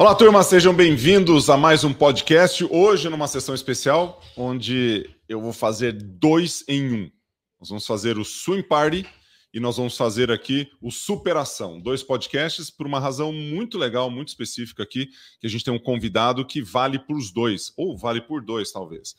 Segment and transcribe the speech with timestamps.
[0.00, 2.66] Olá, turma, sejam bem-vindos a mais um podcast.
[2.70, 7.10] Hoje, numa sessão especial, onde eu vou fazer dois em um.
[7.60, 9.06] Nós vamos fazer o Swing Party
[9.52, 11.78] e nós vamos fazer aqui o Superação.
[11.78, 15.08] Dois podcasts por uma razão muito legal, muito específica aqui,
[15.38, 18.72] que a gente tem um convidado que vale por os dois, ou vale por dois,
[18.72, 19.14] talvez.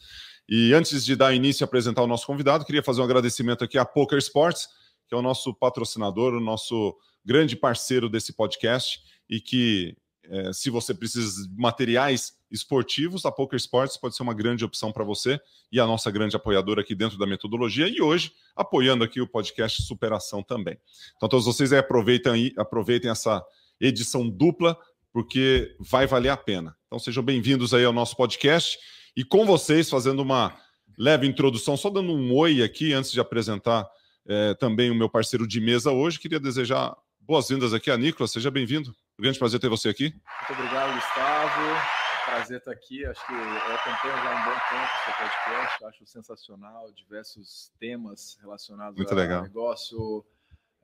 [0.49, 3.77] E antes de dar início a apresentar o nosso convidado, queria fazer um agradecimento aqui
[3.77, 4.67] à Poker Sports,
[5.07, 9.95] que é o nosso patrocinador, o nosso grande parceiro desse podcast e que
[10.29, 14.91] é, se você precisa de materiais esportivos, a Poker Sports pode ser uma grande opção
[14.91, 15.39] para você
[15.71, 19.81] e a nossa grande apoiadora aqui dentro da metodologia e hoje apoiando aqui o podcast
[19.83, 20.77] Superação também.
[21.17, 23.43] Então todos vocês aí aproveitem, aí, aproveitem essa
[23.79, 24.77] edição dupla
[25.11, 26.75] porque vai valer a pena.
[26.87, 28.77] Então sejam bem-vindos aí ao nosso podcast
[29.15, 30.55] e com vocês fazendo uma
[30.97, 33.89] leve introdução, só dando um oi aqui antes de apresentar
[34.25, 38.51] é, também o meu parceiro de mesa hoje, queria desejar boas-vindas aqui a Nicolas, seja
[38.51, 38.95] bem-vindo.
[39.21, 40.05] Grande prazer ter você aqui.
[40.05, 41.61] Muito obrigado, Gustavo.
[42.25, 43.05] Prazer estar aqui.
[43.05, 45.85] Acho que eu acompanho já um bom tempo o seu podcast.
[45.85, 46.91] Acho sensacional.
[46.91, 49.43] Diversos temas relacionados muito legal.
[49.43, 50.25] negócio,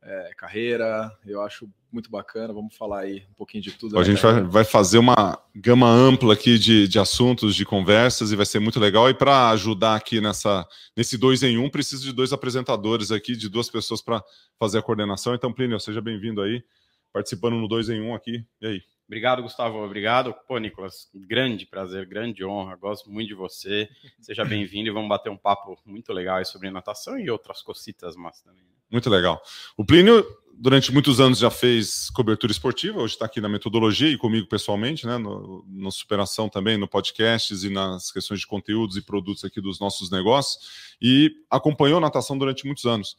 [0.04, 1.12] é, carreira.
[1.26, 2.54] Eu acho muito bacana.
[2.54, 3.98] Vamos falar aí um pouquinho de tudo.
[3.98, 8.36] A gente vai, vai, fazer uma gama ampla aqui de, de assuntos, de conversas, e
[8.36, 9.10] vai ser muito legal.
[9.10, 10.64] E para ajudar aqui nessa,
[10.96, 14.24] nesse dois em um, preciso de dois apresentadores aqui, de duas pessoas para
[14.60, 15.34] fazer a coordenação.
[15.34, 16.64] Então, Plínio, seja bem-vindo aí
[17.12, 18.46] participando no 2 em 1 um aqui.
[18.62, 18.82] E aí?
[19.08, 19.78] Obrigado, Gustavo.
[19.84, 20.36] Obrigado.
[20.46, 22.76] Pô, Nicolas, grande prazer, grande honra.
[22.76, 23.90] Gosto muito de você.
[24.20, 28.42] Seja bem-vindo e vamos bater um papo muito legal sobre natação e outras cocitas mas
[28.42, 28.64] também.
[28.64, 28.70] Né?
[28.92, 29.42] Muito legal.
[29.78, 34.18] O Plínio, durante muitos anos, já fez cobertura esportiva, hoje está aqui na metodologia e
[34.18, 35.18] comigo pessoalmente, né?
[35.18, 39.80] No, no Superação também, no podcasts e nas questões de conteúdos e produtos aqui dos
[39.80, 40.96] nossos negócios.
[41.02, 43.16] E acompanhou natação durante muitos anos.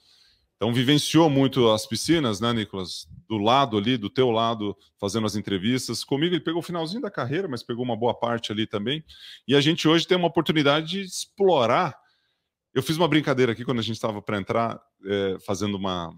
[0.58, 3.06] Então, vivenciou muito as piscinas, né, Nicolas?
[3.28, 6.02] Do lado ali, do teu lado, fazendo as entrevistas.
[6.02, 9.04] Comigo, ele pegou o finalzinho da carreira, mas pegou uma boa parte ali também.
[9.46, 11.96] E a gente hoje tem uma oportunidade de explorar.
[12.74, 16.12] Eu fiz uma brincadeira aqui quando a gente estava para entrar, é, fazendo uma,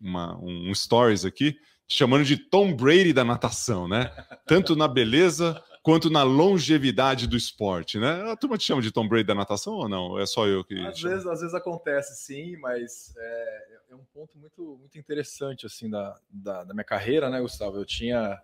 [0.00, 4.10] uma, um stories aqui, chamando de Tom Brady da natação, né?
[4.48, 8.30] Tanto na beleza quanto na longevidade do esporte, né?
[8.30, 10.18] A turma te chama de Tom Brady da natação ou não?
[10.18, 10.78] É só eu que.
[10.86, 15.88] Às vezes, às vezes acontece sim, mas é, é, um ponto muito, muito interessante assim
[15.88, 17.76] da, da, da minha carreira, né, Gustavo?
[17.76, 18.38] Eu tinha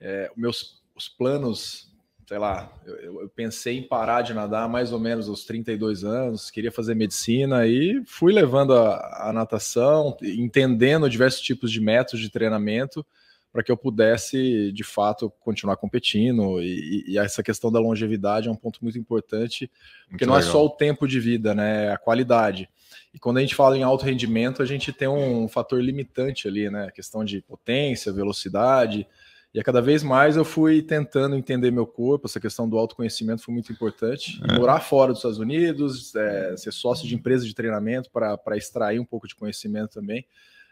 [0.00, 1.92] é, meus os planos,
[2.26, 6.50] sei lá, eu, eu, pensei em parar de nadar mais ou menos aos 32 anos,
[6.50, 12.30] queria fazer medicina e fui levando a, a natação, entendendo diversos tipos de métodos de
[12.30, 13.06] treinamento
[13.52, 16.60] para que eu pudesse, de fato, continuar competindo.
[16.60, 19.70] E, e, essa questão da longevidade é um ponto muito importante,
[20.08, 20.48] porque muito não legal.
[20.48, 21.86] é só o tempo de vida, né?
[21.86, 22.68] É a qualidade.
[23.12, 26.70] E quando a gente fala em alto rendimento, a gente tem um fator limitante ali,
[26.70, 26.86] né?
[26.86, 29.06] A questão de potência, velocidade.
[29.54, 33.42] E a cada vez mais eu fui tentando entender meu corpo, essa questão do autoconhecimento
[33.42, 34.38] foi muito importante.
[34.46, 34.58] É.
[34.58, 39.06] Morar fora dos Estados Unidos, é, ser sócio de empresa de treinamento para extrair um
[39.06, 40.26] pouco de conhecimento também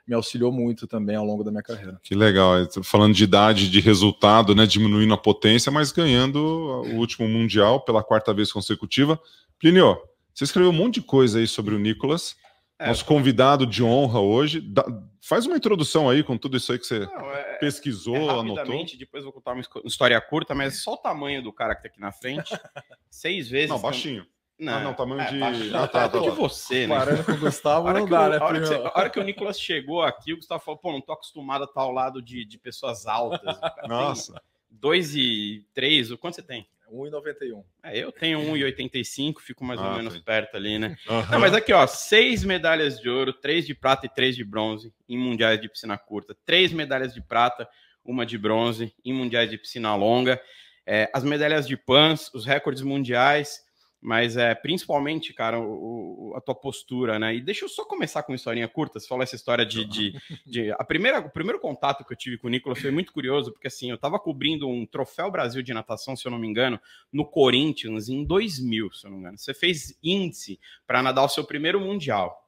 [0.07, 1.99] me auxiliou muito também ao longo da minha carreira.
[2.03, 7.29] Que legal, falando de idade, de resultado, né, diminuindo a potência, mas ganhando o último
[7.29, 9.21] mundial pela quarta vez consecutiva.
[9.59, 9.99] Plinio,
[10.33, 12.37] você escreveu um monte de coisa aí sobre o Nicolas,
[12.79, 14.61] é, nosso convidado de honra hoje.
[14.61, 14.85] Da,
[15.21, 18.85] faz uma introdução aí com tudo isso aí que você não, é, pesquisou, é anotou.
[18.99, 22.01] Depois vou contar uma história curta, mas só o tamanho do cara que tá aqui
[22.01, 22.55] na frente.
[23.11, 23.71] Seis vezes.
[23.71, 24.27] Não, baixinho.
[24.59, 25.75] Não, ah, não, tamanho é, de.
[25.75, 26.97] Ah, tá, tá, de você, né?
[26.97, 28.39] Parando com o Gustavo, não dá, né?
[28.39, 31.01] A hora, você, a hora, que o Nicolas chegou aqui, o Gustavo falou: pô, não
[31.01, 33.59] tô acostumado a estar ao lado de, de pessoas altas.
[33.87, 34.41] Nossa.
[34.71, 36.67] 2 e 3, o quanto você tem?
[36.93, 37.65] 1,91.
[37.83, 40.97] É, eu tenho 1,85, fico mais ah, ou menos perto ali, né?
[41.09, 41.31] Uhum.
[41.31, 44.93] Não, mas aqui, ó, seis medalhas de ouro, três de prata e três de bronze
[45.09, 47.69] em mundiais de piscina curta, três medalhas de prata,
[48.05, 50.41] uma de bronze em mundiais de piscina longa,
[50.87, 53.66] é, as medalhas de pans, os recordes mundiais
[54.01, 57.35] mas é principalmente, cara, o, a tua postura, né?
[57.35, 59.01] E deixa eu só começar com uma historinha curta.
[59.01, 60.15] Você falou essa história de, de,
[60.47, 63.53] de, a primeira, o primeiro contato que eu tive com o Nicolas foi muito curioso,
[63.53, 66.81] porque assim, eu tava cobrindo um troféu Brasil de natação, se eu não me engano,
[67.13, 69.39] no Corinthians em 2000, se eu não me engano.
[69.39, 72.46] Você fez índice para nadar o seu primeiro mundial.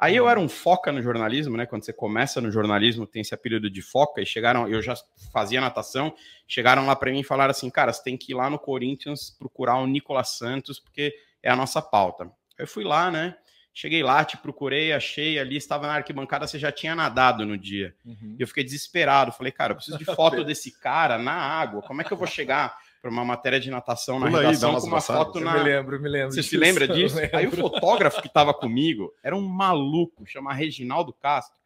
[0.00, 1.66] Aí eu era um foca no jornalismo, né?
[1.66, 4.94] Quando você começa no jornalismo, tem esse apelido de foca, e chegaram, eu já
[5.30, 6.14] fazia natação,
[6.48, 9.30] chegaram lá para mim e falaram assim: cara, você tem que ir lá no Corinthians
[9.38, 12.30] procurar o Nicolas Santos, porque é a nossa pauta.
[12.58, 13.36] Eu fui lá, né?
[13.74, 17.94] Cheguei lá, te procurei, achei ali, estava na arquibancada, você já tinha nadado no dia.
[18.04, 18.36] Uhum.
[18.38, 19.32] E eu fiquei desesperado.
[19.32, 21.82] Falei, cara, eu preciso de foto desse cara na água.
[21.82, 24.80] Como é que eu vou chegar para uma matéria de natação na Pula redação aí,
[24.80, 25.56] com uma foto na.
[25.56, 26.32] Eu me lembro, me lembro.
[26.32, 27.16] Você disso, se lembra disso?
[27.32, 31.58] Aí o fotógrafo que estava comigo era um maluco, chama Reginaldo Castro.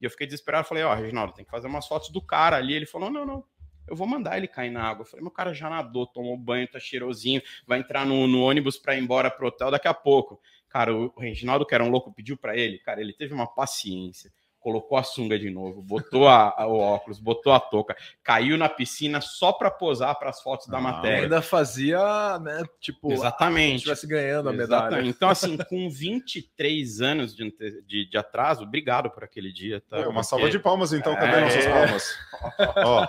[0.00, 2.56] E eu fiquei desesperado, falei, ó, oh, Reginaldo, tem que fazer umas fotos do cara
[2.56, 2.74] ali.
[2.74, 3.44] Ele falou, não, não,
[3.86, 5.02] eu vou mandar ele cair na água.
[5.02, 8.78] Eu falei, meu cara já nadou, tomou banho, tá cheirosinho, vai entrar no, no ônibus
[8.78, 10.40] para ir embora pro hotel daqui a pouco.
[10.68, 14.32] Cara, o Reginaldo, que era um louco, pediu para ele, cara, ele teve uma paciência
[14.60, 18.68] colocou a sunga de novo, botou a, a, o óculos, botou a touca, caiu na
[18.68, 21.22] piscina só para posar para as fotos ah, da matéria.
[21.22, 22.62] Ainda fazia, né?
[22.80, 23.76] Tipo, exatamente.
[23.76, 24.84] estivesse ganhando a medalha.
[24.84, 25.08] Exatamente.
[25.08, 27.50] Então, assim, com 23 anos de,
[27.86, 29.82] de, de, atraso, obrigado por aquele dia.
[29.88, 29.96] Tá?
[29.96, 30.24] É, uma Porque...
[30.24, 31.14] salva de palmas, então.
[31.14, 31.40] Cadê é...
[31.40, 32.18] nossas palmas?
[32.84, 33.08] Ó,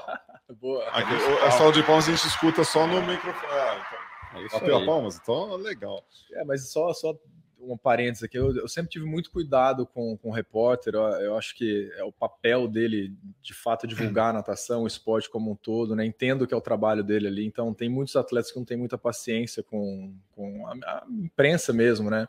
[0.59, 0.85] Boa.
[0.89, 1.13] Aqui,
[1.45, 3.47] a salva de palmas a gente escuta só no microfone.
[3.51, 4.01] Ah, então.
[4.43, 5.19] É Bateu a palmas?
[5.21, 6.03] Então, legal.
[6.33, 7.13] É, mas só, só
[7.61, 11.37] um parênteses aqui, eu, eu, sempre tive muito cuidado com, com o repórter, eu, eu,
[11.37, 15.55] acho que é o papel dele, de fato, divulgar a natação, o esporte como um
[15.55, 16.05] todo, né?
[16.05, 18.97] Entendo que é o trabalho dele ali, então tem muitos atletas que não têm muita
[18.97, 22.27] paciência com, com a, a imprensa mesmo, né?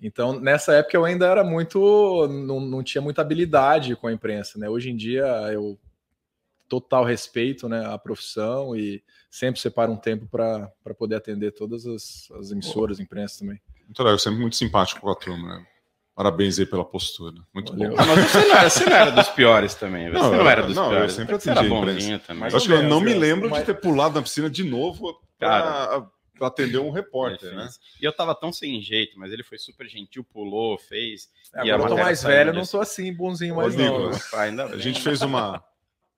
[0.00, 4.58] Então, nessa época eu ainda era muito, não, não tinha muita habilidade com a imprensa,
[4.58, 4.68] né?
[4.68, 5.78] Hoje em dia eu
[6.70, 12.30] total respeito né, à profissão e sempre separo um tempo para poder atender todas as,
[12.30, 13.60] as emissoras, imprensa também.
[13.90, 15.66] Muito legal, sempre muito simpático com a turma, né?
[16.14, 17.34] Parabéns aí pela postura.
[17.52, 17.92] Muito bom.
[17.98, 20.10] Ah, mas você não, era, você não, era, dos piores também.
[20.10, 21.12] Você não, não era dos não, piores.
[21.12, 22.50] Eu sempre atendi era bonzinho também.
[22.50, 23.60] Eu acho que eu não me lembro mas...
[23.60, 26.08] de ter pulado na piscina de novo para
[26.40, 27.68] atender um repórter, né?
[28.00, 31.28] E eu tava tão sem jeito, mas ele foi super gentil, pulou, fez.
[31.52, 34.10] É, agora eu tô mais velho, não sou assim, bonzinho mais não.
[34.72, 35.62] A gente fez uma, a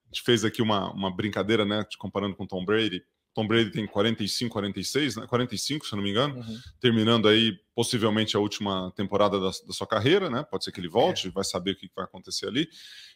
[0.09, 3.03] gente fez aqui uma, uma brincadeira, né, comparando com Tom Brady.
[3.35, 5.27] Tom Brady tem 45, 46, né?
[5.27, 6.61] 45, se eu não me engano, uhum.
[6.81, 10.43] terminando aí possivelmente a última temporada da, da, sua carreira, né?
[10.43, 11.31] Pode ser que ele volte, é.
[11.31, 12.69] vai saber o que vai acontecer ali.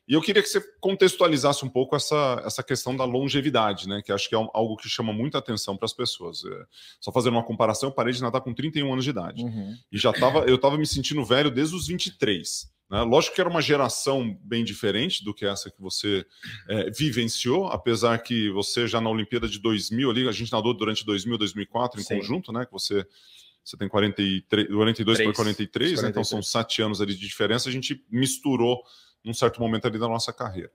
[0.09, 4.01] E eu queria que você contextualizasse um pouco essa, essa questão da longevidade, né?
[4.03, 6.45] Que acho que é algo que chama muita atenção para as pessoas.
[6.45, 6.65] É,
[6.99, 9.43] só fazendo uma comparação, eu parei de nadar com 31 anos de idade.
[9.43, 9.77] Uhum.
[9.93, 12.75] E já tava, eu estava me sentindo velho desde os 23.
[12.91, 13.03] Né?
[13.03, 16.25] Lógico que era uma geração bem diferente do que essa que você
[16.69, 21.05] é, vivenciou, apesar que você já na Olimpíada de 2000 ali, a gente nadou durante
[21.05, 22.17] 2000, 2004 em Sim.
[22.17, 22.65] conjunto, né?
[22.65, 23.07] Que você
[23.65, 26.03] você tem 43, 42 para 43, 43.
[26.03, 26.09] Né?
[26.11, 27.69] então são sete anos ali de diferença.
[27.69, 28.81] A gente misturou
[29.25, 30.71] num certo momento ali da nossa carreira.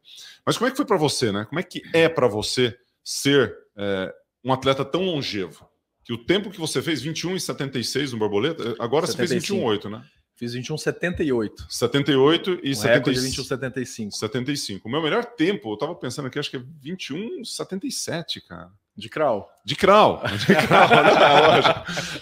[0.45, 1.45] Mas como é que foi para você, né?
[1.45, 5.69] Como é que é para você ser é, um atleta tão longevo?
[6.03, 9.15] Que o tempo que você fez, 21 e 76 no borboleta, agora 75.
[9.15, 10.05] você fez 21 8, né?
[10.41, 11.51] Fiz 21,78.
[11.69, 13.11] 78 e um 70...
[13.11, 14.09] 21,75.
[14.09, 14.87] 75.
[14.87, 18.71] O meu melhor tempo, eu tava pensando aqui, acho que é 21,77, cara.
[18.97, 19.47] De crawl.
[19.63, 20.19] De crawl.
[20.39, 20.89] De crawl,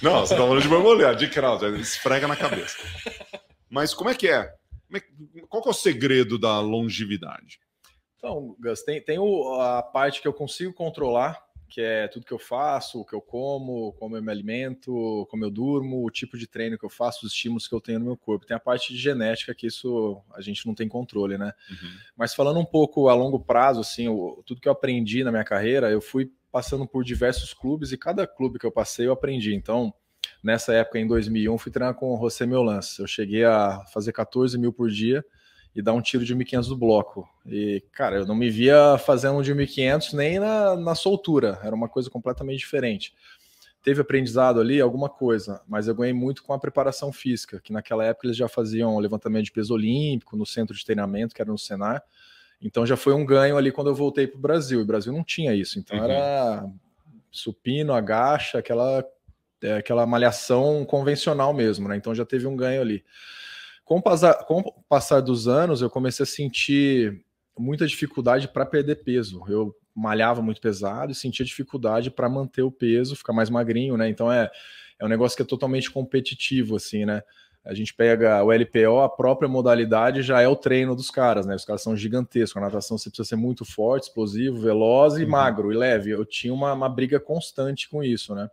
[0.02, 2.78] não, não, você tá falando de borboleta, de crawl, já esfrega na cabeça.
[3.70, 4.54] Mas como é que é?
[4.94, 5.02] é
[5.48, 7.62] qual que é o segredo da longevidade?
[8.18, 12.34] Então, Gus, tem, tem o, a parte que eu consigo controlar, que é tudo que
[12.34, 16.38] eu faço, o que eu como, como eu me alimento, como eu durmo, o tipo
[16.38, 18.46] de treino que eu faço, os estímulos que eu tenho no meu corpo.
[18.46, 21.54] Tem a parte de genética que isso a gente não tem controle, né?
[21.70, 21.90] Uhum.
[22.18, 25.44] Mas falando um pouco a longo prazo, assim, o, tudo que eu aprendi na minha
[25.44, 29.54] carreira, eu fui passando por diversos clubes e cada clube que eu passei eu aprendi.
[29.54, 29.94] Então,
[30.44, 33.00] nessa época, em 2001, fui treinar com o José Meulance.
[33.00, 35.24] Eu cheguei a fazer 14 mil por dia
[35.76, 37.30] e dar um tiro de 1.500 do bloco.
[37.46, 41.76] E, cara, eu não me via fazendo um de 1.500 nem na, na soltura, era
[41.76, 43.14] uma coisa completamente diferente.
[43.82, 48.04] Teve aprendizado ali, alguma coisa, mas eu ganhei muito com a preparação física, que naquela
[48.04, 51.58] época eles já faziam levantamento de peso olímpico no centro de treinamento, que era no
[51.58, 52.04] Senar.
[52.62, 54.80] Então já foi um ganho ali quando eu voltei para o Brasil.
[54.80, 56.04] E o Brasil não tinha isso, então uhum.
[56.04, 56.70] era
[57.32, 59.06] supino, agacha, aquela,
[59.62, 61.96] é, aquela malhação convencional mesmo, né?
[61.96, 63.04] Então já teve um ganho ali.
[63.90, 67.26] Com o, passar, com o passar dos anos, eu comecei a sentir
[67.58, 69.44] muita dificuldade para perder peso.
[69.48, 74.08] Eu malhava muito pesado e sentia dificuldade para manter o peso, ficar mais magrinho, né?
[74.08, 74.48] Então é,
[75.00, 77.24] é um negócio que é totalmente competitivo, assim, né?
[77.66, 81.56] A gente pega o LPO, a própria modalidade já é o treino dos caras, né?
[81.56, 82.58] Os caras são gigantescos.
[82.58, 85.32] A natação você precisa ser muito forte, explosivo, veloz e uhum.
[85.32, 86.12] magro e leve.
[86.12, 88.52] Eu tinha uma, uma briga constante com isso, né?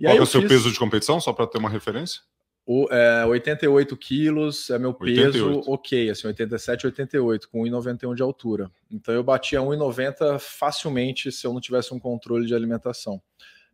[0.00, 0.50] E Qual é o seu fiz...
[0.50, 2.20] peso de competição, só para ter uma referência?
[2.66, 5.70] O, é, 88 quilos é meu peso 88.
[5.70, 8.68] ok, assim, 87, 88, com 1,91 de altura.
[8.90, 13.22] Então eu batia 1,90 facilmente se eu não tivesse um controle de alimentação.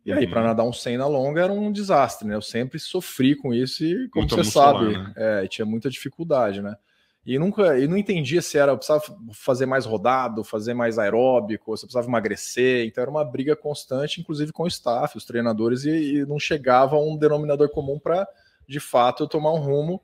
[0.04, 0.46] E aí, para uhum.
[0.48, 2.34] nadar um 100 na longa era um desastre, né?
[2.34, 5.12] Eu sempre sofri com isso e, como Muito você sabe, né?
[5.16, 6.76] é, tinha muita dificuldade, né?
[7.24, 11.86] E nunca, e não entendia se era precisava fazer mais rodado, fazer mais aeróbico, se
[11.86, 12.84] precisava emagrecer.
[12.84, 16.96] Então era uma briga constante, inclusive com o staff, os treinadores, e, e não chegava
[16.96, 18.26] a um denominador comum para
[18.72, 20.02] de fato eu tomar um rumo.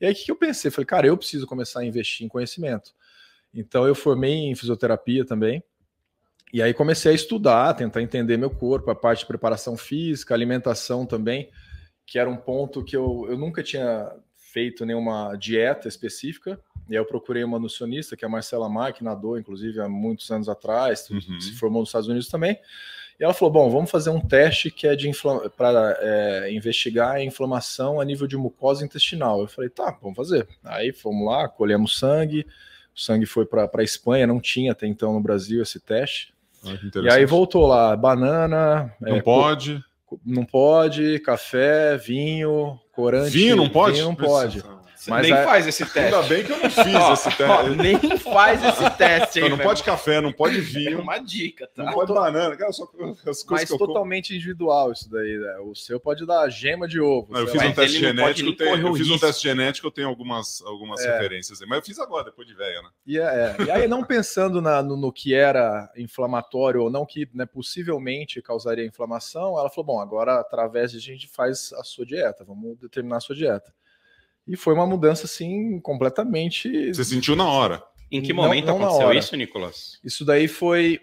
[0.00, 0.70] E aí o que eu pensei?
[0.70, 2.92] Falei, cara, eu preciso começar a investir em conhecimento.
[3.54, 5.62] Então eu formei em fisioterapia também.
[6.52, 11.06] E aí comecei a estudar, tentar entender meu corpo, a parte de preparação física, alimentação
[11.06, 11.50] também,
[12.06, 16.58] que era um ponto que eu, eu nunca tinha feito nenhuma dieta específica.
[16.88, 19.88] E aí eu procurei uma nutricionista, que é a Marcela Mar, que nadou, inclusive, há
[19.88, 21.38] muitos anos atrás, uhum.
[21.38, 22.58] se formou nos Estados Unidos também.
[23.18, 25.10] E ela falou: bom, vamos fazer um teste que é de
[25.56, 29.40] para é, investigar a inflamação a nível de mucosa intestinal.
[29.40, 30.46] Eu falei, tá, vamos fazer.
[30.64, 32.46] Aí fomos lá, colhemos sangue,
[32.94, 36.32] o sangue foi para a Espanha, não tinha até então no Brasil esse teste.
[36.64, 38.94] Ah, e aí voltou lá, banana.
[39.00, 39.82] Não é, pode.
[40.24, 43.30] Não pode, café, vinho, corante.
[43.30, 43.96] Vinho não pode?
[43.96, 44.62] Vinho não pode.
[45.06, 45.98] Mas nem faz esse teste.
[45.98, 47.76] Ainda bem que eu não fiz esse teste.
[47.76, 49.38] nem faz esse teste.
[49.40, 50.98] Aí, não, não pode café, não pode vinho.
[50.98, 51.84] É uma dica, tá?
[51.84, 52.56] Não pode banana.
[52.56, 55.38] Cara, só as coisas Mas totalmente individual isso daí.
[55.38, 55.58] Né?
[55.58, 57.32] O seu pode dar gema de ovo.
[57.32, 58.56] Não, eu fiz um teste genético.
[58.56, 61.12] Tenho, eu fiz um teste genético, eu tenho algumas, algumas é.
[61.12, 61.60] referências.
[61.60, 62.88] Mas eu fiz agora, depois de velho, né?
[63.06, 63.64] E, é, é.
[63.64, 68.42] e aí, não pensando na, no, no, que era inflamatório ou não, que né, possivelmente
[68.42, 72.78] causaria inflamação, ela falou: bom, agora através disso a gente faz a sua dieta, vamos
[72.78, 73.72] determinar a sua dieta.
[74.48, 76.92] E foi uma mudança, assim, completamente.
[76.92, 77.82] Você sentiu na hora.
[78.10, 80.00] Em que momento não, não aconteceu isso, Nicolas?
[80.02, 80.98] Isso daí foi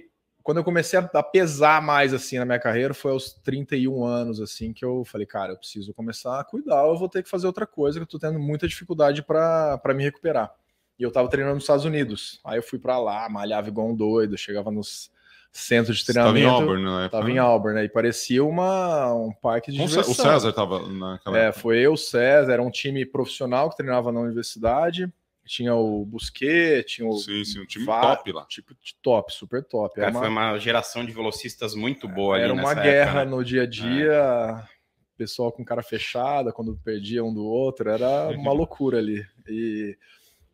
[0.46, 4.74] quando eu comecei a pesar mais assim na minha carreira, foi aos 31 anos assim
[4.74, 7.66] que eu falei, cara, eu preciso começar a cuidar, eu vou ter que fazer outra
[7.66, 10.54] coisa, que eu tô tendo muita dificuldade para me recuperar.
[11.00, 12.40] E eu tava treinando nos Estados Unidos.
[12.46, 15.10] Aí eu fui para lá, malhava igual um doido, chegava nos
[15.56, 16.38] centro de treinamento.
[16.38, 17.10] Estava em Auburn, né?
[17.10, 17.86] Tava em Auburn, né?
[17.86, 20.12] E parecia uma, um parque de diversão.
[20.12, 24.12] O César estava naquela É, foi eu, o César, era um time profissional que treinava
[24.12, 25.10] na universidade.
[25.48, 27.18] Tinha o Busquet, tinha o.
[27.18, 28.46] Sim, sim, um time top lá.
[28.50, 29.96] Tipo de top, super top.
[29.96, 30.20] Cara, uma...
[30.20, 33.32] Foi uma geração de velocistas muito boa Era uma guerra época, né?
[33.32, 34.12] no dia a dia.
[34.12, 34.76] É.
[35.18, 39.26] Pessoal com cara fechada, quando perdia um do outro, era uma loucura ali.
[39.48, 39.96] E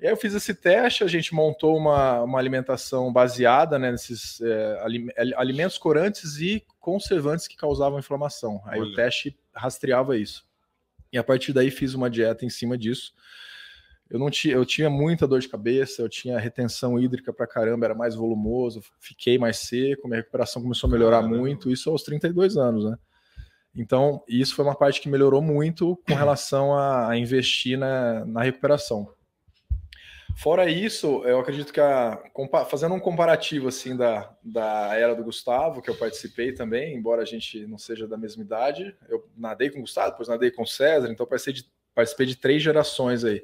[0.01, 4.41] e aí eu fiz esse teste, a gente montou uma, uma alimentação baseada né, nesses
[4.41, 4.83] é,
[5.37, 8.59] alimentos corantes e conservantes que causavam inflamação.
[8.65, 8.89] Aí Olha.
[8.89, 10.43] o teste rastreava isso.
[11.13, 13.13] E a partir daí fiz uma dieta em cima disso.
[14.09, 17.85] Eu não tinha, eu tinha muita dor de cabeça, eu tinha retenção hídrica para caramba,
[17.85, 21.37] era mais volumoso, fiquei mais seco, minha recuperação começou a melhorar Caramba.
[21.37, 22.97] muito, isso aos 32 anos, né?
[23.75, 28.41] Então, isso foi uma parte que melhorou muito com relação a, a investir na, na
[28.41, 29.07] recuperação.
[30.37, 32.19] Fora isso, eu acredito que a,
[32.69, 37.25] fazendo um comparativo assim da, da era do Gustavo, que eu participei também, embora a
[37.25, 40.67] gente não seja da mesma idade, eu nadei com o Gustavo, depois nadei com o
[40.67, 43.43] César, então participei de, participei de três gerações aí.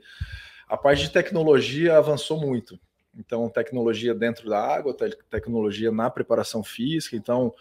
[0.67, 2.79] A parte de tecnologia avançou muito.
[3.17, 4.95] Então, tecnologia dentro da água,
[5.29, 7.15] tecnologia na preparação física.
[7.15, 7.53] Então,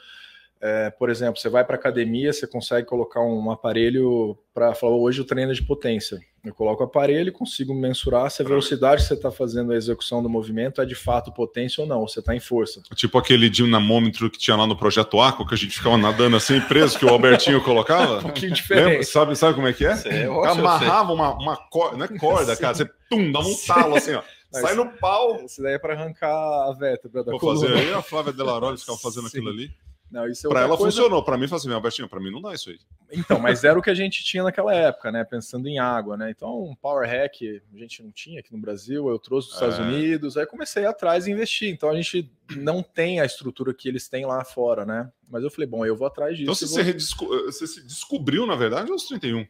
[0.60, 5.20] é, por exemplo, você vai para academia, você consegue colocar um aparelho para falar, hoje
[5.20, 6.18] o treino é de potência.
[6.42, 9.76] Eu coloco o aparelho e consigo mensurar se a velocidade que você está fazendo a
[9.76, 12.80] execução do movimento é de fato potência ou não, ou você está em força.
[12.94, 16.60] Tipo aquele dinamômetro que tinha lá no Projeto Aqua, que a gente ficava nadando assim
[16.60, 18.18] preso, que o Albertinho colocava.
[18.18, 18.86] um pouquinho diferente.
[18.86, 19.04] Lembra?
[19.04, 19.96] Sabe, sabe como é que é?
[19.96, 24.14] Sei, Amarrava uma, uma corda, não é corda, cara, você tum, dá um talo assim,
[24.14, 24.22] ó.
[24.50, 25.44] Sai no pau.
[25.44, 27.68] Isso daí é para arrancar a vértebra da Vou coluna.
[27.68, 29.38] fazer aí, a Flávia Delaroli ficava fazendo Sim.
[29.38, 29.70] aquilo ali.
[30.10, 30.96] Não, isso é para ela coisa...
[30.96, 32.78] funcionou, para mim assim, Albertinho, para mim não dá isso aí.
[33.12, 35.24] Então, mas era o que a gente tinha naquela época, né?
[35.24, 36.30] Pensando em água, né?
[36.30, 37.34] Então, um power hack
[37.74, 39.68] a gente não tinha aqui no Brasil, eu trouxe dos é.
[39.68, 41.70] Estados Unidos, aí comecei atrás e investir.
[41.70, 45.10] Então a gente não tem a estrutura que eles têm lá fora, né?
[45.28, 46.44] Mas eu falei, bom, eu vou atrás disso.
[46.44, 46.84] Então você, vou...
[46.84, 47.26] redesco...
[47.26, 49.46] você se descobriu, na verdade, aos 31?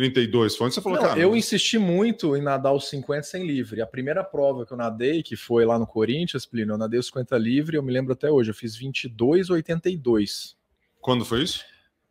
[0.00, 1.20] 32 foi onde você falou, não, cara.
[1.20, 3.82] Eu insisti muito em nadar os 50 sem livre.
[3.82, 7.06] A primeira prova que eu nadei, que foi lá no Corinthians, Plínio, eu nadei os
[7.06, 10.54] 50 livre, eu me lembro até hoje, eu fiz 22,82.
[11.00, 11.64] Quando foi isso?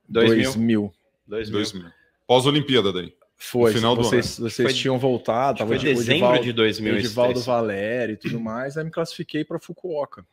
[0.08, 0.94] 2000.
[1.28, 1.52] 2000.
[1.52, 1.92] 2000.
[2.28, 3.14] Pós-Olimpíada daí.
[3.36, 4.52] Foi, final vocês, do ano.
[4.52, 6.98] vocês foi, tinham voltado, tava foi de dezembro Edivaldo, de 2000.
[6.98, 10.26] Edivaldo Valério e tudo mais, aí me classifiquei para Fukuoka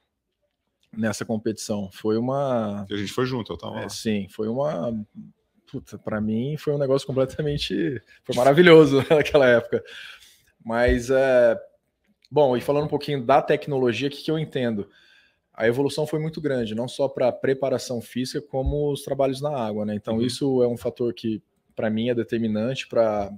[0.93, 1.89] nessa competição.
[1.93, 2.85] Foi uma.
[2.91, 4.93] E a gente foi junto, eu tava é, Sim, foi uma
[5.77, 8.01] puta, para mim foi um negócio completamente.
[8.25, 9.83] Foi maravilhoso naquela época.
[10.65, 11.59] Mas, é...
[12.31, 14.89] bom, e falando um pouquinho da tecnologia, o que, que eu entendo?
[15.53, 19.85] A evolução foi muito grande, não só para preparação física, como os trabalhos na água,
[19.85, 19.95] né?
[19.95, 20.23] Então, uhum.
[20.23, 21.43] isso é um fator que,
[21.75, 23.33] para mim, é determinante para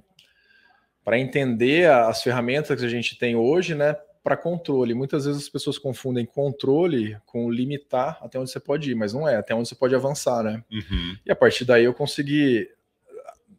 [1.01, 4.93] para entender as ferramentas que a gente tem hoje, né, para controle.
[4.93, 9.27] Muitas vezes as pessoas confundem controle com limitar até onde você pode ir, mas não
[9.27, 10.63] é, até onde você pode avançar, né?
[10.71, 11.17] Uhum.
[11.25, 12.69] E a partir daí eu consegui,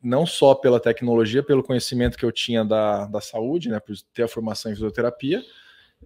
[0.02, 4.24] não só pela tecnologia, pelo conhecimento que eu tinha da, da saúde, né, por ter
[4.24, 5.42] a formação em fisioterapia,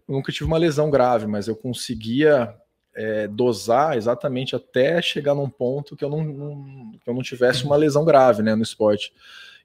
[0.08, 2.54] eu nunca tive uma lesão grave, mas eu conseguia
[2.94, 7.64] é, dosar exatamente até chegar num ponto que eu não, não, que eu não tivesse
[7.64, 9.12] uma lesão grave né, no esporte.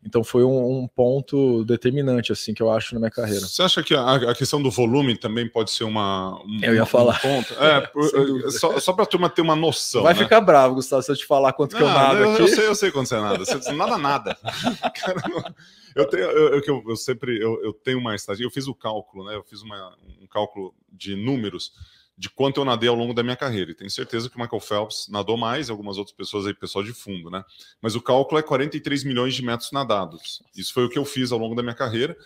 [0.05, 3.41] Então foi um, um, ponto determinante, assim, que eu acho na minha carreira.
[3.41, 6.41] Você acha que a, a questão do volume também pode ser uma.
[6.45, 7.17] Um, eu ia falar.
[7.17, 7.53] Um ponto?
[7.59, 10.03] É, por, só, só para a turma ter uma noção.
[10.03, 10.19] Vai né?
[10.19, 12.41] ficar bravo, Gustavo, se eu te falar quanto que eu nado eu, aqui.
[12.41, 13.45] Eu sei, eu sei quanto você é nada.
[13.45, 14.37] Você nada, nada.
[15.93, 18.47] eu, tenho, eu, eu, eu sempre eu, eu tenho uma estatística.
[18.47, 19.35] Eu fiz o cálculo, né?
[19.35, 21.73] Eu fiz uma, um cálculo de números
[22.19, 23.71] de quanto eu nadei ao longo da minha carreira.
[23.71, 26.91] E tenho certeza que o Michael Phelps nadou mais, algumas outras pessoas aí, pessoal de
[26.91, 27.45] fundo, né?
[27.81, 30.43] Mas o cálculo é 43 milhões de metros nadados.
[30.53, 32.17] Isso foi o que eu fiz ao longo da minha carreira.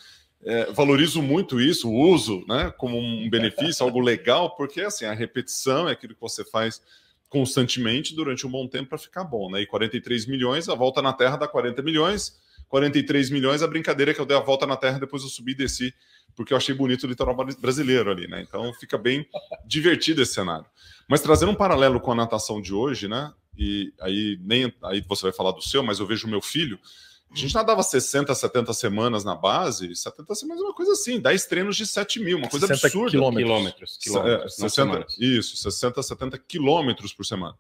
[0.42, 5.14] É, valorizo muito isso, o uso, né, como um benefício, algo legal, porque assim, a
[5.14, 6.82] repetição é aquilo que você faz
[7.30, 9.62] constantemente durante um bom tempo para ficar bom, né?
[9.62, 12.36] E 43 milhões, a volta na Terra dá 40 milhões,
[12.68, 15.52] 43 milhões, a brincadeira é que eu dei a volta na Terra, depois eu subi
[15.52, 15.94] e desci
[16.36, 18.42] porque eu achei bonito o litoral brasileiro ali, né?
[18.42, 19.26] Então fica bem
[19.66, 20.66] divertido esse cenário.
[21.08, 23.32] Mas trazendo um paralelo com a natação de hoje, né?
[23.58, 26.80] E aí nem aí você vai falar do seu, mas eu vejo o meu filho.
[27.32, 31.46] A gente nadava 60, 70 semanas na base, 70 semanas é uma coisa assim, 10
[31.48, 33.10] treinos de 7 mil, uma coisa absurda.
[33.10, 33.98] Quilômetros.
[33.98, 37.56] quilômetros, é, 60, isso, 60, 70 quilômetros por semana.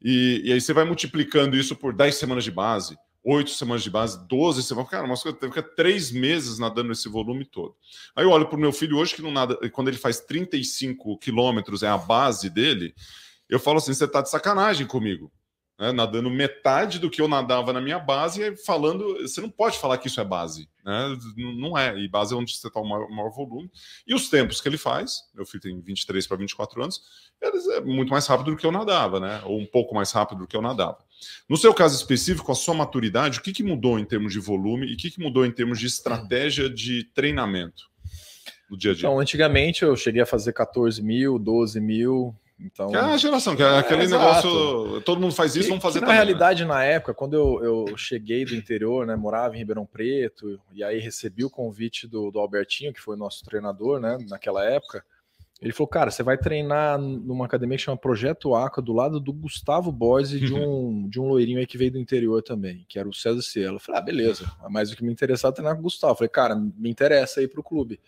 [0.00, 2.96] E, e aí você vai multiplicando isso por 10 semanas de base,
[3.28, 4.90] oito semanas de base, 12 semanas.
[4.90, 7.76] Cara, mas teve que ficar três meses nadando esse volume todo.
[8.16, 11.18] Aí eu olho para o meu filho hoje, que não nada, quando ele faz 35
[11.18, 12.94] quilômetros, é a base dele.
[13.48, 15.30] Eu falo assim: você está de sacanagem comigo
[15.78, 19.96] né, nadando metade do que eu nadava na minha base, falando, você não pode falar
[19.98, 21.16] que isso é base, né?
[21.36, 23.70] Não é, e base é onde você está o maior, maior, volume.
[24.04, 27.00] E os tempos que ele faz, meu filho tem 23 para 24 anos,
[27.40, 29.40] é muito mais rápido do que eu nadava, né?
[29.44, 30.98] Ou um pouco mais rápido do que eu nadava.
[31.48, 34.88] No seu caso específico, a sua maturidade, o que, que mudou em termos de volume
[34.88, 37.84] e o que, que mudou em termos de estratégia de treinamento
[38.68, 39.06] no dia a dia?
[39.06, 43.54] Então, antigamente eu cheguei a fazer 14 mil, 12 mil, então, que é a geração,
[43.54, 46.16] que é aquele é, negócio, todo mundo faz isso, que, vamos fazer que, também.
[46.16, 46.24] Na né?
[46.24, 46.68] realidade, né?
[46.68, 50.98] na época, quando eu, eu cheguei do interior, né, morava em Ribeirão Preto, e aí
[50.98, 55.04] recebi o convite do, do Albertinho, que foi o nosso treinador, né, naquela época.
[55.60, 59.32] Ele falou, cara, você vai treinar numa academia que chama Projeto Aqua, do lado do
[59.32, 62.98] Gustavo Borges e de um, de um loirinho aí que veio do interior também, que
[62.98, 63.76] era o César Cielo.
[63.76, 66.12] Eu falei, ah, beleza, mas o que me interessava é treinar com o Gustavo.
[66.12, 68.00] Eu falei, cara, me interessa ir pro clube.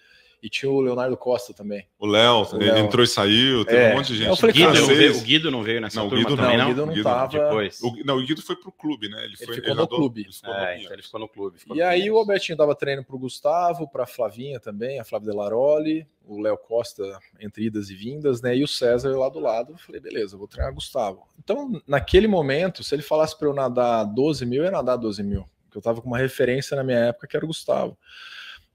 [0.42, 1.86] E tinha o Leonardo Costa também.
[1.98, 3.92] O Léo, ele entrou e saiu, teve é.
[3.92, 4.40] um monte de gente.
[4.40, 6.64] Falei, Guido, não veio, o Guido não veio nessa não, turma Guido, também, não?
[6.64, 7.38] O Guido não, Guido tava...
[7.38, 7.80] Depois.
[7.82, 9.22] O, não, o Guido foi pro clube, né?
[9.24, 10.20] Ele, foi, ele ficou no clube.
[10.22, 10.80] Ele ficou, é, no...
[10.80, 11.58] Então ele ficou no clube.
[11.58, 12.10] Ficou e no aí clube.
[12.12, 17.02] o Albertinho dava treino pro Gustavo, pra Flavinha também, a Flávia Delaroli, o Léo Costa
[17.38, 18.56] entre idas e vindas, né?
[18.56, 19.72] E o César lá do lado.
[19.72, 21.26] Eu falei, beleza, vou treinar Gustavo.
[21.38, 25.22] Então, naquele momento, se ele falasse para eu nadar 12 mil, eu ia nadar 12
[25.22, 25.44] mil.
[25.64, 27.96] Porque eu tava com uma referência na minha época que era o Gustavo.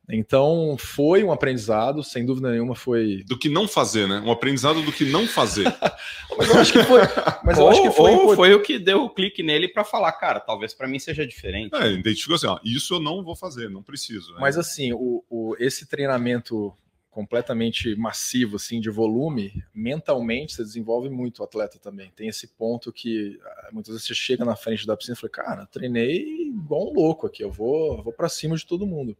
[0.09, 3.23] Então foi um aprendizado, sem dúvida nenhuma foi.
[3.25, 4.21] Do que não fazer, né?
[4.25, 5.65] Um aprendizado do que não fazer.
[6.37, 7.01] mas eu acho que foi.
[7.43, 9.83] Mas eu ou, acho que foi, ou foi o que deu o clique nele para
[9.83, 11.75] falar, cara, talvez para mim seja diferente.
[11.75, 14.33] É, identificou assim, ó, isso eu não vou fazer, não preciso.
[14.33, 14.37] Né?
[14.39, 16.73] Mas assim, o, o, esse treinamento
[17.15, 22.11] completamente massivo, assim, de volume, mentalmente você desenvolve muito o atleta também.
[22.13, 25.31] Tem esse ponto que ah, muitas vezes você chega na frente da piscina e fala,
[25.31, 29.17] cara, treinei igual um louco aqui, eu vou, vou para cima de todo mundo.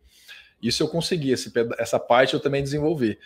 [0.68, 3.18] Isso eu consegui, esse, essa parte eu também desenvolvi.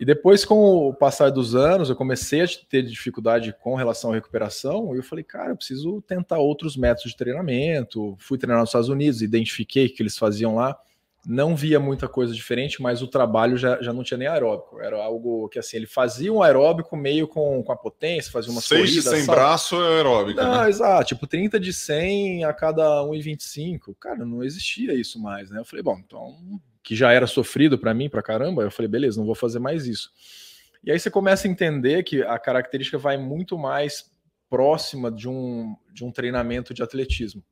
[0.00, 4.14] E depois, com o passar dos anos, eu comecei a ter dificuldade com relação à
[4.14, 8.16] recuperação, e eu falei, cara, eu preciso tentar outros métodos de treinamento.
[8.18, 10.74] Fui treinar nos Estados Unidos, identifiquei o que eles faziam lá.
[11.26, 14.80] Não via muita coisa diferente, mas o trabalho já, já não tinha nem aeróbico.
[14.80, 18.64] Era algo que, assim, ele fazia um aeróbico meio com, com a potência, fazia umas
[18.64, 19.04] Seis corridas.
[19.04, 19.38] 6 de 100 sabe?
[19.38, 20.68] braço é aeróbico, Não, né?
[20.68, 21.08] exato.
[21.08, 23.94] Tipo, 30 de 100 a cada 1,25.
[24.00, 25.60] Cara, não existia isso mais, né?
[25.60, 26.36] Eu falei, bom, então
[26.82, 29.86] que já era sofrido para mim, para caramba, eu falei, beleza, não vou fazer mais
[29.86, 30.10] isso.
[30.82, 34.10] E aí você começa a entender que a característica vai muito mais
[34.48, 37.44] próxima de um, de um treinamento de atletismo.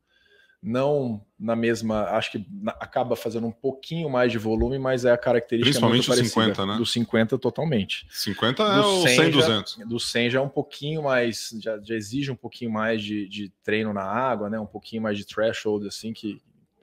[0.63, 2.47] Não na mesma, acho que
[2.81, 6.77] acaba fazendo um pouquinho mais de volume, mas é a característica Principalmente muito 50, né?
[6.77, 8.07] Do 50 totalmente.
[8.11, 9.75] 50 é do o 100, 100 200.
[9.75, 13.29] Já, do 100 já é um pouquinho mais, já, já exige um pouquinho mais de,
[13.29, 14.59] de treino na água, né?
[14.59, 16.43] Um pouquinho mais de threshold, assim, que,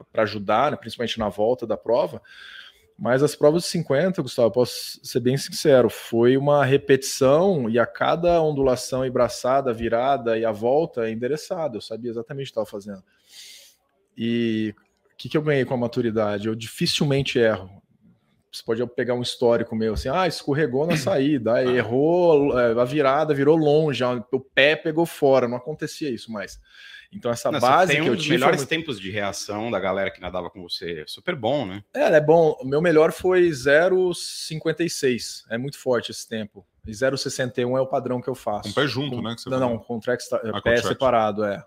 [0.09, 2.21] para ajudar, né, principalmente na volta da prova.
[2.97, 7.85] Mas as provas de 50, Gustavo, posso ser bem sincero, foi uma repetição e a
[7.85, 11.75] cada ondulação e braçada, virada e a volta é endereçada.
[11.75, 13.03] Eu sabia exatamente o que estava fazendo.
[14.17, 14.73] E
[15.13, 16.47] o que, que eu ganhei com a maturidade?
[16.47, 17.69] Eu dificilmente erro.
[18.51, 23.33] Você pode pegar um histórico meu assim, ah, escorregou na saída, errou é, a virada,
[23.33, 26.59] virou longe, o pé pegou fora, não acontecia isso mais.
[27.11, 28.31] Então, essa Não, base tem que um eu tive.
[28.31, 28.69] melhores muito...
[28.69, 31.05] tempos de reação da galera que nadava com você.
[31.07, 31.83] Super bom, né?
[31.93, 32.57] É, é bom.
[32.61, 35.45] O meu melhor foi 0,56.
[35.49, 36.65] É muito forte esse tempo.
[36.85, 38.63] E 0,61 é o padrão que eu faço.
[38.63, 39.21] Com o pé junto, com...
[39.21, 39.35] né?
[39.47, 41.63] não, não, com o track, ah, pé separado, é.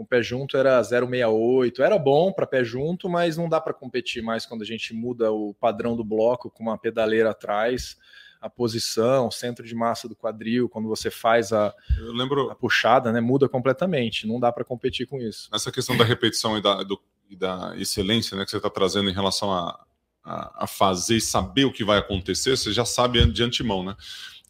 [0.00, 1.80] Com pé junto era 0,68.
[1.80, 5.30] Era bom para pé junto, mas não dá para competir mais quando a gente muda
[5.30, 7.98] o padrão do bloco com uma pedaleira atrás
[8.40, 12.50] a posição, centro de massa do quadril, quando você faz a, lembro...
[12.50, 14.26] a puxada, né, muda completamente.
[14.26, 15.50] Não dá para competir com isso.
[15.52, 19.10] Essa questão da repetição e da, do, e da excelência né, que você está trazendo
[19.10, 19.84] em relação a,
[20.24, 23.94] a, a, fazer e saber o que vai acontecer, você já sabe de antemão, né?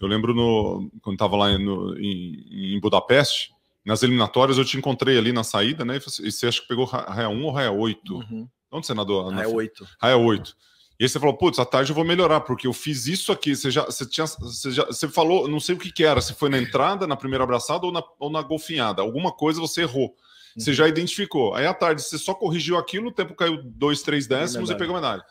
[0.01, 3.53] Eu lembro no, quando estava lá no, em, em, Budapeste,
[3.85, 5.97] nas eliminatórias eu te encontrei ali na saída, né?
[5.97, 8.14] E você acha que pegou raia 1 ou raia 8?
[8.14, 8.49] Uhum.
[8.71, 9.29] Onde você nadou?
[9.29, 9.88] Raia 8.
[10.01, 10.57] Raia 8.
[10.99, 13.57] E aí você falou, putz, à tarde eu vou melhorar, porque eu fiz isso aqui.
[13.57, 16.35] Você já, você tinha, você já, você falou, não sei o que, que era, se
[16.35, 19.01] foi na entrada, na primeira abraçada ou na, ou na golfinhada.
[19.01, 20.14] Alguma coisa você errou.
[20.59, 21.55] Você já identificou.
[21.55, 24.95] Aí à tarde você só corrigiu aquilo, o tempo caiu dois, três décimos e pegou
[24.95, 25.25] medalha.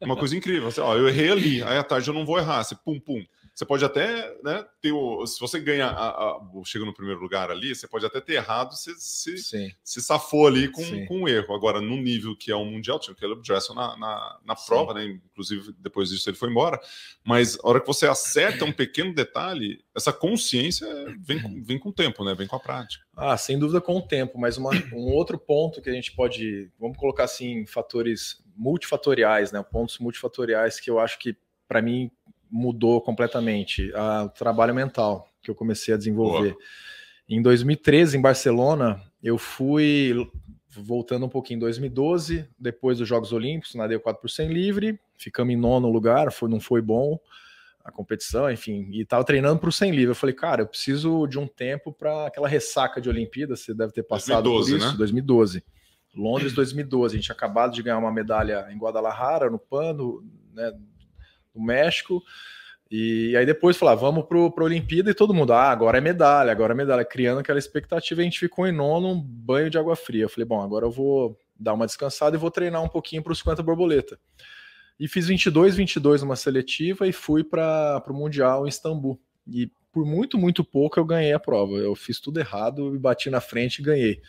[0.00, 0.70] Uma coisa incrível.
[0.70, 1.62] Você, ó, eu errei ali.
[1.62, 2.62] Aí à tarde eu não vou errar.
[2.62, 3.24] Você pum, pum.
[3.54, 7.52] Você pode até, né, ter o, se você ganha, a, a, chega no primeiro lugar
[7.52, 11.54] ali, você pode até ter errado, se, se, se safou ali com, com um erro.
[11.54, 14.92] Agora, no nível que é o Mundial, tinha o Caleb Dressel na, na, na prova,
[14.92, 16.80] né, inclusive depois disso ele foi embora,
[17.22, 20.88] mas a hora que você acerta um pequeno detalhe, essa consciência
[21.20, 23.04] vem, vem com o tempo, né, vem com a prática.
[23.16, 26.72] Ah, sem dúvida com o tempo, mas uma, um outro ponto que a gente pode,
[26.76, 31.36] vamos colocar assim, fatores multifatoriais, né, pontos multifatoriais que eu acho que
[31.68, 32.10] para mim
[32.54, 36.52] mudou completamente o trabalho mental que eu comecei a desenvolver.
[36.52, 36.62] Boa.
[37.28, 40.14] Em 2013, em Barcelona, eu fui
[40.70, 45.52] voltando um pouquinho em 2012, depois dos Jogos Olímpicos, nadei 4 por 100 livre, ficamos
[45.52, 47.18] em nono lugar, foi, não foi bom
[47.84, 50.10] a competição, enfim, e estava treinando para o 100 livre.
[50.12, 53.92] Eu falei, cara, eu preciso de um tempo para aquela ressaca de Olimpíada, você deve
[53.92, 54.96] ter passado 2012, por isso, né?
[54.96, 55.64] 2012.
[56.14, 60.72] Londres 2012, a gente acabado de ganhar uma medalha em Guadalajara, no pano, né,
[61.54, 62.22] do México.
[62.90, 66.52] E aí depois falar, vamos para a Olimpíada e todo mundo, ah, agora é medalha,
[66.52, 68.20] agora é medalha, criando aquela expectativa.
[68.20, 70.24] A gente ficou em nono, um banho de água fria.
[70.24, 73.32] Eu falei, bom, agora eu vou dar uma descansada e vou treinar um pouquinho para
[73.32, 74.18] os 50 borboleta.
[74.98, 79.20] E fiz 22, 22 numa seletiva e fui para o Mundial em Istambul.
[79.48, 81.74] E por muito, muito pouco eu ganhei a prova.
[81.74, 84.20] Eu fiz tudo errado e bati na frente e ganhei.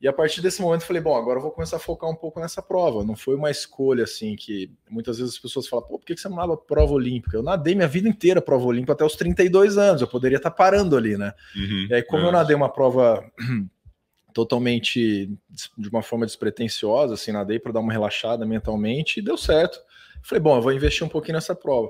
[0.00, 2.14] E a partir desse momento eu falei, bom, agora eu vou começar a focar um
[2.14, 3.04] pouco nessa prova.
[3.04, 6.28] Não foi uma escolha assim que muitas vezes as pessoas falam, pô, por que você
[6.28, 7.36] não nada prova olímpica?
[7.36, 10.96] Eu nadei minha vida inteira prova olímpica até os 32 anos, eu poderia estar parando
[10.96, 11.32] ali, né?
[11.56, 12.28] Uhum, e aí, como é.
[12.28, 13.24] eu nadei uma prova
[14.34, 15.30] totalmente
[15.78, 19.78] de uma forma despretensiosa, assim, nadei para dar uma relaxada mentalmente e deu certo.
[20.22, 21.88] falei, bom, eu vou investir um pouquinho nessa prova.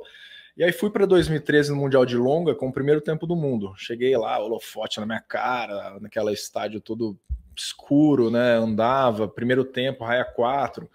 [0.56, 3.74] E aí fui para 2013 no Mundial de Longa com o primeiro tempo do mundo.
[3.76, 7.18] Cheguei lá, holofote na minha cara, naquela estádio todo
[7.56, 8.54] escuro, né?
[8.56, 10.88] Andava, primeiro tempo, raia 4.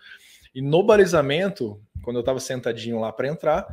[0.54, 3.68] E no balizamento, quando eu estava sentadinho lá para entrar,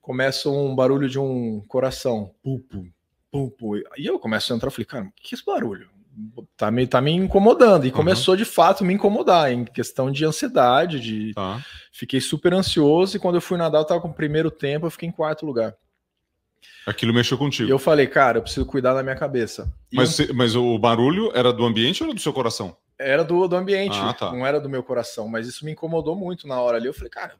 [0.00, 2.34] começa um barulho de um coração.
[2.42, 2.86] Pupu,
[3.30, 3.76] pupu.
[3.96, 5.88] E eu começo a entrar, falei, cara, que esse barulho?
[6.56, 7.84] Tá me, tá me incomodando.
[7.84, 7.94] E uhum.
[7.94, 11.34] começou de fato me incomodar, em questão de ansiedade, de.
[11.34, 11.60] Tá.
[11.92, 14.90] Fiquei super ansioso e quando eu fui nadar, eu tava com o primeiro tempo, eu
[14.90, 15.74] fiquei em quarto lugar.
[16.86, 17.68] Aquilo mexeu contigo.
[17.68, 19.72] E eu falei, cara, eu preciso cuidar da minha cabeça.
[19.92, 20.34] mas, um...
[20.34, 22.76] mas o barulho era do ambiente ou era do seu coração?
[22.98, 24.30] Era do, do ambiente, ah, tá.
[24.30, 26.86] não era do meu coração, mas isso me incomodou muito na hora ali.
[26.86, 27.34] Eu falei, cara,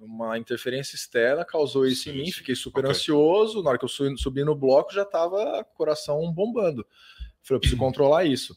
[0.00, 2.32] uma interferência externa causou isso sim, em mim, sim.
[2.32, 2.90] fiquei super okay.
[2.90, 3.62] ansioso.
[3.62, 6.82] Na hora que eu subi no bloco, já tava coração bombando.
[6.82, 8.56] Eu falei, eu preciso controlar isso.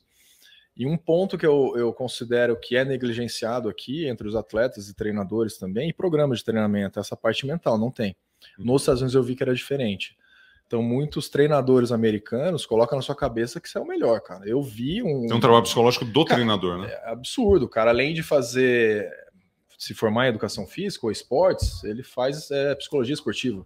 [0.76, 4.94] E um ponto que eu, eu considero que é negligenciado aqui entre os atletas e
[4.94, 8.16] treinadores também, e programas de treinamento, essa parte mental, não tem.
[8.58, 8.66] Uhum.
[8.66, 10.18] Nos Estados Unidos eu vi que era diferente.
[10.68, 14.46] Então, muitos treinadores americanos colocam na sua cabeça que você é o melhor, cara.
[14.46, 15.26] Eu vi um.
[15.26, 16.92] Tem um trabalho psicológico do cara, treinador, né?
[16.92, 17.70] É absurdo.
[17.70, 19.10] cara, além de fazer.
[19.78, 23.66] se formar em educação física ou esportes, ele faz é, psicologia esportiva.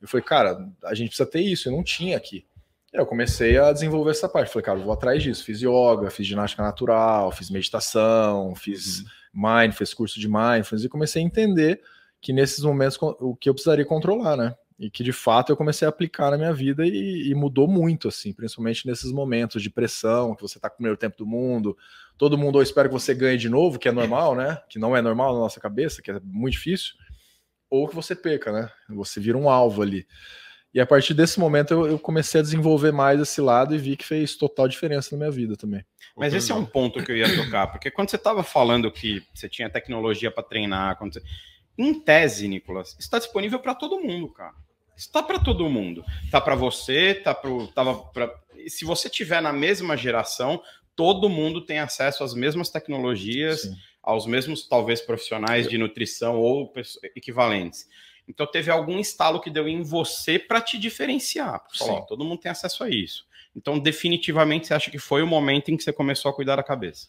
[0.00, 1.68] Eu falei, cara, a gente precisa ter isso.
[1.68, 2.46] Eu não tinha aqui.
[2.92, 4.50] Eu comecei a desenvolver essa parte.
[4.52, 5.44] Falei, cara, vou atrás disso.
[5.44, 9.60] Fiz yoga, fiz ginástica natural, fiz meditação, fiz uhum.
[9.60, 11.80] mind, fiz curso de mindfulness e comecei a entender
[12.20, 14.54] que nesses momentos o que eu precisaria controlar, né?
[14.78, 18.06] e que de fato eu comecei a aplicar na minha vida e, e, mudou muito,
[18.06, 21.76] assim, principalmente nesses momentos de pressão, que você está com o primeiro tempo do mundo,
[22.16, 24.62] todo mundo ou espera que você ganhe de novo, que é normal, né?
[24.68, 26.94] Que não é normal na nossa cabeça, que é muito difícil,
[27.68, 28.70] ou que você perca, né?
[28.90, 30.06] Você vira um alvo ali.
[30.72, 33.96] E a partir desse momento eu, eu comecei a desenvolver mais esse lado e vi
[33.96, 35.84] que fez total diferença na minha vida também.
[36.16, 39.24] Mas esse é um ponto que eu ia tocar, porque quando você estava falando que
[39.34, 41.22] você tinha tecnologia para treinar, quando você...
[41.78, 44.54] em tese, Nicolas, está disponível para todo mundo, cara
[44.98, 46.04] está para todo mundo.
[46.24, 48.34] Está para você, tá pro, tava pra...
[48.66, 50.60] se você tiver na mesma geração,
[50.96, 53.76] todo mundo tem acesso às mesmas tecnologias, Sim.
[54.02, 56.72] aos mesmos talvez profissionais de nutrição ou
[57.14, 57.86] equivalentes.
[58.28, 61.62] Então teve algum estalo que deu em você para te diferenciar.
[61.78, 63.26] Falou, todo mundo tem acesso a isso.
[63.56, 66.62] Então, definitivamente, você acha que foi o momento em que você começou a cuidar da
[66.62, 67.08] cabeça?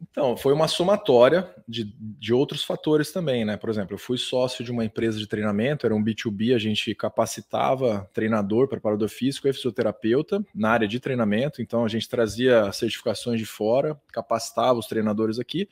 [0.00, 3.56] Então, foi uma somatória de, de outros fatores também, né?
[3.56, 6.94] Por exemplo, eu fui sócio de uma empresa de treinamento, era um B2B, a gente
[6.94, 13.38] capacitava treinador, preparador físico e fisioterapeuta na área de treinamento, então a gente trazia certificações
[13.38, 15.68] de fora, capacitava os treinadores aqui,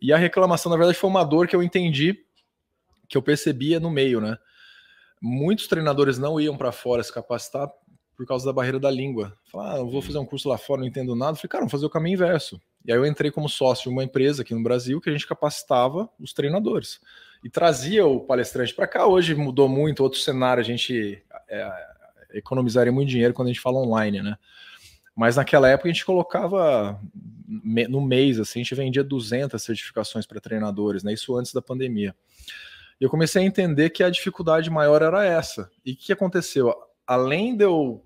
[0.00, 2.16] e a reclamação, na verdade, foi uma dor que eu entendi,
[3.08, 4.38] que eu percebia no meio, né?
[5.20, 7.68] Muitos treinadores não iam para fora se capacitar
[8.18, 9.32] por causa da barreira da língua.
[9.44, 11.36] Falar, ah, eu vou fazer um curso lá fora, não entendo nada.
[11.36, 12.60] Falei, cara, vamos fazer o caminho inverso.
[12.84, 15.24] E aí eu entrei como sócio de uma empresa aqui no Brasil que a gente
[15.24, 17.00] capacitava os treinadores
[17.44, 19.06] e trazia o palestrante para cá.
[19.06, 21.70] Hoje mudou muito, outro cenário, a gente é,
[22.34, 24.36] economizaria muito dinheiro quando a gente fala online, né?
[25.14, 27.00] Mas naquela época a gente colocava
[27.46, 31.12] no mês, assim, a gente vendia 200 certificações para treinadores, né?
[31.12, 32.16] Isso antes da pandemia.
[33.00, 35.70] E eu comecei a entender que a dificuldade maior era essa.
[35.86, 36.74] E o que aconteceu?
[37.06, 38.04] Além de eu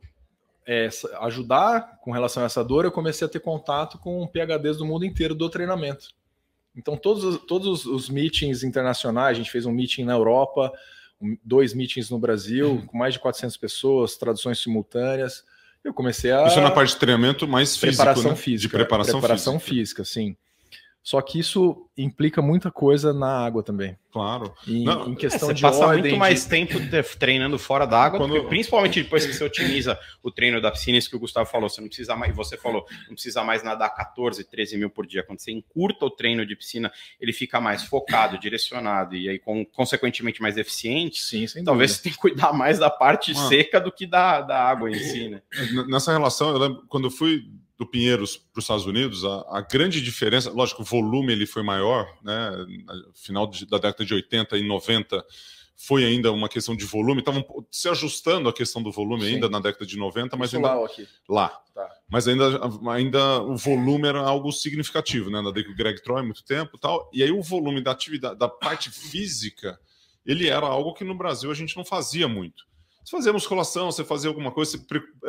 [0.66, 0.88] é,
[1.20, 5.04] ajudar com relação a essa dor, eu comecei a ter contato com PHDs do mundo
[5.04, 6.08] inteiro do treinamento.
[6.74, 10.72] Então, todos, todos os meetings internacionais, a gente fez um meeting na Europa,
[11.44, 15.44] dois meetings no Brasil, com mais de 400 pessoas, traduções simultâneas.
[15.84, 16.46] Eu comecei a.
[16.46, 18.36] Isso é na parte de treinamento mais físico, preparação né?
[18.36, 18.60] física.
[18.60, 20.02] De preparação, preparação física.
[20.02, 20.36] física, sim.
[21.02, 23.98] Só que isso implica muita coisa na água também.
[24.12, 24.54] Claro.
[24.68, 26.18] Em, Não, em questão é, de passa ordem, muito de...
[26.18, 26.74] mais tempo
[27.18, 28.44] treinando fora da água, Quando...
[28.44, 31.80] principalmente depois que você otimiza o treino da piscina, isso que o Gustavo falou, você
[31.80, 35.24] não precisa mais, você falou, não precisa mais nadar 14, 13 mil por dia.
[35.24, 39.64] Quando você encurta o treino de piscina, ele fica mais focado, direcionado e aí, com,
[39.64, 41.20] consequentemente, mais eficiente.
[41.20, 41.96] Sim, sem Talvez dúvida.
[41.96, 44.94] você tenha que cuidar mais da parte Mano, seca do que da, da água em
[44.94, 45.42] si, né?
[45.88, 47.44] Nessa relação, eu lembro quando eu fui
[47.78, 51.62] do Pinheiros para os Estados Unidos, a, a, grande diferença, lógico, o volume ele foi
[51.62, 52.52] maior, né?
[53.14, 55.24] Final de, da década de 80 e 90
[55.74, 59.34] foi ainda uma questão de volume, estavam se ajustando a questão do volume Sim.
[59.34, 60.88] ainda na década de 90, mas Isso ainda lá,
[61.28, 61.48] lá.
[61.74, 61.88] Tá.
[62.08, 65.40] Mas ainda, ainda o volume era algo significativo, né?
[65.40, 67.10] Andei com o Greg Troy muito tempo, tal.
[67.12, 69.76] E aí o volume da atividade, da parte física,
[70.24, 72.64] ele era algo que no Brasil a gente não fazia muito.
[73.04, 74.78] Você fazia musculação, você fazia alguma coisa,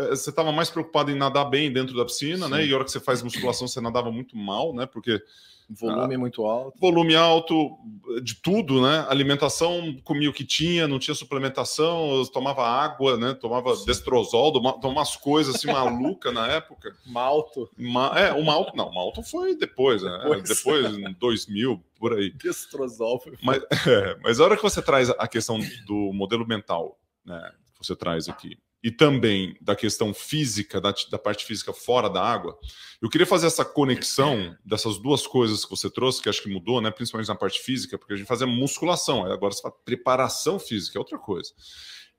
[0.10, 2.52] você estava mais preocupado em nadar bem dentro da piscina, Sim.
[2.52, 2.66] né?
[2.66, 4.86] E a hora que você faz musculação, você nadava muito mal, né?
[4.86, 5.22] Porque
[5.70, 6.78] volume ah, muito alto.
[6.80, 7.78] Volume alto
[8.22, 9.06] de tudo, né?
[9.10, 13.34] Alimentação, comia o que tinha, não tinha suplementação, tomava água, né?
[13.34, 13.86] Tomava Sim.
[13.86, 16.96] destrozol, tomava umas coisas assim maluca na época.
[17.06, 17.70] Malto.
[17.78, 20.18] Ma é, o malto, não, o malto foi depois, né?
[20.20, 22.32] Depois, depois em 2000, por aí.
[22.32, 23.20] Destrozol.
[23.20, 27.52] Foi mas, é, mas a hora que você traz a questão do modelo mental, né?
[27.86, 32.58] Você traz aqui, e também da questão física, da, da, parte física fora da água,
[33.02, 36.82] eu queria fazer essa conexão dessas duas coisas que você trouxe, que acho que mudou,
[36.82, 36.92] né?
[36.92, 41.00] principalmente na parte física, porque a gente fazia musculação, agora você fala preparação física, é
[41.00, 41.52] outra coisa.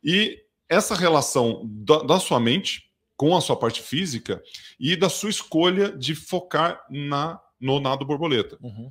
[0.03, 4.43] E essa relação da, da sua mente com a sua parte física
[4.81, 8.59] e da sua escolha de focar na, no nado borboleta.
[8.63, 8.91] Uhum.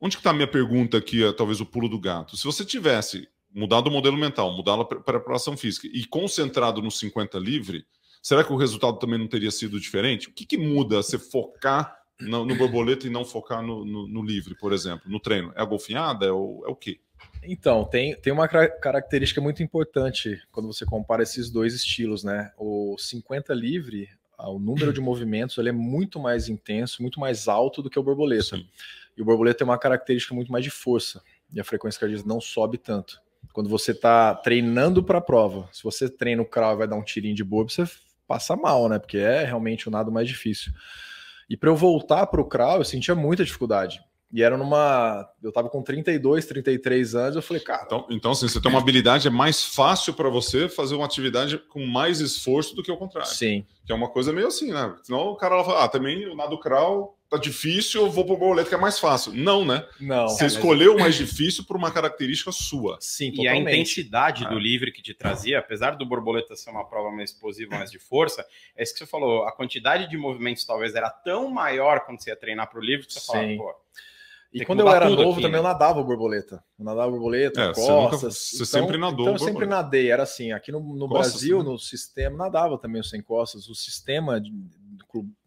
[0.00, 2.36] Onde está a minha pergunta aqui, talvez o pulo do gato?
[2.36, 7.38] Se você tivesse mudado o modelo mental, mudado a preparação física e concentrado no 50
[7.38, 7.84] livre,
[8.22, 10.28] será que o resultado também não teria sido diferente?
[10.28, 14.22] O que, que muda você focar no, no borboleta e não focar no, no, no,
[14.22, 15.52] livre, por exemplo, no treino?
[15.56, 16.26] É a golfinhada?
[16.26, 17.00] É o, é o quê?
[17.42, 22.52] Então, tem, tem uma característica muito importante quando você compara esses dois estilos, né?
[22.56, 24.08] O 50 livre,
[24.38, 28.02] o número de movimentos ele é muito mais intenso, muito mais alto do que o
[28.02, 28.56] borboleta.
[28.56, 28.66] Sim.
[29.16, 32.40] E o borboleta tem uma característica muito mais de força, e a frequência cardíaca não
[32.40, 33.20] sobe tanto.
[33.52, 36.96] Quando você está treinando para a prova, se você treina o crawl e vai dar
[36.96, 37.84] um tirinho de bobo, você
[38.26, 38.98] passa mal, né?
[38.98, 40.72] Porque é realmente o nado mais difícil.
[41.48, 44.00] E para eu voltar para o crawl, eu sentia muita dificuldade.
[44.32, 45.28] E era numa.
[45.42, 47.36] Eu tava com 32, 33 anos.
[47.36, 47.82] Eu falei, cara.
[47.84, 51.58] Então, então assim, você tem uma habilidade, é mais fácil para você fazer uma atividade
[51.58, 53.28] com mais esforço do que o contrário.
[53.28, 53.66] Sim.
[53.84, 54.94] Que é uma coisa meio assim, né?
[55.02, 58.68] Senão o cara fala, ah, também o nado crawl tá difícil, eu vou pro borboleta
[58.68, 59.32] que é mais fácil.
[59.32, 59.86] Não, né?
[60.00, 60.28] Não.
[60.28, 62.98] Você é, escolheu o mais difícil por uma característica sua.
[63.00, 63.64] Sim, totalmente.
[63.64, 67.30] E a intensidade do livre que te trazia, apesar do borboleta ser uma prova mais
[67.30, 68.44] explosiva, mais de força,
[68.76, 72.30] é isso que você falou, a quantidade de movimentos talvez era tão maior quando você
[72.30, 73.74] ia treinar pro livre que você falava, pô
[74.52, 75.58] e quando eu era novo aqui, também né?
[75.58, 76.62] eu nadava borboleta.
[76.78, 77.84] Eu nadava borboleta, é, costas.
[77.84, 79.20] Você, nunca, você então, sempre nadou.
[79.20, 80.10] Então eu sempre nadei.
[80.10, 81.64] Era assim, aqui no, no Brasil, né?
[81.64, 83.68] no sistema, nadava também o sem costas.
[83.68, 84.42] O sistema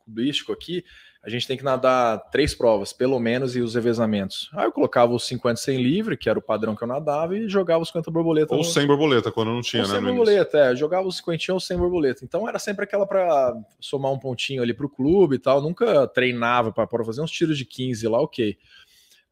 [0.05, 0.83] clubístico aqui,
[1.23, 4.49] a gente tem que nadar três provas, pelo menos, e os revezamentos.
[4.53, 7.47] Aí eu colocava os 50 sem livre, que era o padrão que eu nadava, e
[7.47, 8.53] jogava os 50 borboleta.
[8.53, 8.63] Ou no...
[8.65, 9.95] sem borboleta, quando não tinha, ou né?
[9.95, 10.75] Sem borboleta, é.
[10.75, 12.25] Jogava os 50 ou sem borboleta.
[12.25, 15.61] Então era sempre aquela para somar um pontinho ali pro clube e tal.
[15.61, 18.57] Nunca treinava para fazer uns tiros de 15 lá, ok.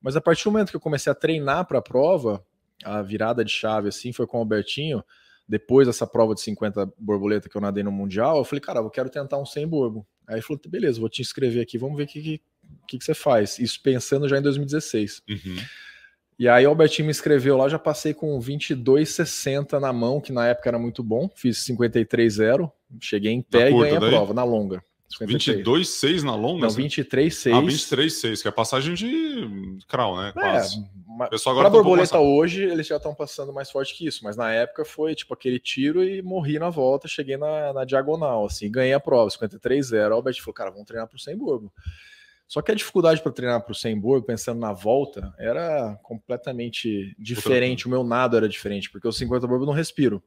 [0.01, 2.43] Mas a partir do momento que eu comecei a treinar para a prova,
[2.83, 5.03] a virada de chave assim foi com o Albertinho.
[5.47, 8.89] depois dessa prova de 50 borboleta que eu nadei no Mundial, eu falei, cara, eu
[8.89, 10.07] quero tentar um 100 borbo.
[10.27, 12.41] Aí ele falou, beleza, vou te inscrever aqui, vamos ver o que, que,
[12.87, 13.59] que, que você faz.
[13.59, 15.21] Isso pensando já em 2016.
[15.29, 15.57] Uhum.
[16.39, 20.47] E aí o Albertinho me inscreveu lá, já passei com 22,60 na mão, que na
[20.47, 21.29] época era muito bom.
[21.35, 24.83] Fiz 53,0 cheguei em pé e ganhei a prova, na longa.
[25.19, 26.67] 22,6 na longa?
[26.67, 27.53] Não, 23,6.
[27.53, 30.29] Ah, 23,6, que é passagem de crawl, né?
[30.29, 30.79] É, Quase.
[30.79, 34.23] É, Pessoal agora pra tá borboleta hoje, eles já estão passando mais forte que isso,
[34.23, 38.45] mas na época foi tipo aquele tiro e morri na volta, cheguei na, na diagonal,
[38.45, 40.09] assim, ganhei a prova, 53,0.
[40.09, 41.71] O Albert falou, cara, vamos treinar pro 100 borbo.
[42.47, 47.15] Só que a dificuldade para treinar para o 100 bordo, pensando na volta, era completamente
[47.17, 47.87] diferente.
[47.87, 50.21] O meu nado era diferente, porque o 50 bordo eu não respiro.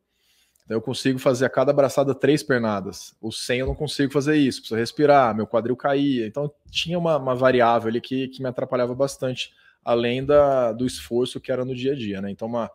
[0.64, 3.14] Então eu consigo fazer a cada abraçada três pernadas.
[3.20, 6.26] O 100 eu não consigo fazer isso, preciso respirar, meu quadril caía.
[6.26, 9.52] Então tinha uma, uma variável ali que, que me atrapalhava bastante,
[9.84, 12.22] além da, do esforço que era no dia a dia.
[12.22, 12.30] Né?
[12.30, 12.70] Então uma,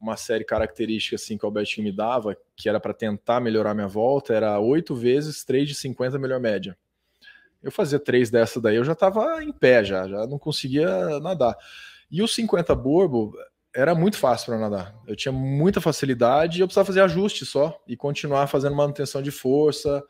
[0.00, 3.88] uma série característica assim que o Albertinho me dava, que era para tentar melhorar minha
[3.88, 6.76] volta, era oito vezes 3 de 50 melhor média.
[7.60, 11.56] Eu fazia três dessa daí, eu já estava em pé, já, já não conseguia nadar.
[12.10, 13.34] E o 50 borbo
[13.74, 14.94] era muito fácil para nadar.
[15.06, 19.30] Eu tinha muita facilidade e eu precisava fazer ajuste só e continuar fazendo manutenção de
[19.30, 20.02] força,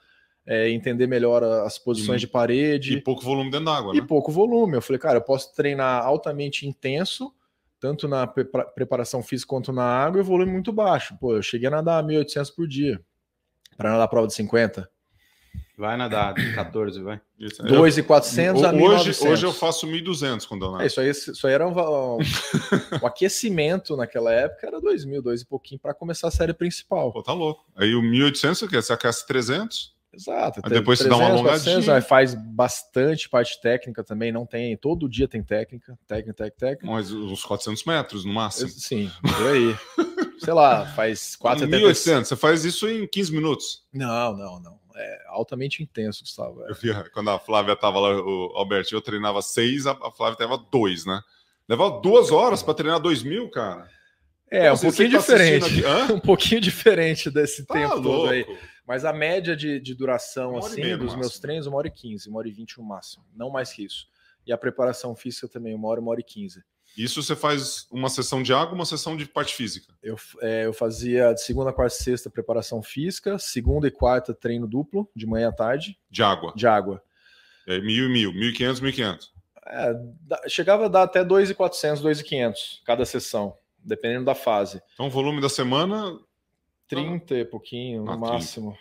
[0.46, 2.94] é, entender melhor as posições de parede.
[2.94, 3.98] E pouco volume dentro d'água, né?
[3.98, 4.74] E pouco volume.
[4.76, 7.32] Eu falei, cara, eu posso treinar altamente intenso,
[7.80, 11.16] tanto na pre preparação física quanto na água, e volume muito baixo.
[11.18, 13.00] Pô, eu cheguei a nadar 1.800 por dia
[13.76, 14.88] para nadar a prova de 50.
[15.76, 17.20] Vai nadar, 14, vai.
[17.36, 19.28] 2,400 a 1.900.
[19.28, 20.84] Hoje eu faço 1.200 quando eu nado.
[20.84, 22.18] É, isso, aí, isso aí era um, um,
[23.02, 27.12] um aquecimento naquela época, era 2.000, 2 e pouquinho, para começar a série principal.
[27.12, 27.64] Pô, tá louco.
[27.74, 28.82] Aí o 1.800 você quer?
[28.82, 29.94] Você aquece 300?
[30.12, 30.60] Exato.
[30.62, 31.94] Aí depois 300, você dá uma alongadinha.
[31.96, 36.86] Aí faz bastante parte técnica também, não tem, todo dia tem técnica, técnica, técnica, técnica.
[36.86, 38.68] Mas uns 400 metros no máximo.
[38.68, 39.76] Sim, por aí.
[40.38, 41.66] Sei lá, faz 4...
[41.66, 43.82] 1.800, você faz isso em 15 minutos?
[43.92, 46.64] Não, não, não é altamente intenso, Gustavo.
[46.66, 46.70] É.
[46.70, 51.04] Eu quando a Flávia tava lá, o Alberto, eu treinava seis, a Flávia tava dois,
[51.04, 51.20] né?
[51.68, 53.88] Levava duas horas para treinar dois mil, cara.
[54.50, 55.82] É, um pouquinho tá diferente.
[56.12, 58.02] um pouquinho diferente desse tá tempo louco.
[58.02, 58.46] todo aí.
[58.86, 61.20] Mas a média de, de duração, assim, dos máximo.
[61.20, 63.24] meus treinos, uma hora e quinze, uma hora e vinte no máximo.
[63.34, 64.06] Não mais que isso.
[64.46, 66.62] E a preparação física também, uma hora, uma hora e quinze.
[66.96, 69.92] Isso você faz uma sessão de água, uma sessão de parte física?
[70.02, 74.66] Eu, é, eu fazia de segunda, quarta e sexta preparação física, segunda e quarta treino
[74.66, 75.98] duplo, de manhã à tarde.
[76.08, 76.52] De água?
[76.54, 77.02] De água.
[77.66, 79.32] É, mil e mil, mil e quinhentos, mil e quinhentos.
[79.66, 84.34] É, chegava a dar até dois e quatrocentos, dois e quinhentos cada sessão, dependendo da
[84.34, 84.80] fase.
[84.94, 86.18] Então, o volume da semana...
[86.86, 88.76] 30 e pouquinho, no ah, máximo.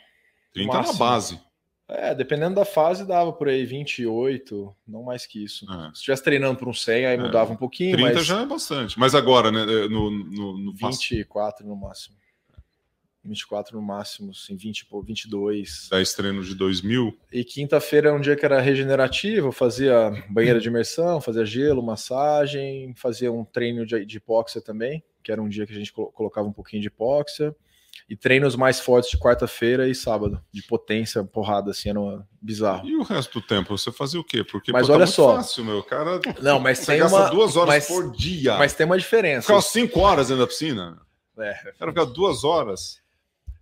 [0.53, 1.39] 30, 30 na base.
[1.87, 5.65] É, dependendo da fase, dava por aí 28, não mais que isso.
[5.71, 5.87] É.
[5.87, 7.17] Se estivesse treinando por um 100, aí é.
[7.17, 7.97] mudava um pouquinho.
[7.97, 8.25] 30 mas...
[8.25, 8.97] já é bastante.
[8.97, 9.61] Mas agora, né?
[9.61, 12.15] É, no, no, no 24 no máximo.
[13.25, 15.87] 24 no máximo, assim, 20, 22.
[15.89, 17.17] 10 treinos de 2 mil.
[17.31, 22.93] E quinta-feira é um dia que era regenerativo, fazia banheira de imersão, fazia gelo, massagem,
[22.95, 26.47] fazia um treino de, de hipóxia também, que era um dia que a gente colocava
[26.47, 27.55] um pouquinho de hipóxia
[28.09, 31.99] e treinos mais fortes de quarta-feira e sábado, de potência, porrada, assim, era
[32.41, 32.87] bizarro.
[32.87, 34.43] E o resto do tempo, você fazia o quê?
[34.43, 36.19] Porque mas pô, tá olha tá só, fácil, meu cara.
[36.41, 38.57] Não, mas você tem gasta uma, duas horas mas, por dia.
[38.57, 39.43] Mas tem uma diferença.
[39.43, 41.01] Ficava cinco horas dentro da piscina.
[41.37, 41.73] É.
[41.79, 43.01] Era ficar duas horas.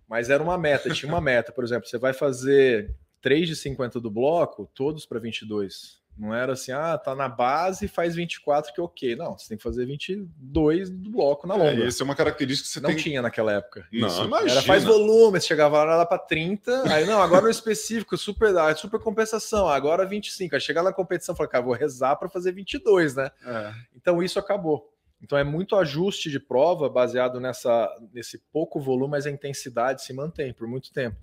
[0.08, 1.52] Mas era uma meta, tinha uma meta.
[1.52, 6.01] Por exemplo, você vai fazer 3 de 50 do bloco, todos para 22.
[6.16, 9.16] Não era assim, ah, tá na base, faz 24 que é ok.
[9.16, 11.82] Não, você tem que fazer 22 do bloco na longa.
[11.82, 12.98] É, essa é uma característica que você não tem...
[12.98, 13.86] tinha naquela época.
[13.92, 14.24] Não, Isso.
[14.24, 14.52] imagina.
[14.52, 18.74] Era faz volume, você chegava lá para 30, aí não, agora no específico, super, ah,
[18.76, 20.54] super compensação, agora 25.
[20.54, 23.30] Aí chegar na competição, falar, cara, vou rezar para fazer 22, né?
[23.44, 23.72] É.
[23.96, 24.92] Então isso acabou.
[25.22, 30.12] Então é muito ajuste de prova baseado nessa nesse pouco volume, mas a intensidade se
[30.12, 31.16] mantém por muito tempo.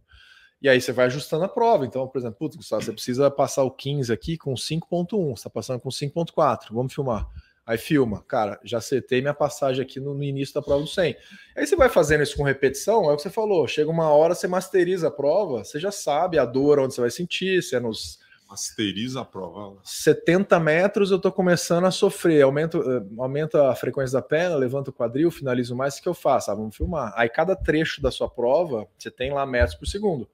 [0.62, 1.86] E aí você vai ajustando a prova.
[1.86, 5.50] Então, por exemplo, putz, Gustavo, você precisa passar o 15 aqui com 5.1, você está
[5.50, 7.28] passando com 5.4, vamos filmar.
[7.70, 11.16] Aí filma, cara, já acertei minha passagem aqui no, no, início da prova do 100.
[11.56, 14.34] Aí você vai fazendo isso com repetição, é o que você falou, chega uma hora,
[14.34, 17.80] você masteriza a prova, você já sabe a dor, onde você vai sentir, se é
[17.80, 18.18] nos...
[18.50, 19.78] Masteriza a prova.
[19.84, 24.90] 70 metros eu estou começando a sofrer, aumento, eh, aumenta a frequência da perna, levanta
[24.90, 26.50] o quadril, finalizo mais, o que eu faço?
[26.50, 27.14] Ah, vamos filmar.
[27.16, 30.28] Aí cada trecho da sua prova, você tem lá metros por segundo.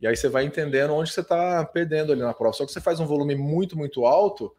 [0.00, 2.54] E aí você vai entendendo onde você está perdendo ali na prova.
[2.54, 4.54] Só que você faz um volume muito, muito alto,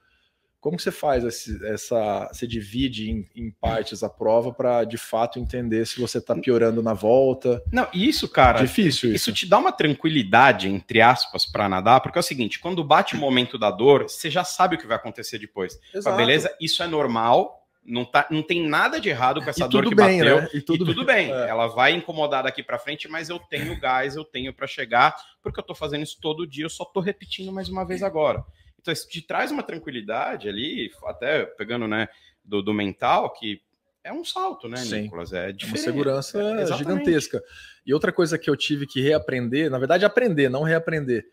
[0.61, 2.29] como que você faz esse, essa.
[2.31, 6.83] Você divide em, em partes a prova para de fato entender se você está piorando
[6.83, 7.63] na volta?
[7.71, 8.59] Não, isso, cara.
[8.59, 9.09] Difícil.
[9.13, 12.83] Isso, isso te dá uma tranquilidade, entre aspas, para nadar, porque é o seguinte: quando
[12.83, 15.79] bate o momento da dor, você já sabe o que vai acontecer depois.
[15.93, 16.17] Exato.
[16.17, 19.87] beleza, isso é normal, Não, tá, não tem nada de errado com essa e dor
[19.87, 20.41] que bem, bateu.
[20.41, 20.49] Né?
[20.53, 21.31] E tudo, e tudo bem.
[21.31, 21.49] É.
[21.49, 25.59] Ela vai incomodar daqui para frente, mas eu tenho gás, eu tenho para chegar, porque
[25.59, 28.43] eu tô fazendo isso todo dia, eu só tô repetindo mais uma vez agora.
[28.79, 32.07] Então, isso te traz uma tranquilidade ali, até pegando, né,
[32.43, 33.61] do, do mental, que
[34.03, 35.01] é um salto, né, Sim.
[35.03, 35.33] Nicolas?
[35.33, 35.79] É diferente.
[35.79, 37.43] Uma segurança é, gigantesca.
[37.85, 41.25] E outra coisa que eu tive que reaprender, na verdade, aprender, não reaprender,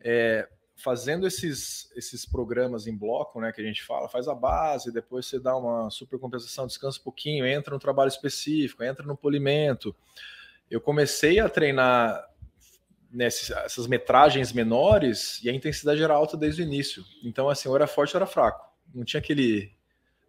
[0.00, 4.92] é fazendo esses, esses programas em bloco, né, que a gente fala, faz a base,
[4.92, 9.16] depois você dá uma super compensação, descansa um pouquinho, entra no trabalho específico, entra no
[9.16, 9.94] polimento.
[10.70, 12.28] Eu comecei a treinar
[13.12, 17.04] nessas metragens menores e a intensidade era alta desde o início.
[17.22, 18.66] Então, assim, ou era forte ou era fraco.
[18.94, 19.70] Não tinha aquele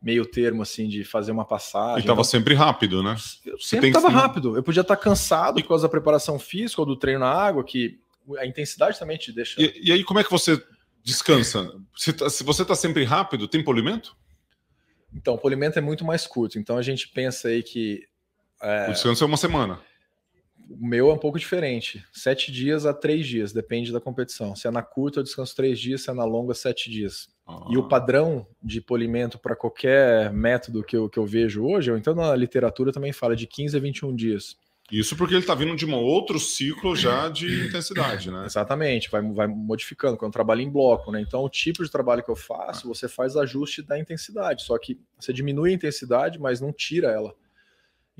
[0.01, 1.95] meio termo assim de fazer uma passagem.
[1.95, 3.15] E estava então, sempre rápido, né?
[3.45, 4.13] Eu sempre estava que...
[4.13, 4.57] rápido.
[4.57, 8.02] Eu podia estar cansado por causa da preparação física ou do treino na água, que
[8.37, 9.61] a intensidade também te deixa.
[9.61, 10.61] E, e aí, como é que você
[11.03, 11.71] descansa?
[11.95, 14.15] Se, tá, se você está sempre rápido, tem polimento?
[15.13, 16.57] Então, o polimento é muito mais curto.
[16.57, 18.07] Então, a gente pensa aí que.
[18.61, 18.89] É...
[18.89, 19.79] O descanso é uma semana.
[20.69, 22.03] O meu é um pouco diferente.
[22.11, 24.55] Sete dias a três dias, depende da competição.
[24.55, 27.27] Se é na curta, eu descanso três dias, se é na longa, sete dias.
[27.45, 27.67] Ah.
[27.69, 31.97] E o padrão de polimento para qualquer método que eu, que eu vejo hoje, ou
[31.97, 34.55] então na literatura também fala de 15 a 21 dias.
[34.93, 38.45] Isso porque ele está vindo de um outro ciclo já de intensidade, né?
[38.45, 41.19] Exatamente, vai, vai modificando, quando eu trabalho em bloco, né?
[41.19, 44.99] Então, o tipo de trabalho que eu faço, você faz ajuste da intensidade, só que
[45.19, 47.33] você diminui a intensidade, mas não tira ela.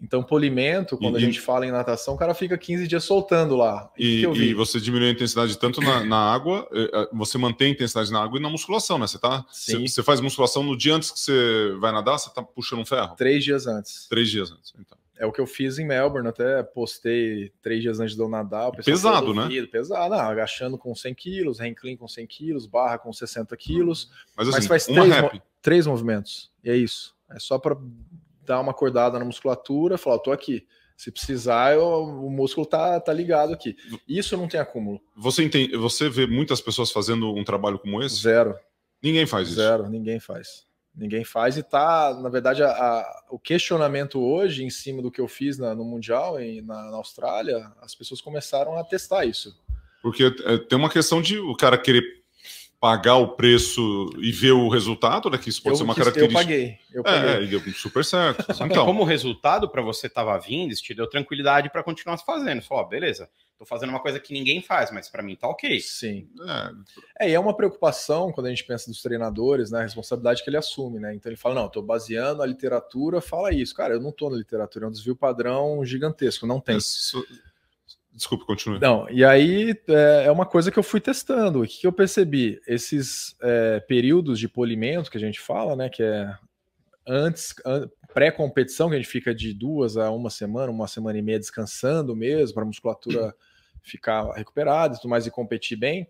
[0.01, 3.55] Então, polimento, quando e, a gente fala em natação, o cara fica 15 dias soltando
[3.55, 3.91] lá.
[3.95, 7.71] E, e você diminui a intensidade tanto na, na, água, eh, eh, você mantém a
[7.71, 9.05] intensidade na água e na musculação, né?
[9.05, 9.45] Você tá.
[9.51, 9.87] Sim.
[9.87, 13.15] Você, faz musculação no dia antes que você vai nadar, você tá puxando um ferro?
[13.15, 14.07] Três dias antes.
[14.09, 14.97] Três dias antes, então.
[15.23, 18.69] É o que eu fiz em Melbourne, até postei três dias antes de eu nadar.
[18.71, 19.47] Pesado, né?
[19.71, 24.11] Pesado, não, agachando com 100 quilos, handclean com 100 quilos, barra com 60 quilos.
[24.35, 26.51] Mas, assim, mas faz três, três movimentos.
[26.61, 27.15] E é isso.
[27.31, 27.77] É só para
[28.41, 30.67] dar uma acordada na musculatura, falar, tô aqui.
[30.97, 33.77] Se precisar, eu, o músculo tá, tá ligado aqui.
[34.05, 34.99] Isso não tem acúmulo.
[35.15, 38.21] Você entende, você vê muitas pessoas fazendo um trabalho como esse?
[38.21, 38.55] Zero.
[39.01, 39.55] Ninguém faz isso.
[39.55, 40.65] Zero, ninguém faz.
[40.95, 45.19] Ninguém faz e tá, na verdade, a, a, o questionamento hoje em cima do que
[45.19, 49.57] eu fiz na, no Mundial e na, na, Austrália, as pessoas começaram a testar isso.
[50.03, 52.03] Porque é, tem uma questão de o cara querer
[52.79, 55.37] pagar o preço e ver o resultado, né?
[55.37, 56.37] Que isso pode eu, ser uma característica.
[56.37, 56.77] Eu paguei.
[56.93, 57.29] Eu paguei.
[57.29, 58.45] É, e deu super certo.
[58.65, 62.61] então, como resultado para você estava vindo, isso te deu tranquilidade para continuar fazendo.
[62.69, 65.79] Oh, beleza, tô fazendo uma coisa que ninguém faz, mas para mim tá ok.
[65.79, 66.27] Sim.
[67.17, 67.25] É.
[67.25, 69.79] é, e é uma preocupação quando a gente pensa dos treinadores, né?
[69.79, 71.13] A responsabilidade que ele assume, né?
[71.13, 73.75] Então ele fala, não, tô baseando a literatura, fala isso.
[73.75, 76.77] Cara, eu não tô na literatura, é um desvio padrão gigantesco, não tem.
[76.77, 77.23] Isso
[78.13, 78.79] Desculpe, continue.
[78.79, 81.61] Não, e aí é, é, uma coisa que eu fui testando.
[81.61, 82.61] O que, que eu percebi?
[82.67, 85.89] Esses é, períodos de polimento que a gente fala, né?
[85.89, 86.37] Que é
[87.07, 91.21] antes, an pré-competição, que a gente fica de duas a uma semana, uma semana e
[91.21, 93.35] meia descansando mesmo, para a musculatura
[93.81, 96.07] ficar recuperada e tudo mais e competir bem.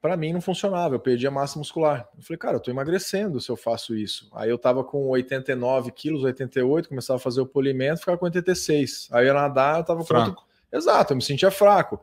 [0.00, 2.08] Para mim não funcionava, eu perdi a massa muscular.
[2.16, 4.28] Eu falei, cara, eu tô emagrecendo se eu faço isso.
[4.34, 9.08] Aí eu tava com 89 quilos, 88, começava a fazer o polimento, ficava com 86.
[9.12, 10.34] Aí eu nadar, eu tava Fraco.
[10.34, 12.00] com Exato, eu me sentia fraco.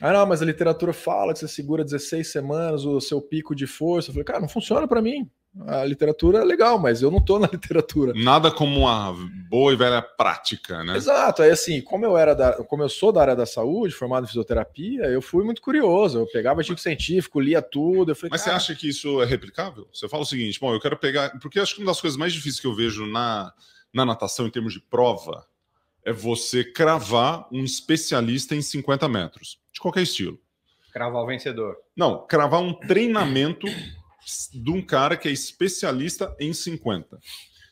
[0.00, 3.66] Ah, não, mas a literatura fala que você segura 16 semanas o seu pico de
[3.66, 4.08] força.
[4.08, 5.30] Eu falei, cara, não funciona para mim.
[5.66, 8.14] A literatura é legal, mas eu não tô na literatura.
[8.14, 9.14] Nada como uma
[9.50, 10.96] boa e velha prática, né?
[10.96, 11.42] Exato.
[11.42, 14.28] Aí assim, como eu era da, como eu sou da área da saúde, formado em
[14.28, 16.20] fisioterapia, eu fui muito curioso.
[16.20, 18.14] Eu pegava artigo científico, lia tudo.
[18.14, 19.86] Falei, mas você acha que isso é replicável?
[19.92, 21.38] Você fala o seguinte, bom, eu quero pegar.
[21.38, 23.52] Porque acho que uma das coisas mais difíceis que eu vejo na,
[23.92, 25.46] na natação em termos de prova
[26.04, 30.40] é você cravar um especialista em 50 metros, de qualquer estilo.
[30.92, 31.76] Cravar o vencedor.
[31.96, 33.66] Não, cravar um treinamento
[34.52, 37.18] de um cara que é especialista em 50.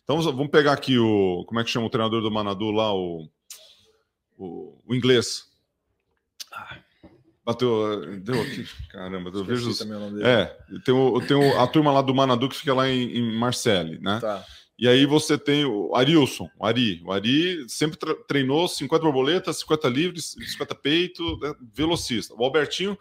[0.02, 1.44] Então vamos pegar aqui o.
[1.46, 2.92] Como é que chama o treinador do Manadu lá?
[2.92, 3.28] O,
[4.36, 5.46] o, o inglês.
[6.52, 6.78] Ah,
[7.44, 8.20] bateu.
[8.20, 8.66] Deu aqui.
[8.90, 9.70] Caramba, eu vejo.
[10.24, 10.46] É,
[10.84, 14.00] tem, o, tem o, a turma lá do Manadu que fica lá em, em Marseille,
[14.00, 14.18] né?
[14.20, 14.44] Tá.
[14.80, 17.02] E aí você tem o Arilson, o Ari.
[17.04, 22.34] O Ari sempre treinou 50 borboletas, 50 livres, 50 peito, né, velocista.
[22.34, 22.98] O Albertinho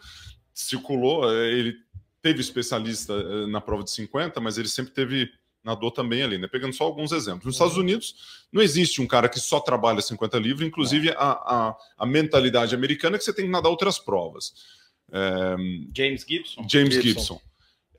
[0.54, 1.74] circulou, é, ele
[2.22, 5.32] teve especialista é, na prova de 50, mas ele sempre teve
[5.64, 6.48] nadou também ali, né?
[6.48, 7.46] Pegando só alguns exemplos.
[7.46, 8.16] Nos Estados Unidos
[8.52, 13.16] não existe um cara que só trabalha 50 livres, inclusive a, a, a mentalidade americana
[13.16, 14.54] é que você tem que nadar outras provas.
[15.12, 15.56] É...
[15.96, 16.66] James Gibson.
[16.68, 17.20] James Gibson.
[17.20, 17.42] Gibson.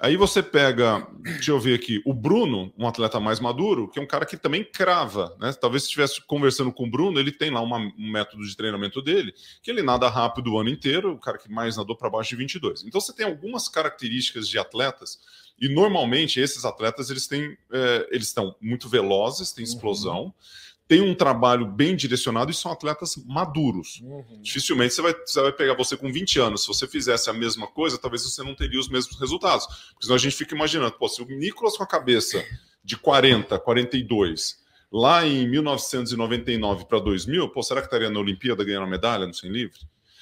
[0.02, 4.02] Aí você pega, deixa eu ver aqui, o Bruno, um atleta mais maduro, que é
[4.02, 5.52] um cara que também crava, né?
[5.52, 9.02] Talvez se estivesse conversando com o Bruno, ele tem lá uma, um método de treinamento
[9.02, 12.30] dele, que ele nada rápido o ano inteiro, o cara que mais nadou para baixo
[12.30, 12.84] de 22.
[12.84, 15.18] Então você tem algumas características de atletas,
[15.60, 20.32] E normalmente esses atletas eles têm, é, eles estão muito velozes, têm explosão, uhum.
[20.90, 24.00] Têm um trabalho bem direcionado e são atletas maduros.
[24.02, 24.42] Uhum.
[24.42, 26.62] Dificilmente você vai, você vai pegar você com 20 anos.
[26.62, 29.66] Se você fizesse a mesma coisa, talvez você não teria os mesmos resultados.
[29.66, 32.44] Porque senão a gente fica imaginando, pô, se o Nicolas com a cabeça
[32.82, 34.58] de 40, 42
[34.92, 39.32] lá em 1999 para 2000, pô, será que estaria na Olimpíada ganhando a medalha no
[39.32, 39.78] 100 livre?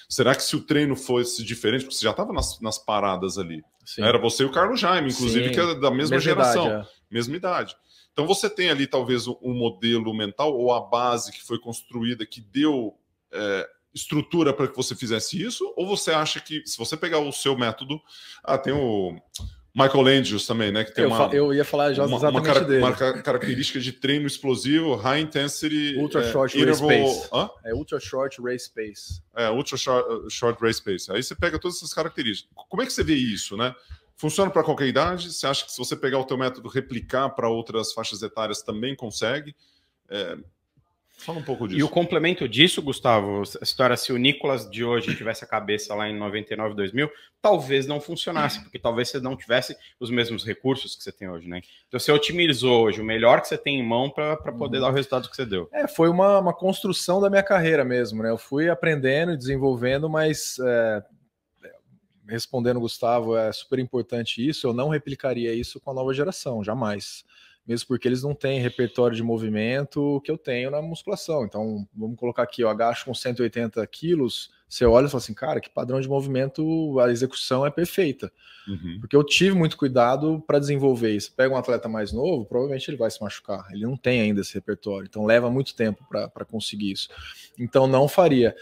[0.07, 3.65] Será que se o treino fosse diferente, porque você já estava nas, nas, paradas ali,
[3.87, 4.03] Sim.
[4.03, 5.55] era você e o Carlos Jaime, inclusive, Sim.
[5.55, 7.15] que é da mesma, mesma geração, idade, é.
[7.15, 7.77] mesma idade.
[8.19, 12.41] Então você tem ali talvez um modelo mental ou a base que foi construída que
[12.41, 12.99] deu
[13.33, 17.31] é, estrutura para que você fizesse isso, ou você acha que se você pegar o
[17.31, 18.01] seu método,
[18.43, 19.17] ah, tem o
[19.73, 20.83] Michael Andrews também, né?
[20.83, 23.13] Que tem eu, uma, eu ia falar já exatamente uma, cara.
[23.13, 27.29] Uma característica de treino explosivo, high intensity, ultra é, short race pace.
[27.33, 27.49] Hã?
[27.65, 29.23] É ultra short race pace.
[29.37, 31.13] É ultra short, short race pace.
[31.13, 32.51] Aí você pega todas essas características.
[32.69, 33.73] Como é que você vê isso, né?
[34.19, 35.33] Funciona para qualquer idade?
[35.33, 38.95] Você acha que se você pegar o teu método replicar para outras faixas etárias também
[38.95, 39.55] consegue?
[40.11, 40.37] É,
[41.19, 41.81] Fala um pouco disso.
[41.81, 45.93] E o complemento disso, Gustavo, a história se o Nicolas de hoje tivesse a cabeça
[45.93, 47.11] lá em 99, 2000,
[47.43, 51.49] talvez não funcionasse, porque talvez você não tivesse os mesmos recursos que você tem hoje,
[51.49, 51.61] né?
[51.89, 54.85] Então você otimizou hoje o melhor que você tem em mão para poder uhum.
[54.85, 55.69] dar o resultado que você deu.
[55.73, 58.31] É, foi uma, uma construção da minha carreira mesmo, né?
[58.31, 61.03] Eu fui aprendendo e desenvolvendo, mas é,
[62.29, 64.67] respondendo, Gustavo, é super importante isso.
[64.67, 67.25] Eu não replicaria isso com a nova geração, jamais
[67.69, 71.45] mesmo porque eles não têm repertório de movimento que eu tenho na musculação.
[71.45, 75.61] Então, vamos colocar aqui, eu agacho com 180 quilos, você olha e fala assim, cara,
[75.61, 78.33] que padrão de movimento, a execução é perfeita.
[78.67, 78.97] Uhum.
[79.01, 81.35] Porque eu tive muito cuidado para desenvolver isso.
[81.35, 83.67] Pega um atleta mais novo, provavelmente ele vai se machucar.
[83.71, 87.11] Ele não tem ainda esse repertório, então leva muito tempo para conseguir isso.
[87.59, 88.57] Então, não faria.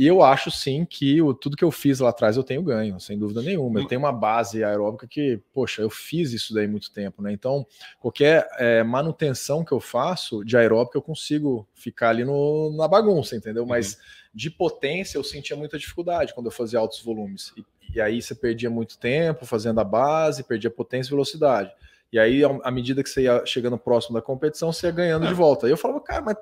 [0.00, 2.98] E eu acho sim que o, tudo que eu fiz lá atrás eu tenho ganho,
[2.98, 3.80] sem dúvida nenhuma.
[3.80, 7.30] Eu tenho uma base aeróbica que, poxa, eu fiz isso daí muito tempo, né?
[7.30, 7.66] Então,
[8.00, 13.36] qualquer é, manutenção que eu faço de aeróbica, eu consigo ficar ali no, na bagunça,
[13.36, 13.66] entendeu?
[13.66, 14.00] Mas uhum.
[14.32, 17.52] de potência eu sentia muita dificuldade quando eu fazia altos volumes.
[17.54, 21.70] E, e aí você perdia muito tempo fazendo a base, perdia potência e velocidade.
[22.10, 25.28] E aí, à medida que você ia chegando próximo da competição, você ia ganhando é.
[25.28, 25.66] de volta.
[25.66, 26.36] Aí eu falava, cara, mas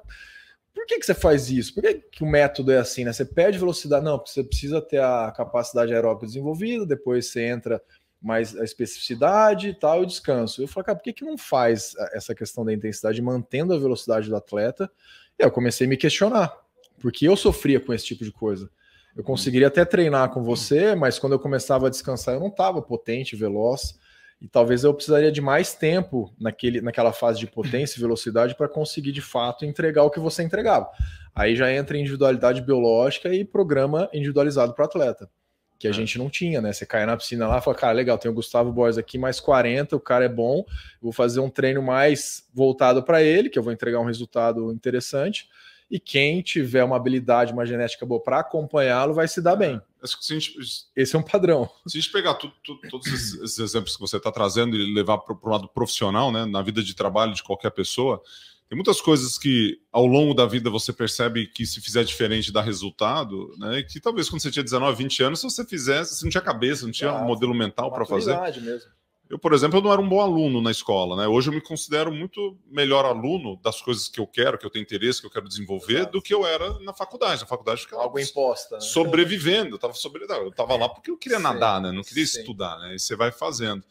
[0.79, 1.74] por que, que você faz isso?
[1.74, 3.12] Por que, que o método é assim, né?
[3.12, 7.83] Você perde velocidade, não, porque você precisa ter a capacidade aeróbica desenvolvida, depois você entra
[8.20, 10.62] mais a especificidade e tal, e descanso.
[10.62, 14.29] Eu falei, cara, por que, que não faz essa questão da intensidade mantendo a velocidade
[14.29, 14.91] do atleta?
[15.39, 16.53] E eu comecei a me questionar,
[17.01, 18.70] porque eu sofria com esse tipo de coisa.
[19.16, 22.81] Eu conseguiria até treinar com você, mas quando eu começava a descansar, eu não estava
[22.81, 23.99] potente, veloz.
[24.41, 28.68] E talvez eu precisaria de mais tempo naquele, naquela fase de potência e velocidade para
[28.68, 30.89] conseguir de fato entregar o que você entregava.
[31.34, 35.28] Aí já entra individualidade biológica e programa individualizado para o atleta,
[35.76, 35.93] que a é.
[35.93, 36.72] gente não tinha, né?
[36.72, 39.41] Você cai na piscina lá e fala, cara, legal, tem o Gustavo Borges aqui, mais
[39.41, 40.64] 40, o cara é bom,
[41.03, 45.49] vou fazer um treino mais voltado para ele, que eu vou entregar um resultado interessante
[45.91, 49.80] e quem tiver uma habilidade, uma genética boa para acompanhá-lo vai se dar bem.
[50.20, 50.55] Gente,
[50.95, 51.68] Esse é um padrão.
[51.86, 54.95] Se a gente pegar tudo, tudo, todos esses, esses, exemplos que você está trazendo e
[54.95, 58.22] levar para o lado profissional, né, na vida de trabalho de qualquer pessoa,
[58.68, 62.61] tem muitas coisas que ao longo da vida você percebe que se fizer diferente dá
[62.61, 63.82] resultado, né?
[63.82, 66.84] Que talvez quando você tinha 19, 20 anos, se você fizesse, você não tinha cabeça,
[66.84, 68.39] não tinha ah, um modelo mental para fazer.
[68.61, 68.91] Mesmo.
[69.29, 71.29] Eu, por exemplo, eu não era um bom aluno na escola, né?
[71.29, 74.83] Hoje eu me considero muito melhor aluno das coisas que eu quero, que eu tenho
[74.83, 76.12] interesse, que eu quero desenvolver, Exato.
[76.12, 77.43] do que eu era na faculdade.
[77.43, 78.81] Na faculdade ficava algo imposta, né?
[78.81, 79.74] sobrevivendo.
[79.74, 81.93] Eu tava sobre, eu tava lá porque eu queria sim, nadar, né?
[81.93, 82.41] Não queria sim.
[82.41, 82.95] estudar, né?
[82.95, 83.85] E você vai fazendo.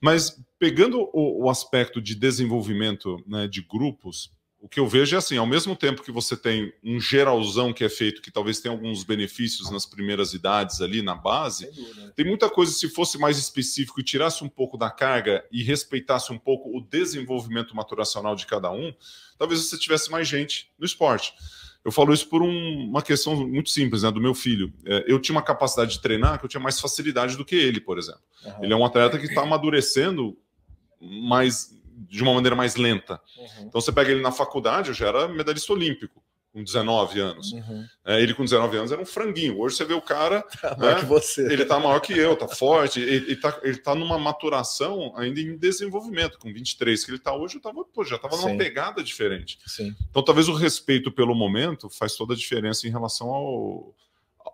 [0.00, 4.30] Mas pegando o, o aspecto de desenvolvimento né, de grupos,
[4.64, 7.84] o que eu vejo é assim, ao mesmo tempo que você tem um geralzão que
[7.84, 11.68] é feito, que talvez tenha alguns benefícios nas primeiras idades ali na base,
[12.16, 16.32] tem muita coisa, se fosse mais específico e tirasse um pouco da carga e respeitasse
[16.32, 18.90] um pouco o desenvolvimento maturacional de cada um,
[19.36, 21.34] talvez você tivesse mais gente no esporte.
[21.84, 24.72] Eu falo isso por um, uma questão muito simples, né, do meu filho.
[24.86, 27.82] É, eu tinha uma capacidade de treinar que eu tinha mais facilidade do que ele,
[27.82, 28.22] por exemplo.
[28.42, 28.64] Uhum.
[28.64, 30.34] Ele é um atleta que está amadurecendo
[30.98, 33.20] mais de uma maneira mais lenta.
[33.36, 33.66] Uhum.
[33.66, 36.22] Então você pega ele na faculdade, eu já era medalhista olímpico
[36.54, 37.52] com 19 anos.
[37.52, 37.84] Uhum.
[38.04, 39.58] É, ele com 19 anos era um franguinho.
[39.58, 40.44] Hoje você vê o cara.
[40.64, 41.52] Tá né, que você.
[41.52, 43.00] Ele tá maior que eu, tá forte.
[43.00, 46.38] Ele, ele, tá, ele tá numa maturação ainda em desenvolvimento.
[46.38, 48.46] Com 23 que ele tá hoje, eu tava, pô, já tava Sim.
[48.46, 49.58] numa pegada diferente.
[49.66, 49.94] Sim.
[50.08, 53.94] Então talvez o respeito pelo momento faz toda a diferença em relação ao,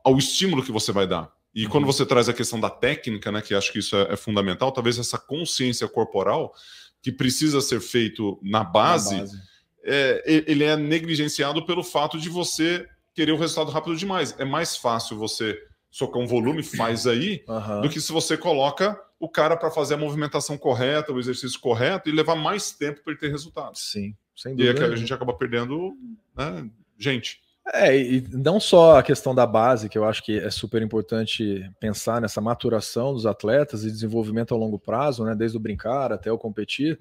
[0.02, 1.30] ao estímulo que você vai dar.
[1.54, 1.70] E uhum.
[1.70, 4.72] quando você traz a questão da técnica, né, que acho que isso é, é fundamental,
[4.72, 6.54] talvez essa consciência corporal
[7.02, 9.50] que precisa ser feito na base, na base.
[9.82, 14.34] É, ele é negligenciado pelo fato de você querer o resultado rápido demais.
[14.38, 15.58] É mais fácil você
[15.90, 17.80] socar um volume, faz aí, uhum.
[17.82, 22.08] do que se você coloca o cara para fazer a movimentação correta, o exercício correto
[22.08, 23.76] e levar mais tempo para ele ter resultado.
[23.76, 24.80] Sim, sem dúvida.
[24.80, 25.94] E aí a gente acaba perdendo
[26.36, 27.40] né, gente.
[27.72, 31.70] É, e não só a questão da base, que eu acho que é super importante
[31.78, 36.32] pensar nessa maturação dos atletas e desenvolvimento a longo prazo, né, desde o brincar até
[36.32, 36.98] o competir.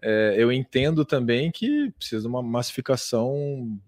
[0.00, 3.34] É, eu entendo também que precisa de uma massificação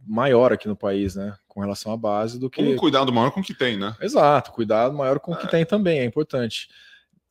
[0.07, 2.63] maior aqui no país, né, com relação à base do que.
[2.63, 3.95] Um cuidado maior com o que tem, né?
[4.01, 5.51] Exato, cuidado maior com o que é.
[5.51, 6.69] tem também, é importante.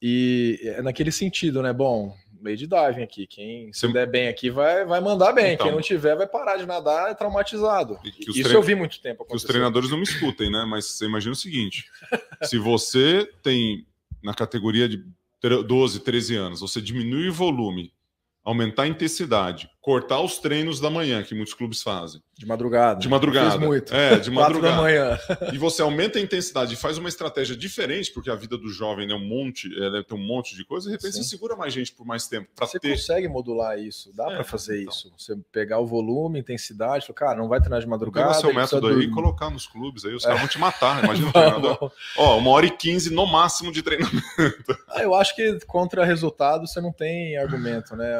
[0.01, 1.73] E é naquele sentido, né?
[1.73, 3.27] Bom, Lady Diving aqui.
[3.27, 5.53] Quem se der bem aqui vai, vai mandar bem.
[5.53, 7.99] Então, Quem não tiver vai parar de nadar é traumatizado.
[8.03, 8.55] Isso trein...
[8.55, 9.29] eu vi muito tempo acontecer.
[9.29, 10.65] Que os treinadores não me escutem, né?
[10.65, 11.85] Mas você imagina o seguinte:
[12.43, 13.85] se você tem
[14.23, 15.03] na categoria de
[15.41, 17.93] 12, 13 anos, você diminui o volume
[18.43, 22.21] aumentar a intensidade, cortar os treinos da manhã, que muitos clubes fazem.
[22.37, 22.99] De madrugada.
[22.99, 23.51] De madrugada.
[23.51, 23.95] Fiz muito.
[23.95, 24.75] É, de madrugada.
[24.75, 25.17] da manhã.
[25.53, 29.09] e você aumenta a intensidade e faz uma estratégia diferente, porque a vida do jovem
[29.09, 31.23] é um monte, ela tem um monte de coisa, de repente Sim.
[31.23, 32.49] você segura mais gente por mais tempo.
[32.59, 32.89] Você ter...
[32.91, 34.93] consegue modular isso, dá é, para fazer então.
[34.93, 35.13] isso.
[35.17, 38.27] Você pegar o volume, intensidade, falar, cara, não vai treinar de madrugada.
[38.27, 40.27] Pegar seu método aí e colocar nos clubes, aí os é.
[40.27, 40.99] caras vão te matar.
[41.01, 41.91] Imagina o treinador.
[42.17, 44.77] Ó, uma hora e quinze no máximo de treinamento.
[44.89, 48.13] Ah, eu acho que contra resultado você não tem argumento, né?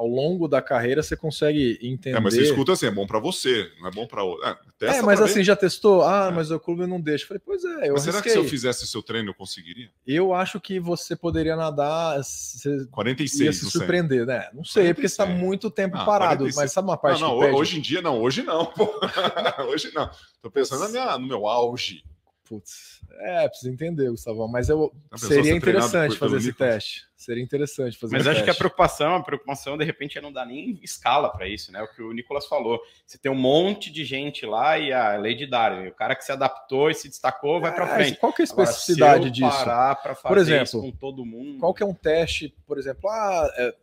[0.00, 2.16] Ao longo da carreira você consegue entender.
[2.16, 4.48] É, mas você escuta assim, é bom para você, não é bom para outro.
[4.80, 5.44] É, é mas assim, ver.
[5.44, 6.02] já testou?
[6.02, 6.34] Ah, é.
[6.34, 7.26] mas o clube não deixa.
[7.26, 9.90] falei, pois é, eu Mas será que se eu fizesse o seu treino eu conseguiria?
[10.06, 12.16] Eu acho que você poderia nadar.
[12.16, 14.48] Você 46, ia se surpreender, né?
[14.54, 14.94] Não sei, 46.
[14.94, 16.44] porque você está muito tempo ah, parado.
[16.44, 16.56] 46.
[16.56, 18.72] Mas sabe uma parte não, não, Hoje em dia, não, hoje não.
[19.68, 20.10] hoje não.
[20.40, 22.02] Tô pensando na minha, no meu auge.
[22.50, 27.06] Putz, é, preciso entender, Gustavo, mas eu seria interessante fazer esse teste.
[27.16, 28.44] Seria interessante fazer Mas acho teste.
[28.44, 31.80] que a preocupação, a preocupação, de repente, é não dar nem escala para isso, né?
[31.80, 32.80] O que o Nicolas falou.
[33.06, 35.86] Você tem um monte de gente lá e a lei de Darwin.
[35.86, 38.18] O cara que se adaptou e se destacou vai para é, frente.
[38.18, 39.64] Qual que é a especificidade Agora, disso?
[39.64, 41.60] Parar para fazer por exemplo, com todo mundo.
[41.60, 43.74] Qual que é um teste, por exemplo, ah, é,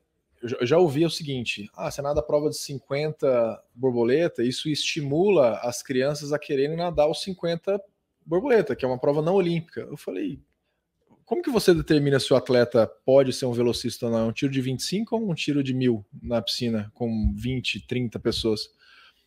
[0.42, 5.60] eu já ouvi o seguinte: ah, você nada a prova de 50 borboleta, isso estimula
[5.64, 7.82] as crianças a quererem nadar os 50
[8.28, 9.82] borboleta, que é uma prova não olímpica.
[9.82, 10.40] Eu falei,
[11.26, 14.20] como que você determina se o atleta pode ser um velocista ou não?
[14.20, 18.20] É um tiro de 25 ou um tiro de mil na piscina com 20, 30
[18.20, 18.70] pessoas?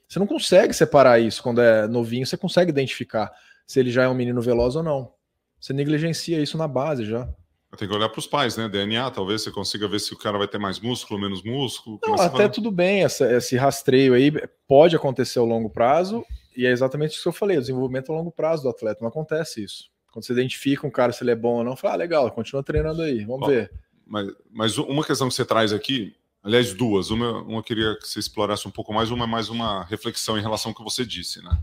[0.09, 3.33] Você não consegue separar isso quando é novinho, você consegue identificar
[3.67, 5.13] se ele já é um menino veloz ou não.
[5.61, 7.29] Você negligencia isso na base já.
[7.77, 8.69] Tem que olhar para os pais, né?
[8.69, 12.01] DNA, talvez você consiga ver se o cara vai ter mais músculo, menos músculo.
[12.03, 14.33] Não, até tudo bem, essa, esse rastreio aí
[14.67, 16.25] pode acontecer ao longo prazo,
[16.57, 19.01] e é exatamente isso que eu falei: o desenvolvimento a longo prazo do atleta.
[19.01, 19.91] Não acontece isso.
[20.13, 22.63] Quando você identifica um cara se ele é bom ou não, fala, ah, legal, continua
[22.63, 23.71] treinando aí, vamos Ó, ver.
[24.05, 27.11] Mas, mas uma questão que você traz aqui, aliás, duas.
[27.11, 30.37] Uma, uma eu queria que você explorasse um pouco mais, uma é mais uma reflexão
[30.37, 31.57] em relação ao que você disse, né?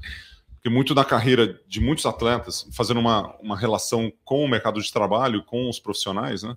[0.54, 4.92] Porque muito da carreira de muitos atletas, fazendo uma, uma relação com o mercado de
[4.92, 6.56] trabalho, com os profissionais, né?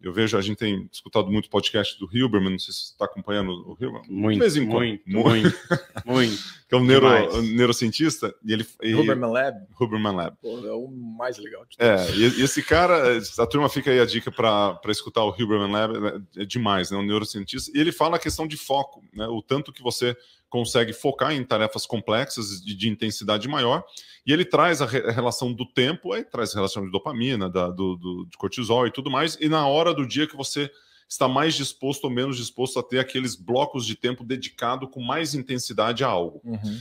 [0.00, 3.04] Eu vejo, a gente tem escutado muito podcast do Hilberman, não sei se você está
[3.04, 4.02] acompanhando o Hilberman.
[4.08, 4.80] Muito, de vez em quando.
[4.80, 5.58] Muito, muito,
[6.06, 6.57] muito.
[6.68, 8.34] Que é um neuro, neurocientista.
[8.44, 9.66] E ele, e, Huberman Lab.
[9.80, 10.36] Huberman Lab.
[10.42, 13.98] Pô, é o mais legal de É, e, e, esse cara, a turma fica aí
[13.98, 16.98] a dica para escutar o Huberman Lab, é demais, né?
[16.98, 17.72] Um neurocientista.
[17.74, 19.26] E ele fala a questão de foco, né?
[19.26, 20.14] O tanto que você
[20.50, 23.82] consegue focar em tarefas complexas de, de intensidade maior,
[24.26, 27.48] e ele traz a, re, a, relação do tempo, aí traz a relação de dopamina,
[27.48, 30.70] da, do, do, de cortisol e tudo mais, e na hora do dia que você
[31.08, 35.34] está mais disposto ou menos disposto a ter aqueles blocos de tempo dedicado com mais
[35.34, 36.40] intensidade a algo.
[36.44, 36.78] Uhum.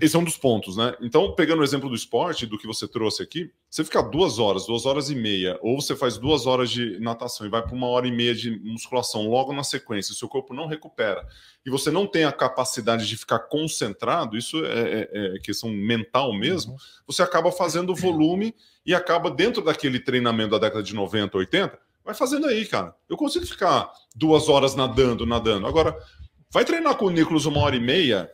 [0.00, 0.94] Esse é um dos pontos, né?
[1.00, 4.66] Então, pegando o exemplo do esporte, do que você trouxe aqui, você fica duas horas,
[4.66, 7.88] duas horas e meia, ou você faz duas horas de natação e vai para uma
[7.88, 11.26] hora e meia de musculação logo na sequência, seu corpo não recupera,
[11.66, 16.32] e você não tem a capacidade de ficar concentrado, isso é, é, é questão mental
[16.32, 16.78] mesmo, uhum.
[17.06, 18.54] você acaba fazendo volume
[18.86, 22.94] e acaba dentro daquele treinamento da década de 90, 80, vai fazendo aí, cara.
[23.08, 25.66] Eu consigo ficar duas horas nadando, nadando.
[25.66, 25.96] Agora,
[26.50, 28.30] vai treinar com o Nicolas uma hora e meia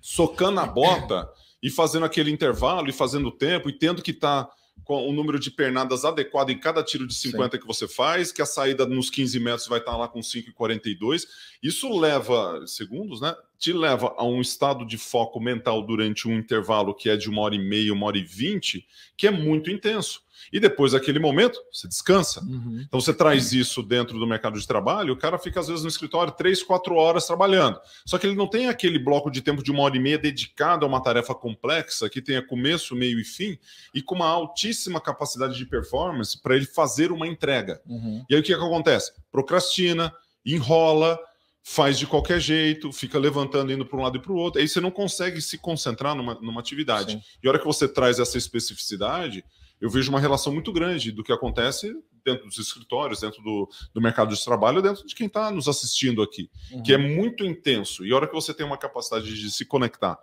[0.00, 1.28] socando a bota
[1.62, 4.52] e fazendo aquele intervalo e fazendo tempo e tendo que estar tá
[4.84, 7.60] com o número de pernadas adequado em cada tiro de 50 Sim.
[7.60, 11.26] que você faz, que a saída nos 15 metros vai estar tá lá com 5,42.
[11.62, 13.34] Isso leva, segundos, né?
[13.58, 17.42] Te leva a um estado de foco mental durante um intervalo que é de uma
[17.42, 18.86] hora e meia, uma hora e vinte,
[19.16, 20.22] que é muito intenso.
[20.52, 22.40] E depois daquele momento, você descansa.
[22.42, 22.82] Uhum.
[22.86, 25.88] Então você traz isso dentro do mercado de trabalho, o cara fica às vezes no
[25.88, 27.80] escritório três, quatro horas trabalhando.
[28.04, 30.84] Só que ele não tem aquele bloco de tempo de uma hora e meia dedicado
[30.84, 33.58] a uma tarefa complexa que tenha começo, meio e fim,
[33.94, 37.80] e com uma altíssima capacidade de performance para ele fazer uma entrega.
[37.86, 38.24] Uhum.
[38.28, 39.12] E aí o que, que acontece?
[39.30, 40.12] Procrastina,
[40.44, 41.18] enrola,
[41.62, 44.68] faz de qualquer jeito, fica levantando, indo para um lado e para o outro, aí
[44.68, 47.12] você não consegue se concentrar numa, numa atividade.
[47.12, 47.22] Sim.
[47.42, 49.44] E a hora que você traz essa especificidade,
[49.80, 54.00] eu vejo uma relação muito grande do que acontece dentro dos escritórios, dentro do, do
[54.00, 56.82] mercado de trabalho, dentro de quem está nos assistindo aqui, uhum.
[56.82, 58.04] que é muito intenso.
[58.04, 60.18] E a hora que você tem uma capacidade de se conectar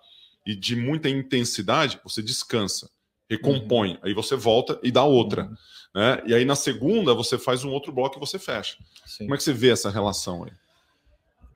[0.46, 2.90] e de muita intensidade, você descansa,
[3.30, 4.00] recompõe, uhum.
[4.04, 5.46] aí você volta e dá outra.
[5.46, 5.56] Uhum.
[5.96, 6.24] Né?
[6.28, 8.78] E aí na segunda você faz um outro bloco e você fecha.
[9.06, 9.26] Sim.
[9.26, 10.52] Como é que você vê essa relação aí?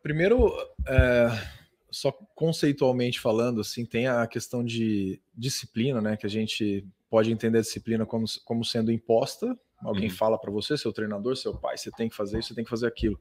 [0.02, 0.52] Primeiro,
[0.88, 1.30] é,
[1.92, 6.18] só conceitualmente falando, assim, tem a questão de disciplina, né?
[6.18, 9.54] Que a gente pode entender a disciplina como, como sendo imposta.
[9.84, 10.16] Alguém uhum.
[10.16, 12.70] fala para você, seu treinador, seu pai, você tem que fazer isso, você tem que
[12.70, 13.20] fazer aquilo.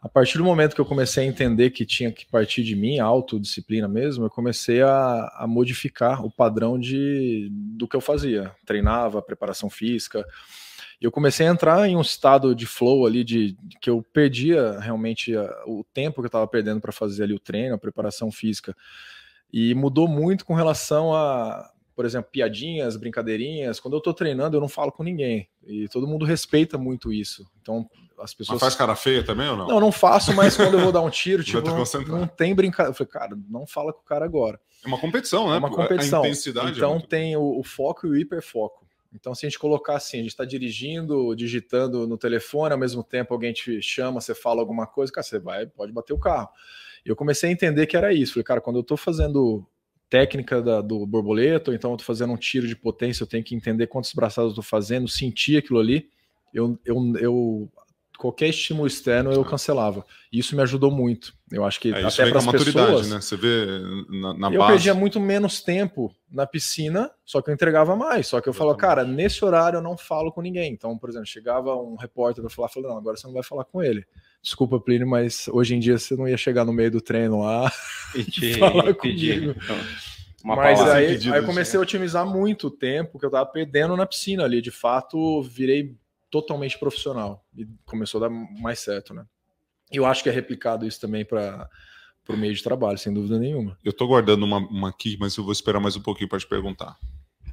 [0.00, 3.00] A partir do momento que eu comecei a entender que tinha que partir de mim,
[3.00, 8.54] autodisciplina mesmo, eu comecei a, a modificar o padrão de, do que eu fazia.
[8.64, 10.24] Treinava, preparação física,
[11.00, 14.02] e eu comecei a entrar em um estado de flow ali, de, de que eu
[14.12, 17.78] perdia realmente a, o tempo que eu estava perdendo para fazer ali o treino, a
[17.78, 18.76] preparação física.
[19.52, 23.80] E mudou muito com relação a, por exemplo, piadinhas, brincadeirinhas.
[23.80, 25.48] Quando eu estou treinando, eu não falo com ninguém.
[25.66, 27.50] E todo mundo respeita muito isso.
[27.62, 27.88] Então,
[28.18, 28.56] as pessoas.
[28.56, 29.66] Mas faz cara feia também ou não?
[29.66, 32.90] Não, não faço, mas quando eu vou dar um tiro, tipo, não, não, tem brincadeira.
[32.90, 34.60] Eu falei, cara, não fala com o cara agora.
[34.84, 35.56] É uma competição, né?
[35.56, 36.22] É uma competição.
[36.22, 37.08] A intensidade é então, é muito...
[37.08, 38.86] tem o, o foco e o hiperfoco.
[39.14, 43.02] Então, se a gente colocar assim, a gente está dirigindo, digitando no telefone, ao mesmo
[43.02, 46.50] tempo alguém te chama, você fala alguma coisa, cara, você vai, pode bater o carro.
[47.02, 48.34] Eu comecei a entender que era isso.
[48.34, 49.66] Falei, cara, quando eu estou fazendo
[50.08, 53.44] técnica da, do borboleta, ou então eu estou fazendo um tiro de potência, eu tenho
[53.44, 56.08] que entender quantos braçados eu estou fazendo, sentir aquilo ali.
[56.54, 57.72] Eu, eu, eu
[58.16, 60.04] qualquer estímulo externo eu cancelava.
[60.32, 61.34] Isso me ajudou muito.
[61.50, 63.20] Eu acho que é, até para as pessoas, né?
[63.20, 63.66] Você vê
[64.08, 64.72] na, na eu base...
[64.72, 68.26] perdia muito menos tempo na piscina, só que eu entregava mais.
[68.26, 70.72] Só que eu falava, cara, nesse horário eu não falo com ninguém.
[70.72, 73.64] Então, por exemplo, chegava um repórter para falar, falou, não, agora você não vai falar
[73.64, 74.04] com ele.
[74.46, 77.68] Desculpa, Plínio, mas hoje em dia você não ia chegar no meio do treino lá
[78.14, 79.56] e te, falar comigo.
[80.44, 84.06] mas aí, aí eu comecei a otimizar muito o tempo que eu tava perdendo na
[84.06, 84.62] piscina ali.
[84.62, 85.96] De fato, virei
[86.30, 89.26] totalmente profissional e começou a dar mais certo, né?
[89.90, 91.68] E eu acho que é replicado isso também para
[92.28, 93.76] o meio de trabalho, sem dúvida nenhuma.
[93.84, 96.46] Eu estou guardando uma, uma aqui, mas eu vou esperar mais um pouquinho para te
[96.46, 96.96] perguntar.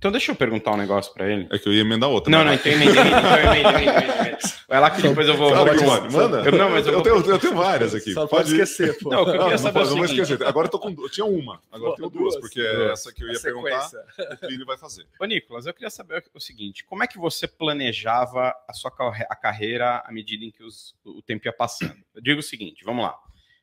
[0.03, 1.47] Então deixa eu perguntar um negócio para ele.
[1.49, 2.29] É que eu ia emendar outra.
[2.29, 2.43] Não, né?
[2.43, 4.37] não, então emenda, emenda,
[4.67, 5.49] Vai lá que depois eu vou...
[5.49, 6.41] Manda.
[6.41, 8.11] Eu, não, mas eu, eu, tenho, eu tenho várias aqui.
[8.11, 9.09] Só pode esquecer, pô.
[9.09, 10.43] Não, eu queria não, saber não, não vou esquecer.
[10.43, 13.23] Agora eu, tô com, eu tinha uma, agora eu tenho duas, porque é essa que
[13.23, 13.89] eu ia perguntar,
[14.33, 15.05] o Plínio vai fazer.
[15.17, 18.91] Ô, Nicolas, eu queria saber o seguinte, como é que você planejava a sua
[19.29, 21.95] a carreira à medida em que os, o tempo ia passando?
[22.13, 23.15] Eu digo o seguinte, vamos lá.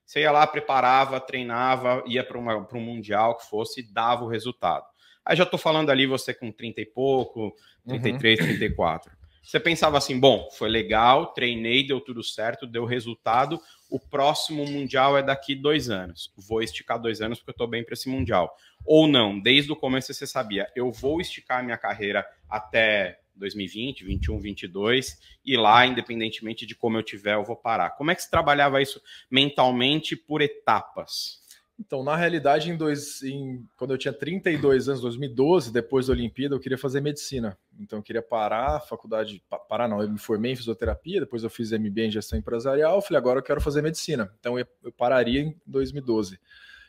[0.07, 4.89] Você ia lá, preparava, treinava, ia para um mundial que fosse, dava o resultado.
[5.25, 7.55] Aí já estou falando ali você com 30 e pouco,
[7.87, 8.47] 33, uhum.
[8.47, 9.21] 34.
[9.43, 13.61] Você pensava assim, bom, foi legal, treinei, deu tudo certo, deu resultado.
[13.91, 16.33] O próximo mundial é daqui dois anos.
[16.37, 18.55] Vou esticar dois anos porque eu estou bem para esse mundial.
[18.85, 24.39] Ou não, desde o começo você sabia, eu vou esticar minha carreira até 2020, 21,
[24.39, 27.91] 22 e lá, independentemente de como eu tiver, eu vou parar.
[27.91, 29.01] Como é que você trabalhava isso
[29.31, 31.39] mentalmente por etapas?
[31.81, 36.55] Então, na realidade, em dois, em, quando eu tinha 32 anos, 2012, depois da Olimpíada,
[36.55, 37.57] eu queria fazer medicina.
[37.78, 41.49] Então, eu queria parar a faculdade, parar não, eu me formei em fisioterapia, depois eu
[41.49, 44.31] fiz MBA em gestão empresarial, falei, agora eu quero fazer medicina.
[44.39, 46.39] Então, eu, eu pararia em 2012.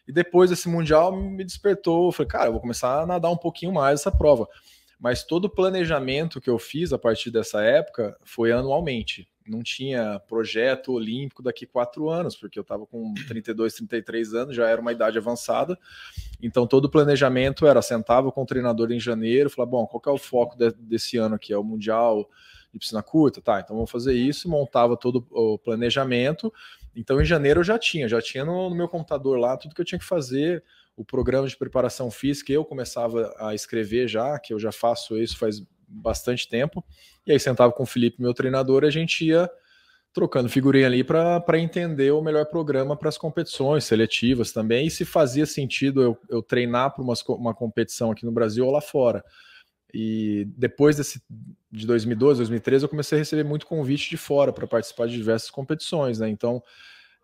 [0.06, 3.72] E depois desse Mundial, me despertou, falei, cara, eu vou começar a nadar um pouquinho
[3.72, 4.46] mais essa prova.
[5.00, 10.20] Mas todo o planejamento que eu fiz a partir dessa época foi anualmente não tinha
[10.28, 14.92] projeto olímpico daqui quatro anos, porque eu estava com 32, 33 anos, já era uma
[14.92, 15.78] idade avançada.
[16.42, 20.10] Então, todo o planejamento era: sentava com o treinador em janeiro, falava, bom, qual é
[20.10, 21.54] o foco de, desse ano aqui?
[21.54, 22.30] É o Mundial
[22.72, 23.42] de Piscina Curta?
[23.42, 24.50] Tá, então vamos fazer isso.
[24.50, 26.54] Montava todo o planejamento.
[26.96, 29.82] Então, em janeiro eu já tinha, já tinha no, no meu computador lá tudo que
[29.82, 30.64] eu tinha que fazer,
[30.96, 35.38] o programa de preparação física, eu começava a escrever já, que eu já faço isso
[35.38, 36.84] faz bastante tempo.
[37.26, 39.50] E aí sentava com o Felipe, meu treinador, e a gente ia
[40.14, 45.06] trocando figurinha ali para entender o melhor programa para as competições seletivas também, e se
[45.06, 49.24] fazia sentido eu, eu treinar para uma competição aqui no Brasil ou lá fora.
[49.94, 51.22] E depois desse,
[51.72, 55.50] de 2012, 2013, eu comecei a receber muito convite de fora para participar de diversas
[55.50, 56.30] competições, né?
[56.30, 56.64] Então,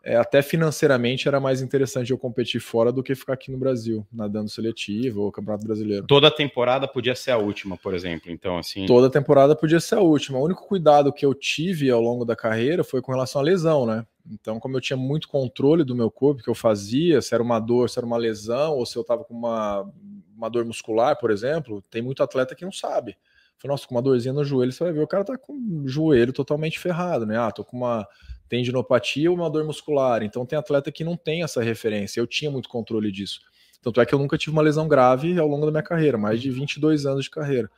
[0.04, 4.08] é, até financeiramente era mais interessante eu competir fora do que ficar aqui no Brasil,
[4.12, 6.06] nadando seletivo ou Campeonato Brasileiro.
[6.08, 8.32] Toda temporada podia ser a última, por exemplo.
[8.32, 8.86] Então, assim.
[8.86, 10.38] Toda temporada podia ser a última.
[10.38, 13.86] O único cuidado que eu tive ao longo da carreira foi com relação à lesão,
[13.86, 14.06] né?
[14.30, 17.60] Então, como eu tinha muito controle do meu corpo, que eu fazia, se era uma
[17.60, 19.90] dor, se era uma lesão, ou se eu estava com uma,
[20.36, 23.18] uma dor muscular, por exemplo, tem muito atleta que não sabe.
[23.58, 25.88] Falei, nossa, com uma dorzinha no joelho, você vai ver, o cara tá com o
[25.88, 27.38] joelho totalmente ferrado, né?
[27.38, 28.08] Ah, tô com uma
[28.48, 30.24] tendinopatia ou uma dor muscular.
[30.24, 32.20] Então tem atleta que não tem essa referência.
[32.20, 33.42] Eu tinha muito controle disso.
[33.82, 36.42] Tanto é que eu nunca tive uma lesão grave ao longo da minha carreira, mais
[36.42, 37.70] de 22 anos de carreira.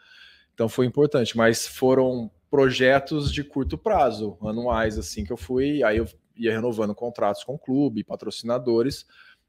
[0.53, 5.83] Então foi importante, mas foram projetos de curto prazo, anuais, assim que eu fui.
[5.83, 9.05] Aí eu ia renovando contratos com o clube, patrocinadores,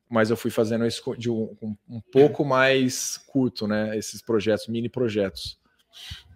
[0.08, 3.96] mas eu fui fazendo isso de um, um, um pouco mais curto, né?
[3.96, 5.59] Esses projetos, mini projetos.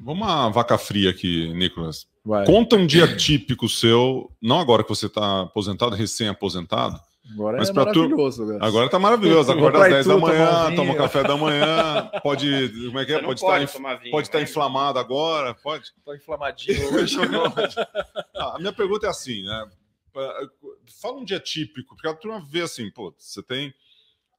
[0.01, 2.07] Vamos uma vaca fria aqui, Nicolas.
[2.25, 2.47] Vai.
[2.47, 6.99] Conta um dia típico seu, não agora que você está aposentado, recém-aposentado.
[7.33, 8.47] Agora mas é maravilhoso.
[8.47, 8.65] Tu...
[8.65, 9.51] Agora tá maravilhoso.
[9.51, 12.69] Acorda às 10 da manhã, toma um café da manhã, pode.
[12.87, 13.23] Como é que é?
[13.23, 15.85] Pode, pode, estar, vinho, pode estar inflamado agora, pode?
[15.97, 17.17] Estou inflamadinho hoje.
[18.37, 19.67] ah, a minha pergunta é assim, né?
[21.01, 23.73] Fala um dia típico, porque a turma vê assim, pô, você tem.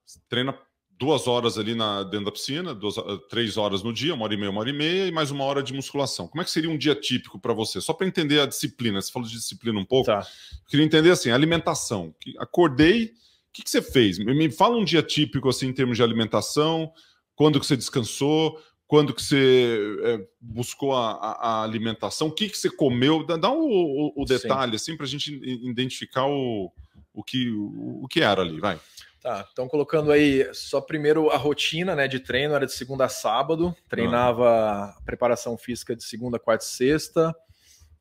[0.05, 0.55] Você treina
[0.97, 2.95] duas horas ali na, dentro da piscina, duas,
[3.29, 5.43] três horas no dia, uma hora e meia, uma hora e meia, e mais uma
[5.43, 6.27] hora de musculação.
[6.27, 7.81] Como é que seria um dia típico para você?
[7.81, 9.01] Só para entender a disciplina.
[9.01, 10.05] Você falou de disciplina um pouco.
[10.05, 10.25] Tá.
[10.67, 12.13] Queria entender assim, alimentação.
[12.39, 13.11] Acordei, o
[13.53, 14.17] que, que você fez?
[14.19, 16.91] Me fala um dia típico assim em termos de alimentação,
[17.35, 22.57] quando que você descansou, quando que você é, buscou a, a, alimentação, o que, que
[22.57, 24.75] você comeu, dá, dá o, o, o detalhe Sim.
[24.75, 25.33] assim para a gente
[25.67, 26.71] identificar o,
[27.13, 28.79] o, que, o, o que era ali, vai.
[29.26, 33.09] Tá, então colocando aí só primeiro a rotina né, de treino, era de segunda a
[33.09, 34.97] sábado, treinava ah.
[35.03, 37.36] preparação física de segunda, quarta e sexta,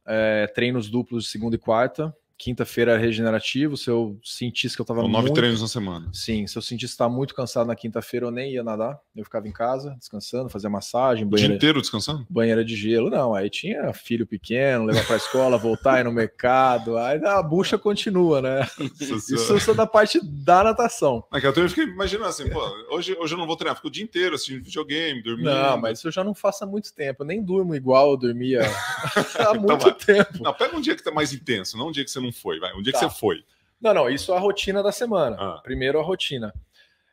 [0.06, 2.14] é, treinos duplos de segunda e quarta,
[2.44, 3.74] Quinta-feira é regenerativo.
[3.74, 5.14] Se eu sentisse que eu estava muito...
[5.14, 6.10] nove treinos na semana.
[6.12, 9.00] Sim, se eu sentisse estar muito cansado na quinta-feira, eu nem ia nadar.
[9.16, 11.24] Eu ficava em casa, descansando, fazia massagem.
[11.24, 11.46] Banheira...
[11.46, 12.26] O dia inteiro descansando?
[12.28, 13.08] Banheira de gelo.
[13.08, 16.98] Não, aí tinha filho pequeno, levar para a escola, voltar, ir no mercado.
[16.98, 18.68] Aí a bucha continua, né?
[19.00, 21.24] Isso, é da parte da natação.
[21.32, 23.90] É que eu fiquei imaginando assim, pô, hoje, hoje eu não vou treinar, fico o
[23.90, 25.46] dia inteiro assistindo videogame, dormindo.
[25.46, 27.22] Não, mas isso eu já não faço há muito tempo.
[27.22, 28.60] Eu nem durmo igual eu dormia
[29.40, 30.42] há muito então, tempo.
[30.42, 32.58] Não, pega um dia que tá mais intenso, não um dia que você não foi,
[32.58, 32.74] vai.
[32.74, 32.98] Um dia tá.
[32.98, 33.44] que você foi.
[33.80, 35.36] Não, não, isso é a rotina da semana.
[35.38, 35.60] Ah.
[35.62, 36.52] Primeiro a rotina.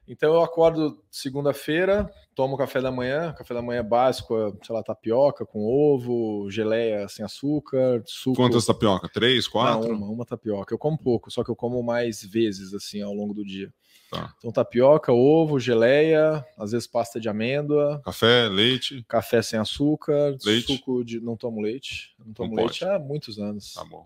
[0.07, 5.45] Então eu acordo segunda-feira, tomo café da manhã, café da manhã básico, sei lá, tapioca
[5.45, 8.35] com ovo, geleia sem açúcar, suco.
[8.35, 9.07] Quantas tapioca?
[9.07, 9.89] Três, quatro?
[9.89, 10.73] Não, uma, uma tapioca.
[10.73, 13.71] Eu como pouco, só que eu como mais vezes assim ao longo do dia.
[14.09, 14.33] Tá.
[14.37, 20.75] Então tapioca, ovo, geleia, às vezes pasta de amêndoa, café, leite, café sem açúcar, leite.
[20.75, 22.91] suco de não tomo leite, não tomo não leite pode.
[22.91, 23.73] há muitos anos.
[23.73, 24.05] Tá bom.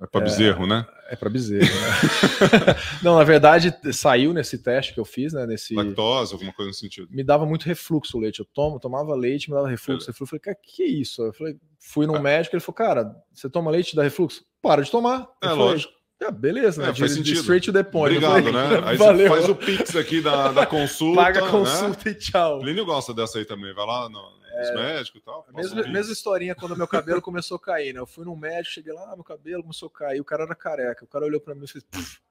[0.00, 0.86] É para bezerro, é, né?
[1.08, 2.74] É para bezerro, né?
[3.02, 5.46] não, na verdade, saiu nesse teste que eu fiz, né?
[5.46, 5.74] Nesse...
[5.74, 7.08] Lactose, alguma coisa nesse sentido.
[7.10, 8.40] Me dava muito refluxo o leite.
[8.40, 10.06] Eu tomo, tomava leite, me dava refluxo.
[10.06, 10.12] É.
[10.12, 10.24] refluxo.
[10.24, 11.22] Eu falei, cara, que é isso?
[11.22, 12.20] Eu falei, fui num é.
[12.20, 14.44] médico, ele falou, cara, você toma leite e dá refluxo?
[14.60, 15.28] Para de tomar.
[15.42, 15.92] É, eu lógico.
[15.92, 16.90] Falei, ah, beleza, né?
[16.90, 17.40] É, faz sentido.
[17.40, 18.16] Straight to the point.
[18.16, 18.82] Obrigado, falei, né?
[18.88, 19.28] Aí Valeu.
[19.28, 21.22] faz o pix aqui da, da consulta.
[21.22, 22.10] Paga a consulta né?
[22.10, 22.58] e tchau.
[22.60, 23.74] Plínio gosta dessa aí também.
[23.74, 24.18] Vai lá no,
[24.60, 25.46] os é, médicos e tal.
[25.54, 28.00] Mesma, mesma historinha quando meu cabelo começou a cair, né?
[28.00, 31.04] Eu fui no médico, cheguei lá, meu cabelo começou a cair, o cara era careca.
[31.04, 31.84] O cara olhou para mim e fez.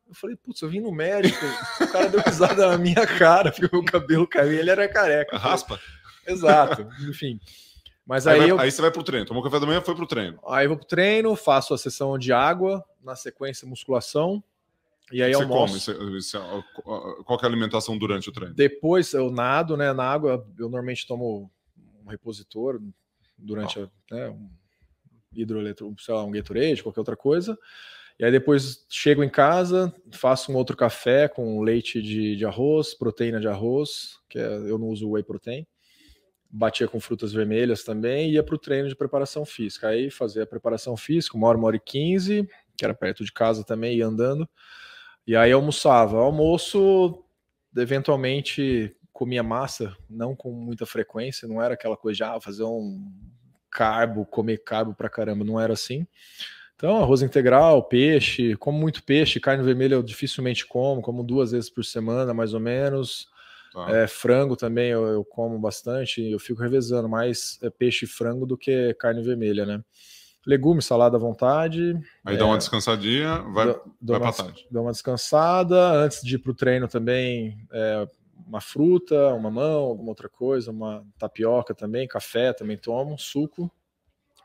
[0.07, 1.43] Eu falei, putz, eu vim no médico,
[1.81, 4.87] o cara deu risada na minha cara, porque o meu cabelo caiu e ele era
[4.87, 5.37] careca.
[5.37, 5.79] Raspa?
[6.27, 7.39] Exato, enfim.
[8.05, 8.59] Mas aí, aí, vai, eu...
[8.59, 10.39] aí você vai pro treino, tomou café da manhã, foi pro treino.
[10.47, 14.43] Aí eu vou pro treino, faço a sessão de água, na sequência musculação,
[15.11, 15.93] e aí você almoço.
[15.93, 16.19] come?
[16.19, 16.37] Você, você,
[17.23, 18.53] qual é a alimentação durante o treino?
[18.55, 19.93] Depois eu nado, né?
[19.93, 21.49] Na água eu normalmente tomo
[22.05, 22.79] um repositor
[23.37, 24.49] durante a, né, um
[25.33, 27.57] hidroeletro, sei lá, um Gatorade, qualquer outra coisa.
[28.17, 32.93] E aí depois chego em casa, faço um outro café com leite de, de arroz,
[32.93, 35.67] proteína de arroz, que é, eu não uso whey protein.
[36.49, 39.89] Batia com frutas vermelhas também e ia para o treino de preparação física.
[39.89, 42.47] Aí fazia a preparação física, uma hora, uma hora e quinze,
[42.77, 44.47] que era perto de casa também, ia andando.
[45.27, 46.17] E aí almoçava.
[46.17, 47.21] Almoço,
[47.75, 53.09] eventualmente comia massa, não com muita frequência, não era aquela coisa de ah, fazer um
[53.71, 56.05] carbo, comer carbo pra caramba, não era assim.
[56.75, 61.69] Então, arroz integral, peixe, como muito peixe, carne vermelha eu dificilmente como, como duas vezes
[61.69, 63.29] por semana, mais ou menos.
[63.71, 63.89] Tá.
[63.89, 68.45] É, frango também eu, eu, como bastante, eu fico revezando mais é, peixe e frango
[68.45, 69.81] do que carne vermelha, né?
[70.45, 71.97] Legumes, salada à vontade.
[72.25, 73.67] Aí é, dá uma descansadinha, vai,
[74.01, 74.67] dou, vai uma, tarde.
[74.69, 75.91] Dá uma descansada.
[75.93, 78.07] Antes de ir para o treino também, é,
[78.45, 83.71] uma fruta, uma mamão, alguma outra coisa, uma tapioca também, café também tomo, suco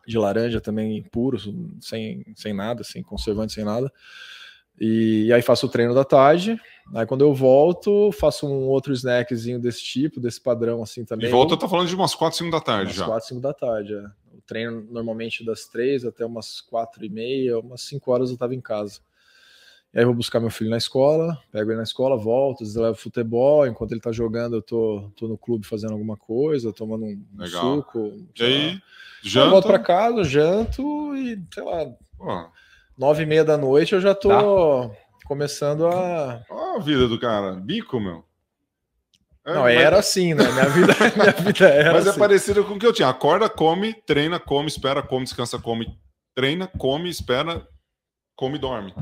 [0.07, 1.39] de laranja também puro,
[1.81, 3.93] sem, sem nada, sem conservante, sem nada.
[4.79, 6.59] E, e, aí faço o treino da tarde.
[6.95, 11.29] Aí quando eu volto, faço um outro snackzinho desse tipo, desse padrão assim também.
[11.29, 13.07] E volta, tá falando de umas 4, 5 da tarde umas já.
[13.07, 14.05] 4, 5 da tarde, é.
[14.33, 18.55] O treino normalmente das 3 até umas 4 e meia, umas 5 horas eu tava
[18.55, 19.01] em casa.
[19.93, 22.95] E aí eu vou buscar meu filho na escola, pego ele na escola, volto, levo
[22.95, 27.25] futebol, enquanto ele tá jogando eu tô, tô no clube fazendo alguma coisa, tomando um
[27.37, 27.77] Legal.
[27.77, 28.13] suco.
[28.39, 28.83] E aí,
[29.23, 29.47] janta?
[29.47, 31.93] Eu volto pra casa, janto e, sei lá,
[32.97, 34.97] nove e meia da noite eu já tô tá.
[35.27, 36.45] começando a...
[36.49, 38.25] Ó a vida do cara, bico, meu.
[39.45, 40.45] É, não, era assim, né?
[40.53, 42.19] Minha vida, minha vida era Mas é assim.
[42.19, 43.09] é parecido com o que eu tinha.
[43.09, 45.99] Acorda, come, treina, come, espera, come, descansa, come,
[46.35, 47.67] treina, come, espera,
[48.37, 48.95] come e dorme.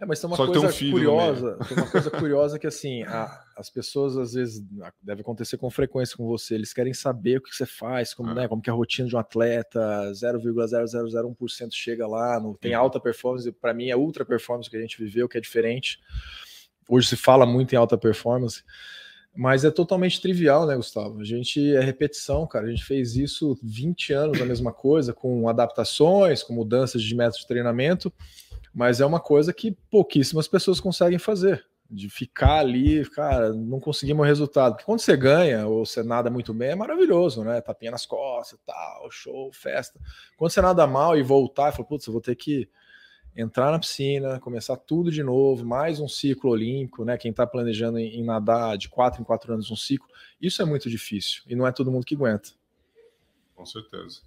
[0.00, 3.02] É, mas tem uma Só coisa tem um curiosa, tem uma coisa curiosa que assim,
[3.02, 4.64] a, as pessoas às vezes
[5.02, 8.34] deve acontecer com frequência com você, eles querem saber o que você faz, como, é.
[8.34, 9.80] né, como que é a rotina de um atleta,
[10.12, 15.02] 0,0001% chega lá, não tem alta performance, para mim é ultra performance que a gente
[15.02, 15.98] viveu, que é diferente.
[16.88, 18.62] Hoje se fala muito em alta performance,
[19.34, 21.20] mas é totalmente trivial, né, Gustavo?
[21.20, 22.66] A gente é repetição, cara.
[22.66, 27.40] A gente fez isso 20 anos, a mesma coisa, com adaptações, com mudanças de método
[27.40, 28.12] de treinamento
[28.74, 31.64] mas é uma coisa que pouquíssimas pessoas conseguem fazer.
[31.90, 34.72] De ficar ali, cara, não conseguimos resultado.
[34.72, 37.62] Porque quando você ganha ou você nada muito bem, é maravilhoso, né?
[37.62, 39.98] Tapinha nas costas, tal, show, festa.
[40.36, 42.68] Quando você nada mal e voltar, fala, putz, eu vou ter que
[43.34, 47.16] entrar na piscina, começar tudo de novo, mais um ciclo olímpico, né?
[47.16, 50.08] Quem está planejando em, em, nadar de quatro em quatro anos um ciclo,
[50.40, 52.50] isso é muito difícil e não é todo mundo que aguenta.
[53.54, 54.22] Com certeza.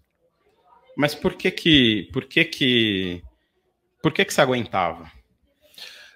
[0.96, 3.24] Mas por que que, por que que
[4.02, 5.12] por que, que você aguentava?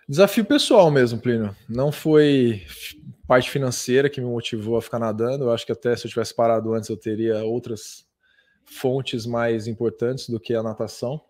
[0.07, 1.55] Desafio pessoal mesmo, Plínio.
[1.67, 2.63] Não foi
[3.27, 5.45] parte financeira que me motivou a ficar nadando.
[5.45, 8.05] Eu acho que até se eu tivesse parado antes, eu teria outras
[8.65, 11.21] fontes mais importantes do que a natação.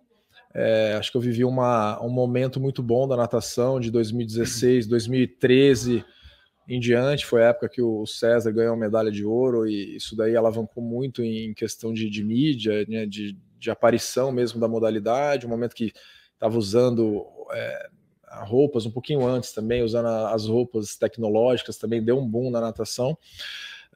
[0.54, 6.04] É, acho que eu vivi uma, um momento muito bom da natação de 2016, 2013
[6.68, 7.26] em diante.
[7.26, 10.82] Foi a época que o César ganhou a medalha de ouro e isso daí alavancou
[10.84, 15.46] muito em questão de, de mídia, né, de, de aparição mesmo da modalidade.
[15.46, 15.92] Um momento que
[16.36, 17.90] estava usando é,
[18.44, 23.18] roupas um pouquinho antes também, usando as roupas tecnológicas, também deu um boom na natação.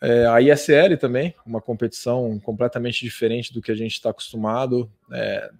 [0.01, 4.89] É, a ISL também, uma competição completamente diferente do que a gente está acostumado.
[5.11, 5.51] É,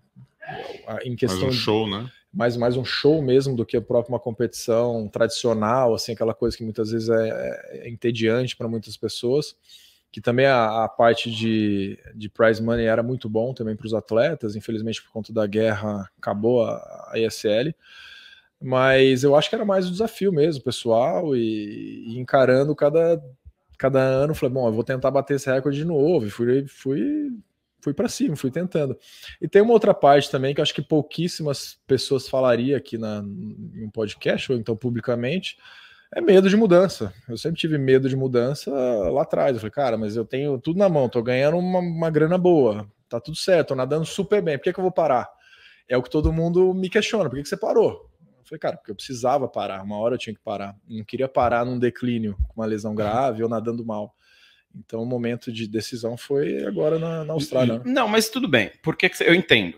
[1.03, 2.09] em questão mais um show, né?
[2.31, 6.55] Mais, mais um show mesmo do que a própria uma competição tradicional, assim, aquela coisa
[6.55, 9.55] que muitas vezes é, é, é entediante para muitas pessoas
[10.11, 13.93] que também a, a, parte de, de prize money era muito bom também para os
[13.93, 17.73] atletas, infelizmente por conta da guerra acabou a, a ESL,
[18.61, 23.23] mas eu acho que era mais o desafio mesmo, pessoal, e, e encarando cada,
[23.77, 27.31] cada ano, falei, bom, eu vou tentar bater esse recorde de novo, e fui, fui,
[27.79, 28.97] fui para cima, fui tentando.
[29.39, 33.23] E tem uma outra parte também que eu acho que pouquíssimas pessoas falariam aqui na,
[33.75, 35.57] em um podcast, ou então publicamente,
[36.13, 37.13] é medo de mudança.
[37.27, 39.53] Eu sempre tive medo de mudança lá atrás.
[39.53, 42.89] Eu falei, cara, mas eu tenho tudo na mão, tô ganhando uma, uma grana boa,
[43.07, 45.29] tá tudo certo, tô nadando super bem, por que, que eu vou parar?
[45.87, 48.09] É o que todo mundo me questiona, por que, que você parou?
[48.39, 50.75] Eu falei, cara, porque eu precisava parar, uma hora eu tinha que parar.
[50.89, 54.15] Eu não queria parar num declínio com uma lesão grave ou nadando mal.
[54.75, 57.79] Então o momento de decisão foi agora na, na Austrália.
[57.79, 57.83] Né?
[57.85, 58.71] Não, mas tudo bem.
[58.83, 59.27] Por que, que você...
[59.27, 59.77] Eu entendo.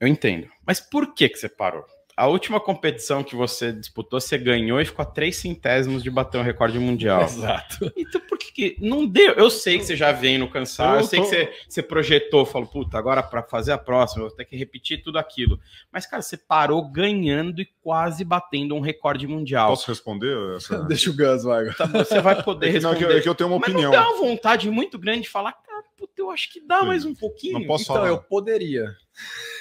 [0.00, 0.48] Eu entendo.
[0.66, 1.84] Mas por que, que você parou?
[2.22, 6.38] A última competição que você disputou, você ganhou e ficou a três centésimos de bater
[6.38, 7.22] um recorde mundial.
[7.22, 7.92] Exato.
[7.96, 9.32] Então por que, que não deu?
[9.32, 11.24] Eu sei que você já vem no cansado, eu, eu sei tô...
[11.24, 14.56] que você, você projetou, falou, puta, agora para fazer a próxima, eu vou ter que
[14.56, 15.58] repetir tudo aquilo.
[15.90, 19.70] Mas, cara, você parou ganhando e quase batendo um recorde mundial.
[19.70, 20.36] Posso responder?
[20.54, 20.78] Essa...
[20.86, 21.74] Deixa o Gus, vai.
[21.74, 23.00] Tá, você vai poder é responder.
[23.00, 23.90] Não, é, que, é que eu tenho uma Mas opinião.
[23.90, 26.86] Mas dá uma vontade muito grande de falar, cara, puta, eu acho que dá Sim.
[26.86, 27.60] mais um pouquinho.
[27.60, 28.08] Não posso então, falar.
[28.08, 28.96] eu poderia.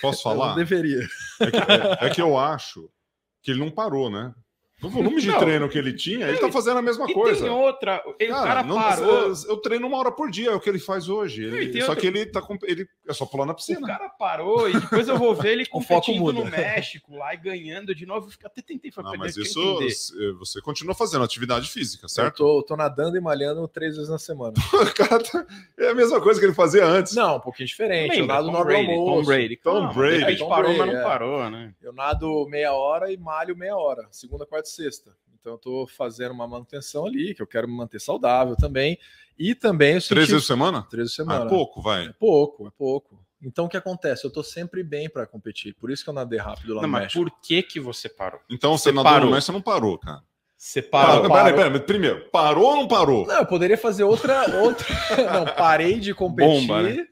[0.01, 0.49] Posso falar?
[0.51, 1.07] Eu deveria.
[1.39, 2.89] É que, é, é que eu acho
[3.43, 4.33] que ele não parou, né?
[4.81, 7.43] No volume de não, treino que ele tinha, ele tá fazendo a mesma e coisa.
[7.43, 9.27] Tem outra, ele, cara, o cara não, parou.
[9.27, 11.43] Eu, eu, treino uma hora por dia, é o que ele faz hoje.
[11.43, 12.01] Ele, só outra...
[12.01, 12.57] que ele tá com.
[12.63, 13.79] Ele é só pular na piscina.
[13.79, 17.93] O cara parou e depois eu vou ver ele competindo no México lá e ganhando
[17.93, 18.27] de novo.
[18.27, 19.17] Eu até tentei fazer.
[19.17, 19.79] Mas isso
[20.39, 22.43] você continua fazendo atividade física, certo?
[22.43, 24.53] Eu tô, tô nadando e malhando três vezes na semana.
[24.95, 25.45] cara tá,
[25.77, 27.13] é a mesma coisa que ele fazia antes.
[27.13, 28.15] Não, um pouquinho diferente.
[28.15, 29.21] Lembra, eu nado no almoço.
[29.21, 29.57] Tom Brady.
[29.57, 30.23] Tom Brady.
[30.23, 31.03] A gente parou, mas não é.
[31.03, 31.73] parou, né?
[31.81, 34.07] Eu nado meia hora e malho meia hora.
[34.11, 35.15] Segunda, quarta sexta.
[35.39, 38.97] Então, eu estou fazendo uma manutenção ali, que eu quero me manter saudável também.
[39.37, 39.99] E também.
[39.99, 40.83] Três vezes por semana?
[40.83, 41.45] Três vezes por semana.
[41.45, 42.05] Ah, é pouco, vai.
[42.05, 43.19] É pouco, é pouco.
[43.43, 44.23] Então, o que acontece?
[44.23, 45.73] Eu estou sempre bem para competir.
[45.73, 47.23] Por isso que eu nadei rápido lá não, no mas México.
[47.23, 48.39] por que, que você parou?
[48.49, 49.25] Então, você, você nadou parou.
[49.25, 50.21] no México, você não parou, cara.
[50.55, 51.27] Você parou.
[51.27, 53.25] Peraí, peraí, primeiro, parou ou não parou?
[53.25, 54.45] Não, eu poderia fazer outra.
[54.61, 54.85] outra...
[55.33, 56.67] não, parei de competir.
[56.67, 57.07] Bomba, né?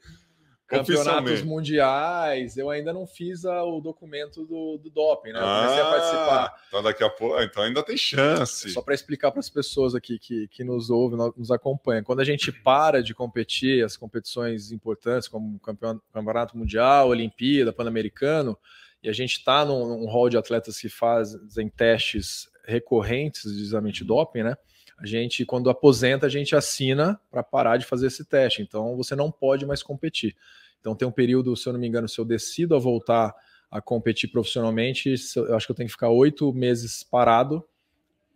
[0.70, 2.56] Campeonatos mundiais.
[2.56, 5.40] Eu ainda não fiz a, o documento do, do doping, né?
[5.40, 6.62] Eu comecei ah, a participar.
[6.68, 8.70] Então daqui a pouco, então ainda tem chance.
[8.70, 12.04] Só para explicar para as pessoas aqui que, que nos ouvem, nos acompanham.
[12.04, 18.56] Quando a gente para de competir as competições importantes, como o campeonato mundial, Olimpíada, Pan-Americano,
[19.02, 23.90] e a gente está num, num hall de atletas que fazem testes recorrentes de exame
[23.90, 24.56] de doping, né?
[25.00, 28.60] A gente, quando aposenta, a gente assina para parar de fazer esse teste.
[28.60, 30.36] Então, você não pode mais competir.
[30.80, 33.34] Então tem um período, se eu não me engano, se eu decido a voltar
[33.70, 37.64] a competir profissionalmente, eu acho que eu tenho que ficar oito meses parado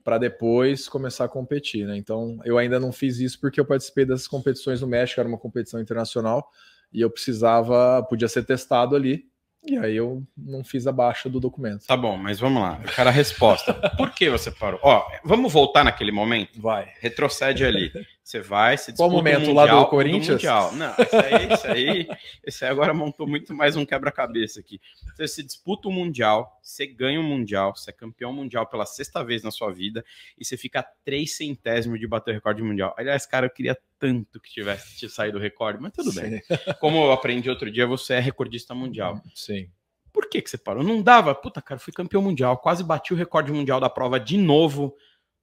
[0.05, 1.97] para depois começar a competir, né?
[1.97, 5.39] Então, eu ainda não fiz isso porque eu participei dessas competições no México, era uma
[5.39, 6.51] competição internacional,
[6.93, 9.25] e eu precisava, podia ser testado ali,
[9.67, 11.87] e aí eu não fiz a baixa do documento.
[11.87, 12.79] Tá bom, mas vamos lá.
[12.85, 13.73] Eu quero a resposta.
[13.97, 14.79] Por que você parou?
[14.83, 16.61] Ó, vamos voltar naquele momento?
[16.61, 16.93] Vai.
[17.01, 17.91] Retrocede ali.
[18.25, 20.41] Você vai, se Qual momento mundial, lá do Corinthians?
[20.41, 22.09] Do não, isso aí, isso aí,
[22.47, 24.81] isso aí agora montou muito mais um quebra-cabeça aqui.
[25.15, 29.23] Você se disputa o Mundial, você ganha o Mundial, você é campeão mundial pela sexta
[29.23, 30.03] vez na sua vida
[30.39, 32.95] e você fica três centésimos de bater o recorde mundial.
[32.97, 36.23] Aliás, cara, eu queria tanto que tivesse te saído o recorde, mas tudo Sim.
[36.23, 36.43] bem.
[36.81, 39.21] Como eu aprendi outro dia, você é recordista mundial.
[39.35, 39.69] Sim.
[40.11, 40.83] Por que, que você parou?
[40.83, 41.35] Não dava?
[41.35, 44.97] Puta, cara, fui campeão mundial, quase bati o recorde mundial da prova de novo.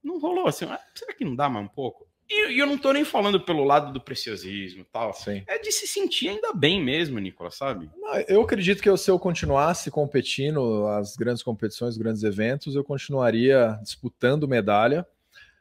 [0.04, 0.66] Não rolou assim.
[0.96, 2.10] Será que não dá mais um pouco?
[2.32, 5.14] E, eu não tô nem falando pelo lado do preciosismo tal.
[5.14, 5.44] Sim.
[5.46, 7.90] É de se sentir ainda bem mesmo, Nicolas, sabe?
[8.28, 13.78] Eu acredito que eu, se eu continuasse competindo as grandes competições, grandes eventos, eu continuaria
[13.84, 15.06] disputando medalha.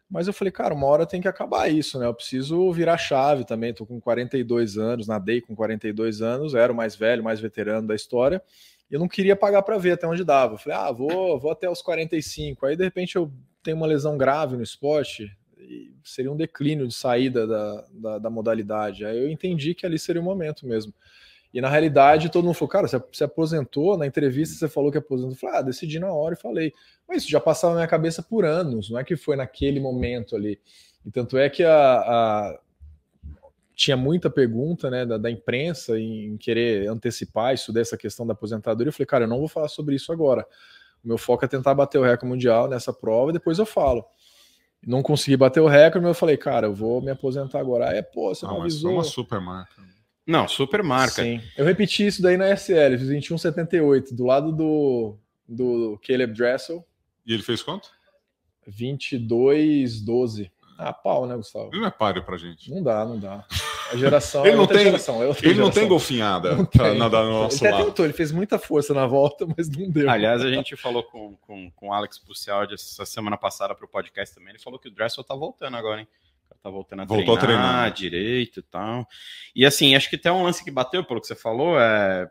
[0.09, 2.07] Mas eu falei, cara, uma hora tem que acabar isso, né?
[2.07, 3.75] Eu preciso virar chave também.
[3.75, 7.95] Tô com 42 anos, nadei com 42 anos, era o mais velho, mais veterano da
[7.95, 8.43] história.
[8.91, 10.55] E eu não queria pagar para ver até onde dava.
[10.55, 12.67] Eu falei, ah, vou, vou até os 45.
[12.67, 15.31] Aí, de repente, eu tenho uma lesão grave no esporte,
[16.05, 19.05] seria um declínio de saída da, da, da, modalidade.
[19.05, 20.93] Aí eu entendi que ali seria o momento mesmo.
[21.53, 24.99] E na realidade, todo mundo falou, cara, você se aposentou, na entrevista você falou que
[24.99, 25.33] aposentou.
[25.33, 26.73] Eu falei, ah, decidi na hora e falei.
[27.09, 30.37] Mas isso já passava na minha cabeça por anos, não é que foi naquele momento
[30.37, 30.61] ali.
[31.05, 32.61] E tanto é que a, a
[33.75, 38.91] tinha muita pergunta né, da, da, imprensa em querer antecipar isso dessa questão da aposentadoria.
[38.91, 40.47] Eu falei, cara, eu não vou falar sobre isso agora.
[41.03, 44.05] O meu foco é tentar bater o recorde mundial nessa prova e depois eu falo.
[44.87, 47.91] Não consegui bater o recorde, mas eu falei, cara, eu vou me aposentar agora.
[47.91, 48.91] Aí, é, pô, você não, não avisou.
[48.91, 49.83] Foi uma super marca.
[50.27, 51.23] Não, super marca.
[51.23, 51.41] Sim.
[51.57, 55.19] Eu repeti isso daí na SL, fiz 21,78, do lado do,
[55.49, 56.87] do Caleb Dressel.
[57.27, 57.91] E ele fez quanto?
[58.69, 60.51] 22,12.
[60.79, 61.71] Ah, pau, né, Gustavo?
[61.73, 62.71] Ele não é páreo pra gente.
[62.71, 63.45] Não dá, não dá.
[63.91, 65.65] A geração ele é não tem, geração, é ele geração.
[65.65, 67.85] não tem golfinhada não pra nadar no nosso ele lado.
[67.87, 70.09] Tentou, ele fez muita força na volta, mas não deu.
[70.09, 74.35] Aliás, a gente falou com, com, com o Alex Pucialdi essa semana passada pro podcast
[74.35, 74.51] também.
[74.51, 76.09] Ele falou que o Dressel tá voltando agora, hein?
[76.63, 79.07] Tá voltando a Voltou treinar, a treinar direito e tal.
[79.55, 82.29] E assim, acho que tem um lance que bateu, pelo que você falou, é.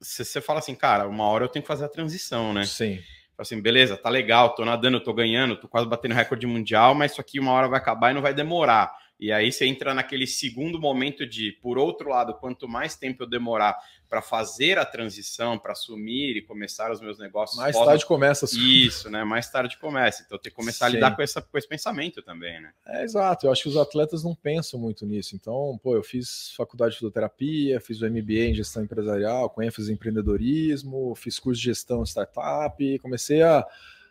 [0.00, 2.64] Você fala assim, cara, uma hora eu tenho que fazer a transição, né?
[2.64, 2.98] Sim
[3.40, 7.20] assim, beleza, tá legal, tô nadando, tô ganhando, tô quase batendo recorde mundial, mas isso
[7.20, 8.94] aqui uma hora vai acabar e não vai demorar.
[9.20, 13.28] E aí você entra naquele segundo momento de, por outro lado, quanto mais tempo eu
[13.28, 17.58] demorar para fazer a transição, para assumir e começar os meus negócios.
[17.58, 18.46] Mais tarde começa.
[18.46, 19.22] Isso, né?
[19.22, 20.24] Mais tarde começa.
[20.24, 20.92] Então tem que começar Sim.
[20.92, 22.72] a lidar com, essa, com esse pensamento também, né?
[22.86, 23.46] É, exato.
[23.46, 25.36] Eu acho que os atletas não pensam muito nisso.
[25.36, 29.92] Então, pô, eu fiz faculdade de fisioterapia, fiz o MBA em gestão empresarial, com ênfase
[29.92, 33.66] em empreendedorismo, fiz curso de gestão startup, comecei a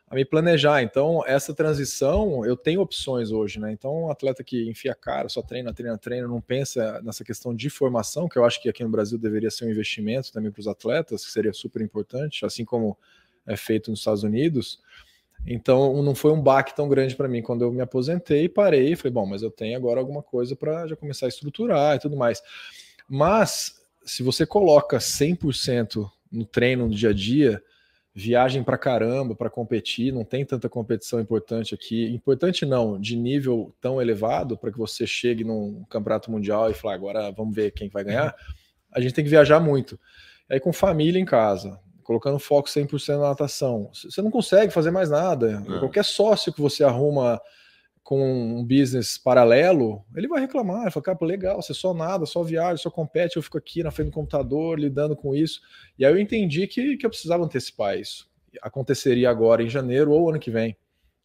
[0.10, 0.82] a me planejar.
[0.82, 3.72] Então, essa transição, eu tenho opções hoje, né?
[3.72, 7.54] Então, um atleta que enfia a cara, só treina, treina, treina, não pensa nessa questão
[7.54, 10.62] de formação, que eu acho que aqui no Brasil deveria ser um investimento também para
[10.62, 12.98] os atletas, que seria super importante, assim como
[13.46, 14.80] é feito nos Estados Unidos.
[15.46, 19.14] Então, não foi um baque tão grande para mim quando eu me aposentei, parei, falei,
[19.14, 22.42] bom, mas eu tenho agora alguma coisa para já começar a estruturar e tudo mais.
[23.08, 27.64] Mas, se você coloca 100% no treino no dia a dia,
[28.14, 32.06] viagem para caramba para competir, não tem tanta competição importante aqui.
[32.14, 36.96] Importante não, de nível tão elevado para que você chegue num campeonato mundial e fale,
[36.96, 38.36] agora vamos ver quem vai ganhar.
[38.92, 40.00] A gente tem que viajar muito.
[40.50, 45.12] Aí com família em casa, colocando foco 100% na natação, você não consegue fazer mais
[45.12, 45.64] nada.
[45.68, 45.80] É.
[45.80, 47.40] Qualquer sócio que você arruma
[48.04, 52.42] com um business paralelo, ele vai reclamar, ele fala, cara, legal, você só nada, só
[52.42, 55.62] viaja, só compete, eu fico aqui na frente do computador lidando com isso.
[55.98, 58.28] E aí eu entendi que, que eu precisava antecipar isso.
[58.62, 60.76] Aconteceria agora em janeiro ou ano que vem,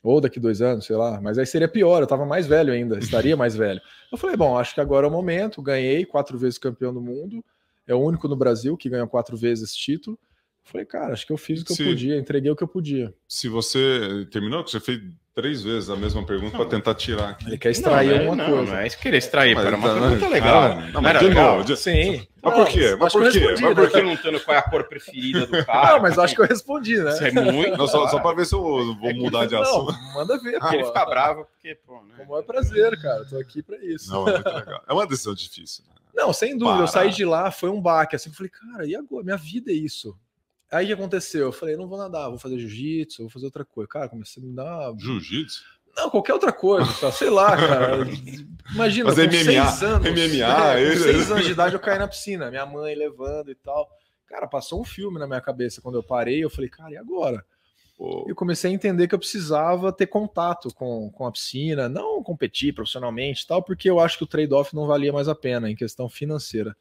[0.03, 2.99] ou daqui dois anos, sei lá, mas aí seria pior, eu estava mais velho ainda,
[2.99, 3.81] estaria mais velho.
[4.13, 7.43] Eu falei, bom, acho que agora é o momento, ganhei quatro vezes campeão do mundo,
[7.87, 10.19] é o único no Brasil que ganhou quatro vezes esse título.
[10.63, 12.69] falei, cara, acho que eu fiz o que se, eu podia, entreguei o que eu
[12.69, 13.15] podia.
[13.27, 15.01] Se você terminou, que você fez
[15.35, 17.47] três vezes a mesma pergunta para tentar tirar aqui.
[17.47, 18.73] Ele quer extrair não, uma não, coisa.
[18.73, 20.63] Não é isso querer extrair, mas, era uma tá, pergunta legal.
[20.63, 21.59] Ah, não, mas de legal.
[21.59, 21.77] novo.
[21.77, 22.27] Sim.
[22.41, 22.97] Mas por quê?
[22.99, 23.41] Mas por quê?
[23.61, 25.93] Mas por que perguntando qual é a cor preferida do cara?
[25.93, 27.11] Não, mas acho que eu respondi, né?
[27.11, 27.77] Isso é muito.
[27.77, 29.93] Não, só, só para ver se eu vou é mudar de assunto.
[29.93, 30.59] Não, manda ver.
[30.61, 32.15] Porque ele fica bravo, porque, pô, né?
[32.17, 33.25] Como é prazer, cara.
[33.25, 34.11] Tô aqui para isso.
[34.13, 34.85] Não, é muito legal.
[34.89, 35.85] É uma decisão difícil.
[35.89, 35.95] Né?
[36.15, 36.67] Não, sem dúvida.
[36.67, 36.83] Parar.
[36.83, 38.15] Eu saí de lá, foi um baque.
[38.15, 39.25] Assim, eu falei, cara, e agora?
[39.25, 40.17] Minha vida é isso.
[40.75, 41.47] Aí o que aconteceu?
[41.47, 43.89] Eu falei, não vou nadar, vou fazer jiu-jitsu, vou fazer outra coisa.
[43.89, 44.93] Cara, comecei a me dar.
[44.99, 45.63] Jiu-jitsu?
[45.97, 47.99] Não, qualquer outra coisa, só, sei lá, cara.
[48.75, 50.11] Imagina, Mas com MMA, seis anos.
[50.11, 53.55] MMA, é, com seis anos de idade eu caí na piscina, minha mãe levando e
[53.55, 53.89] tal.
[54.27, 56.43] Cara, passou um filme na minha cabeça quando eu parei.
[56.43, 57.45] Eu falei, cara, e agora?
[58.27, 62.75] Eu comecei a entender que eu precisava ter contato com, com a piscina, não competir
[62.75, 66.09] profissionalmente tal, porque eu acho que o trade-off não valia mais a pena em questão
[66.09, 66.77] financeira.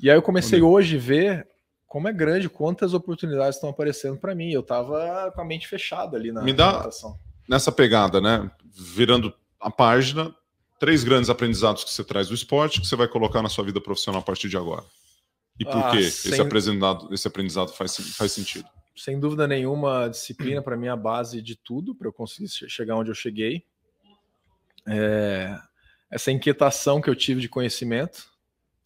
[0.00, 1.48] E aí eu comecei hoje a ver
[1.88, 4.52] como é grande, quantas oportunidades estão aparecendo para mim.
[4.52, 6.88] Eu estava com a mente fechada ali na Me dá
[7.48, 8.48] nessa pegada, né?
[8.70, 10.32] Virando a página,
[10.78, 13.80] três grandes aprendizados que você traz do esporte que você vai colocar na sua vida
[13.80, 14.84] profissional a partir de agora.
[15.58, 16.30] E por ah, que sem...
[16.32, 18.68] esse aprendizado, esse aprendizado faz, faz sentido?
[18.94, 22.48] Sem dúvida nenhuma, a disciplina para mim é a base de tudo para eu conseguir
[22.48, 23.64] chegar onde eu cheguei.
[24.86, 25.58] É...
[26.10, 28.26] Essa inquietação que eu tive de conhecimento,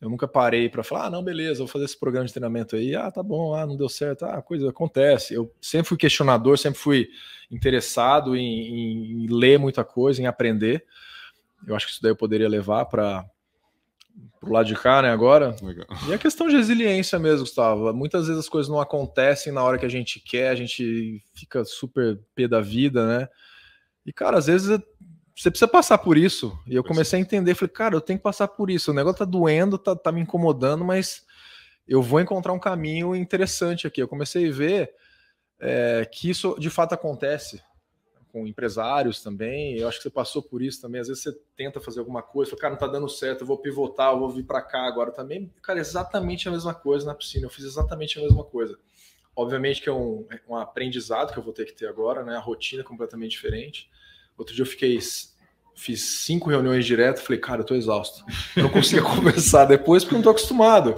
[0.02, 2.92] eu nunca parei para falar, ah, não, beleza, vou fazer esse programa de treinamento aí.
[2.92, 4.24] Ah, tá bom, ah, não deu certo.
[4.24, 5.32] Ah, coisa acontece.
[5.32, 7.08] Eu sempre fui questionador, sempre fui
[7.48, 10.84] interessado em, em ler muita coisa, em aprender.
[11.64, 13.24] Eu acho que isso daí eu poderia levar para
[14.42, 15.54] o lado de cá, né, agora.
[15.62, 15.86] Legal.
[16.08, 17.94] E a questão de resiliência mesmo, Gustavo.
[17.94, 21.64] Muitas vezes as coisas não acontecem na hora que a gente quer, a gente fica
[21.64, 23.28] super pé da vida, né?
[24.04, 24.80] E, cara, às vezes
[25.42, 26.56] você precisa passar por isso.
[26.68, 28.92] E eu comecei a entender, falei, cara, eu tenho que passar por isso.
[28.92, 31.26] O negócio tá doendo, tá, tá me incomodando, mas
[31.86, 34.00] eu vou encontrar um caminho interessante aqui.
[34.00, 34.94] Eu comecei a ver
[35.58, 37.60] é, que isso de fato acontece
[38.30, 39.76] com empresários também.
[39.78, 41.00] Eu acho que você passou por isso também.
[41.00, 43.58] Às vezes você tenta fazer alguma coisa, fala, cara, não tá dando certo, eu vou
[43.58, 45.52] pivotar, eu vou vir para cá agora também.
[45.60, 47.46] Cara, exatamente a mesma coisa na piscina.
[47.46, 48.78] Eu fiz exatamente a mesma coisa.
[49.34, 52.36] Obviamente que é um, é um aprendizado que eu vou ter que ter agora, né?
[52.36, 53.90] A rotina é completamente diferente
[54.36, 54.96] Outro dia eu fiquei
[55.74, 58.24] fiz cinco reuniões direto, falei, cara, eu tô exausto.
[58.56, 60.94] Eu não conseguia conversar depois porque não tô acostumado.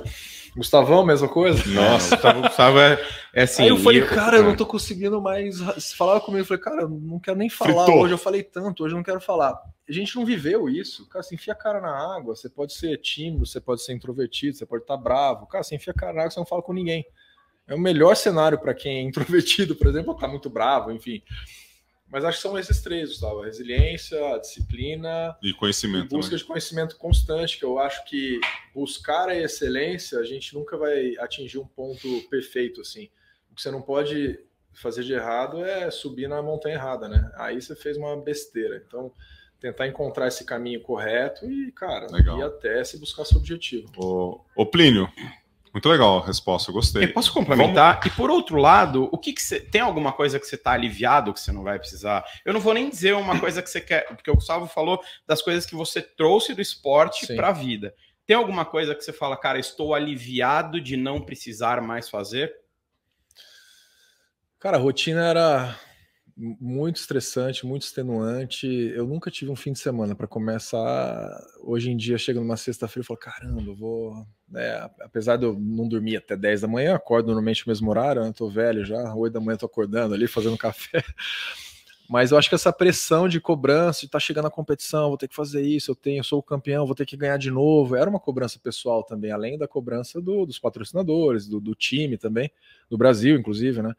[0.56, 1.68] Gustavão, mesma coisa?
[1.68, 3.64] Nossa, Gustavo, Gustavo é, é assim.
[3.64, 5.58] Aí eu falei, cara, eu não tô conseguindo mais.
[5.96, 7.84] Falava comigo, eu falei, cara, eu não quero nem falar.
[7.84, 8.02] Fritou.
[8.02, 9.60] Hoje eu falei tanto, hoje eu não quero falar.
[9.88, 11.08] A gente não viveu isso.
[11.08, 14.56] Cara, você enfia a cara na água, você pode ser tímido, você pode ser introvertido,
[14.56, 15.46] você pode estar bravo.
[15.46, 17.04] Cara, você enfia a cara na água, você não fala com ninguém.
[17.66, 21.20] É o melhor cenário para quem é introvertido, por exemplo, tá muito bravo, enfim.
[22.14, 26.14] Mas acho que são esses três, Gustavo: a resiliência, a disciplina e conhecimento.
[26.14, 26.38] E busca né?
[26.38, 28.40] de conhecimento constante, que eu acho que
[28.72, 33.10] buscar a excelência, a gente nunca vai atingir um ponto perfeito assim.
[33.50, 34.38] O que você não pode
[34.72, 37.32] fazer de errado é subir na montanha errada, né?
[37.34, 38.80] Aí você fez uma besteira.
[38.86, 39.12] Então,
[39.58, 42.38] tentar encontrar esse caminho correto e, cara, Legal.
[42.38, 43.90] ir até se buscar seu objetivo.
[43.96, 45.08] Ô, ô Plínio,
[45.74, 47.04] muito legal a resposta, eu gostei.
[47.04, 47.94] Eu posso complementar?
[47.94, 48.06] Vamos...
[48.06, 49.58] E por outro lado, o que, que você.
[49.58, 52.24] Tem alguma coisa que você está aliviado que você não vai precisar?
[52.44, 55.42] Eu não vou nem dizer uma coisa que você quer, porque o Gustavo falou das
[55.42, 57.92] coisas que você trouxe do esporte para a vida.
[58.24, 62.54] Tem alguma coisa que você fala, cara, estou aliviado de não precisar mais fazer?
[64.60, 65.78] Cara, a rotina era
[66.36, 68.66] muito estressante, muito extenuante.
[68.66, 71.40] Eu nunca tive um fim de semana para começar.
[71.60, 74.26] Hoje em dia, chega numa sexta-feira e falo: caramba, eu vou.
[74.54, 78.22] É, apesar de eu não dormir até 10 da manhã, acordo normalmente no mesmo horário,
[78.22, 78.32] né?
[78.34, 81.02] tô velho já, 8 da manhã tô acordando ali, fazendo café.
[82.08, 85.16] Mas eu acho que essa pressão de cobrança, de estar tá chegando na competição, vou
[85.16, 87.50] ter que fazer isso, eu tenho, eu sou o campeão, vou ter que ganhar de
[87.50, 92.18] novo, era uma cobrança pessoal também, além da cobrança do, dos patrocinadores, do, do time
[92.18, 92.50] também,
[92.90, 93.94] do Brasil, inclusive, né?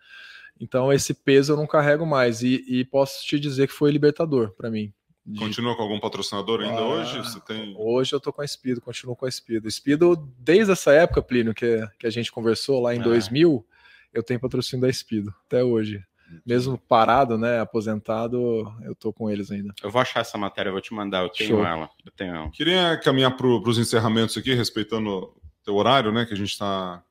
[0.60, 4.52] Então esse peso eu não carrego mais e, e posso te dizer que foi libertador
[4.52, 4.94] para mim.
[5.26, 5.40] De...
[5.40, 7.18] Continua com algum patrocinador ainda ah, hoje?
[7.18, 7.74] Você tem...
[7.78, 9.70] Hoje eu tô com a Speedo, continuo com a Speedo.
[9.70, 13.76] Speedo, desde essa época, Plínio, que, que a gente conversou lá em 2000, ah.
[14.14, 16.04] eu tenho patrocínio da Speedo, até hoje.
[16.46, 19.74] Mesmo parado, né, aposentado, eu tô com eles ainda.
[19.82, 21.66] Eu vou achar essa matéria, eu vou te mandar, eu tenho Show.
[21.66, 21.90] ela.
[22.06, 22.52] Eu tenho ela.
[22.52, 27.04] Queria caminhar para os encerramentos aqui, respeitando o teu horário, né, que a gente está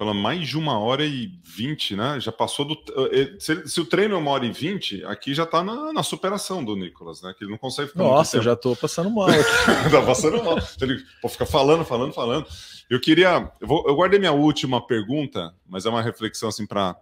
[0.00, 2.18] pela mais de uma hora e vinte, né?
[2.18, 2.74] Já passou do.
[3.12, 6.02] Eh, se, se, o treino é uma hora e vinte, aqui já tá na, na,
[6.02, 7.34] superação do Nicolas, né?
[7.36, 8.04] Que ele não consegue ficar.
[8.04, 9.26] Nossa, eu já tô passando mal.
[9.92, 10.56] tá passando mal.
[10.80, 12.46] Ele pode ficar falando, falando, falando.
[12.88, 13.52] Eu queria.
[13.60, 16.96] Eu, vou, eu guardei minha última pergunta, mas é uma reflexão assim para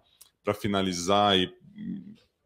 [0.60, 1.54] finalizar e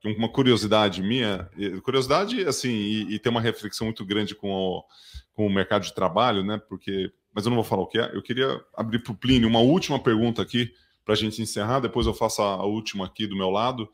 [0.05, 1.49] uma curiosidade minha.
[1.83, 4.85] Curiosidade, assim, e, e ter uma reflexão muito grande com o,
[5.33, 6.61] com o mercado de trabalho, né?
[6.69, 8.11] Porque mas eu não vou falar o que é.
[8.15, 10.73] Eu queria abrir para o Plínio uma última pergunta aqui
[11.05, 11.81] para a gente encerrar.
[11.81, 13.89] Depois eu faço a, última aqui do meu lado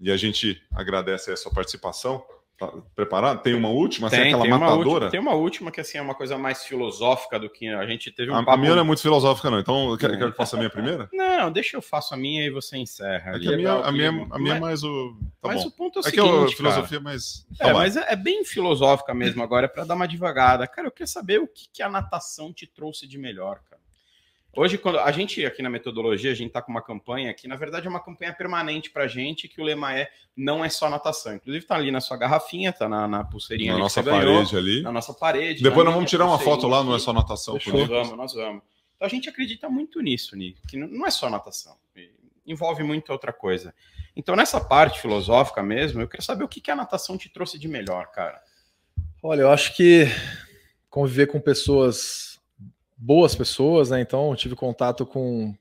[0.00, 2.22] e a gente agradece a sua participação.
[2.58, 3.40] Tá preparado?
[3.40, 4.08] Tem uma última?
[4.08, 4.80] Assim, tem, assim, aquela tem matadora?
[4.80, 7.86] Uma última, tem uma última que assim, é uma coisa mais filosófica do que a
[7.86, 8.50] gente teve um a, papo...
[8.50, 9.60] a minha não é muito filosófica, não.
[9.60, 11.08] Então, quer, quer que eu faça a minha primeira?
[11.14, 13.32] Não, deixa eu faço a minha e você encerra.
[13.32, 15.16] É a minha, a minha, a minha é mais o.
[15.40, 15.68] Tá mas bom.
[15.68, 16.46] o ponto é o é seguinte.
[16.46, 17.46] Que a filosofia mais.
[17.56, 20.66] Tá é, mas é, é, bem filosófica mesmo agora, é para dar uma devagada.
[20.66, 23.77] Cara, eu quero saber o que, que a natação te trouxe de melhor, cara.
[24.56, 27.54] Hoje, quando a gente aqui na metodologia, a gente está com uma campanha que, na
[27.54, 30.88] verdade, é uma campanha permanente para a gente, que o lema é não é só
[30.88, 31.34] natação.
[31.34, 34.82] Inclusive, está ali na sua garrafinha, está na, na pulseirinha na nossa parede ganhou, ali.
[34.82, 35.62] Na nossa parede.
[35.62, 37.54] Depois nós vamos tirar uma foto lá, não é só natação.
[37.54, 38.62] Nós vamos, nós vamos.
[38.96, 41.76] Então a gente acredita muito nisso, Nick, que não é só natação.
[42.44, 43.72] envolve muita outra coisa.
[44.16, 47.56] Então, nessa parte filosófica mesmo, eu queria saber o que, que a natação te trouxe
[47.56, 48.42] de melhor, cara.
[49.22, 50.06] Olha, eu acho que
[50.90, 52.37] conviver com pessoas,
[52.98, 54.00] boas pessoas, né?
[54.00, 55.54] Então, tive contato com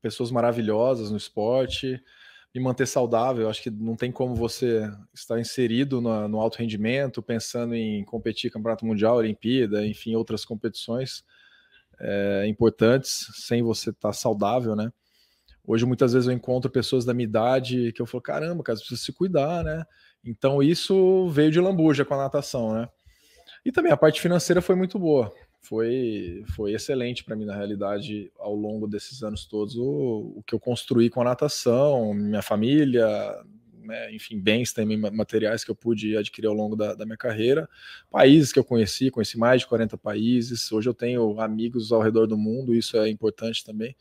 [0.00, 2.00] pessoas maravilhosas no esporte,
[2.54, 3.48] me manter saudável.
[3.48, 8.52] Acho que não tem como você estar inserido no, no alto rendimento, pensando em competir
[8.52, 11.24] campeonato mundial, Olimpíada, enfim, outras competições
[12.00, 14.92] é, importantes, sem você estar saudável, né?
[15.66, 18.84] Hoje, muitas vezes, eu encontro pessoas da minha idade que eu falo, caramba, cara, você
[18.84, 19.84] precisa se cuidar, né?
[20.24, 22.88] Então, isso veio de lambuja com a natação, né?
[23.64, 25.30] E também a parte financeira foi muito boa.
[25.60, 30.54] Foi, foi excelente para mim, na realidade, ao longo desses anos todos, o, o que
[30.54, 33.06] eu construí com a natação, minha família,
[33.88, 37.68] né, enfim, bens também, materiais que eu pude adquirir ao longo da, da, minha carreira,
[38.10, 42.26] países que eu conheci, conheci mais de 40 países, hoje eu tenho amigos ao redor
[42.26, 43.96] do mundo, isso é importante também.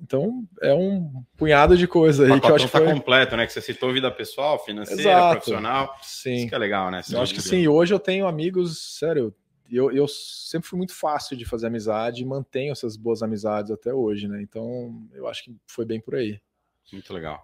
[0.00, 2.92] Então, é um punhado de coisa aí que eu acho que tá foi...
[2.92, 3.46] completo, né?
[3.46, 5.32] Que você citou vida pessoal, financeira, Exato.
[5.32, 5.96] profissional.
[6.02, 6.34] Sim.
[6.34, 7.02] Isso que é legal, né?
[7.08, 7.68] eu acho que sim.
[7.68, 9.32] Hoje eu tenho amigos, sério,
[9.76, 13.92] eu, eu sempre fui muito fácil de fazer amizade e mantenho essas boas amizades até
[13.92, 14.40] hoje, né?
[14.42, 16.40] Então, eu acho que foi bem por aí.
[16.92, 17.42] Muito legal.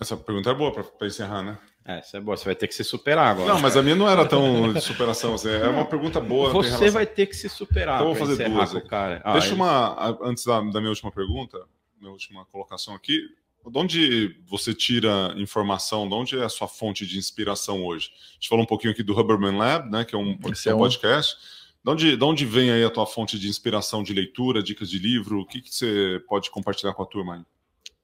[0.00, 1.58] Essa pergunta é boa para encerrar, né?
[1.84, 2.36] É, isso é boa.
[2.36, 3.54] Você vai ter que se superar agora.
[3.54, 5.34] Não, mas a minha não era tão de superação.
[5.34, 6.50] Assim, é uma pergunta boa.
[6.52, 7.96] Você vai ter que se superar.
[7.96, 8.72] Então, vou fazer duas.
[8.88, 9.22] Cara.
[9.24, 10.18] Ah, Deixa é uma.
[10.22, 11.64] Antes da, da minha última pergunta,
[12.00, 13.20] minha última colocação aqui.
[13.68, 16.08] De onde você tira informação?
[16.08, 18.10] De onde é a sua fonte de inspiração hoje?
[18.30, 20.04] A gente falou um pouquinho aqui do Huberman Lab, né?
[20.04, 21.36] Que é um, é um podcast.
[21.84, 24.98] De onde, de onde vem aí a tua fonte de inspiração de leitura, dicas de
[24.98, 25.40] livro?
[25.40, 27.42] O que, que você pode compartilhar com a turma aí?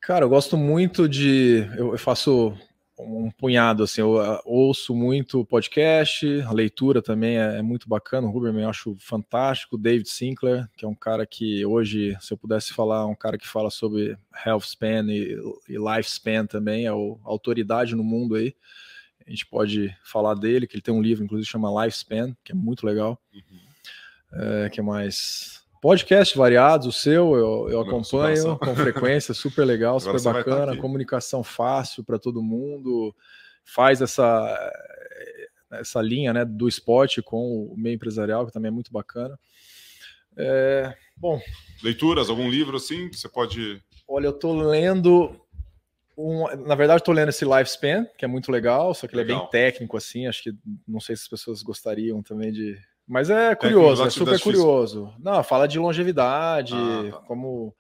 [0.00, 1.64] Cara, eu gosto muito de.
[1.76, 2.52] Eu faço
[2.98, 8.26] um punhado, assim, eu uh, ouço muito podcast, a leitura também é, é muito bacana,
[8.26, 12.38] o Huberman eu acho fantástico, David Sinclair, que é um cara que hoje, se eu
[12.38, 15.36] pudesse falar, um cara que fala sobre health span e,
[15.68, 18.54] e lifespan também, é o, a autoridade no mundo aí,
[19.26, 22.54] a gente pode falar dele, que ele tem um livro, inclusive, chama Lifespan, que é
[22.54, 24.62] muito legal, uhum.
[24.64, 29.98] é, que é mais Podcast variados, o seu eu, eu acompanho com frequência, super legal,
[30.00, 33.12] super tá bacana, comunicação fácil para todo mundo,
[33.64, 34.72] faz essa
[35.72, 39.36] essa linha né, do esporte com o meio empresarial, que também é muito bacana.
[40.36, 41.40] É, bom.
[41.82, 43.82] Leituras, algum livro assim que você pode.
[44.06, 45.34] Olha, eu estou lendo.
[46.16, 49.36] Um, na verdade, estou lendo esse Lifespan, que é muito legal, só que legal.
[49.36, 50.28] ele é bem técnico, assim.
[50.28, 50.54] Acho que
[50.86, 55.12] não sei se as pessoas gostariam também de, mas é curioso, é, é super curioso.
[55.18, 57.18] Não, fala de longevidade, ah, tá.
[57.26, 57.74] como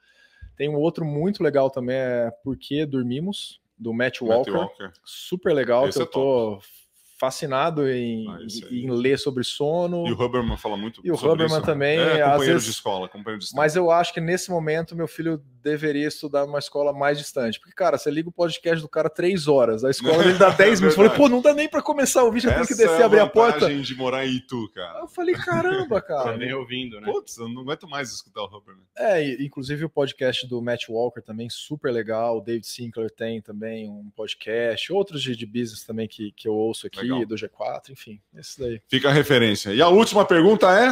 [0.56, 4.50] tem um outro muito legal também é Por que Dormimos, do Matt Walker.
[4.50, 4.92] Matt Walker.
[5.04, 6.81] Super legal, Esse que eu é tô top
[7.22, 8.38] fascinado em, ah,
[8.68, 10.08] em, ler sobre sono.
[10.08, 11.60] E o Huberman fala muito E o Huberman isso.
[11.60, 11.64] Né?
[11.64, 11.96] também.
[11.96, 13.62] É, companheiro vezes, de escola, companheiro de escola.
[13.62, 17.60] Mas eu acho que nesse momento meu filho deveria estudar numa escola mais distante.
[17.60, 20.80] Porque, cara, você liga o podcast do cara três horas, a escola dele dá dez
[20.80, 20.98] minutos.
[20.98, 23.04] Eu falei, pô, não dá nem para começar o vídeo, eu tenho que descer, é
[23.04, 23.72] abrir a porta.
[23.72, 24.98] de morar em Itu, cara.
[24.98, 26.36] Eu falei, caramba, cara.
[26.36, 27.06] nem ouvindo, né?
[27.06, 28.82] Putz, eu não aguento mais escutar o Huberman.
[28.98, 32.38] É, inclusive o podcast do Matt Walker também, super legal.
[32.38, 34.92] O David Sinclair tem também um podcast.
[34.92, 37.11] Outros de, de business também que, que eu ouço aqui, legal.
[37.26, 38.80] Do G4 enfim, esse daí.
[38.88, 39.74] Fica a referência.
[39.74, 40.88] E a última pergunta é?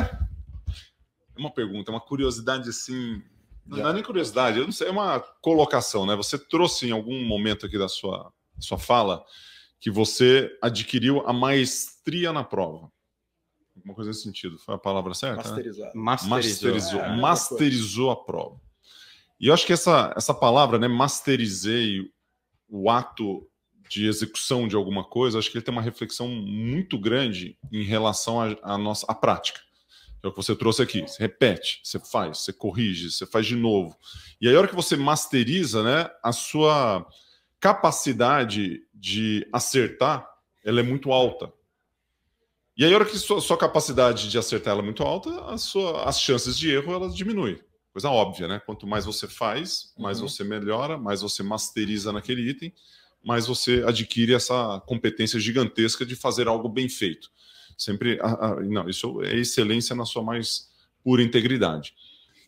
[1.36, 3.22] É uma pergunta, uma curiosidade assim.
[3.66, 6.16] Não, não é nem curiosidade, eu não sei, é uma colocação, né?
[6.16, 9.24] Você trouxe em algum momento aqui da sua, sua fala
[9.80, 12.90] que você adquiriu a maestria na prova.
[13.76, 14.58] Alguma coisa nesse sentido.
[14.58, 15.36] Foi a palavra certa?
[15.36, 15.86] Masterizar.
[15.86, 15.92] Né?
[15.94, 16.72] Masterizou.
[16.72, 18.60] Masterizou, é, masterizou a prova.
[19.40, 20.86] E eu acho que essa, essa palavra, né?
[20.86, 22.12] Masterizei
[22.68, 23.49] o ato
[23.90, 28.40] de execução de alguma coisa, acho que ele tem uma reflexão muito grande em relação
[28.62, 29.60] à nossa à prática.
[30.22, 31.00] É o que você trouxe aqui.
[31.00, 33.98] Você repete, você faz, você corrige, você faz de novo.
[34.40, 37.04] E aí, a hora que você masteriza, né, a sua
[37.58, 40.24] capacidade de acertar,
[40.64, 41.52] ela é muito alta.
[42.76, 45.58] E aí, a hora que sua, sua capacidade de acertar ela é muito alta, a
[45.58, 47.58] sua, as chances de erro elas diminuem.
[47.92, 48.60] Coisa óbvia, né?
[48.64, 50.28] Quanto mais você faz, mais uhum.
[50.28, 52.72] você melhora, mais você masteriza naquele item,
[53.22, 57.30] mas você adquire essa competência gigantesca de fazer algo bem feito.
[57.76, 58.18] Sempre,
[58.68, 60.68] não, isso é excelência na sua mais
[61.02, 61.94] pura integridade.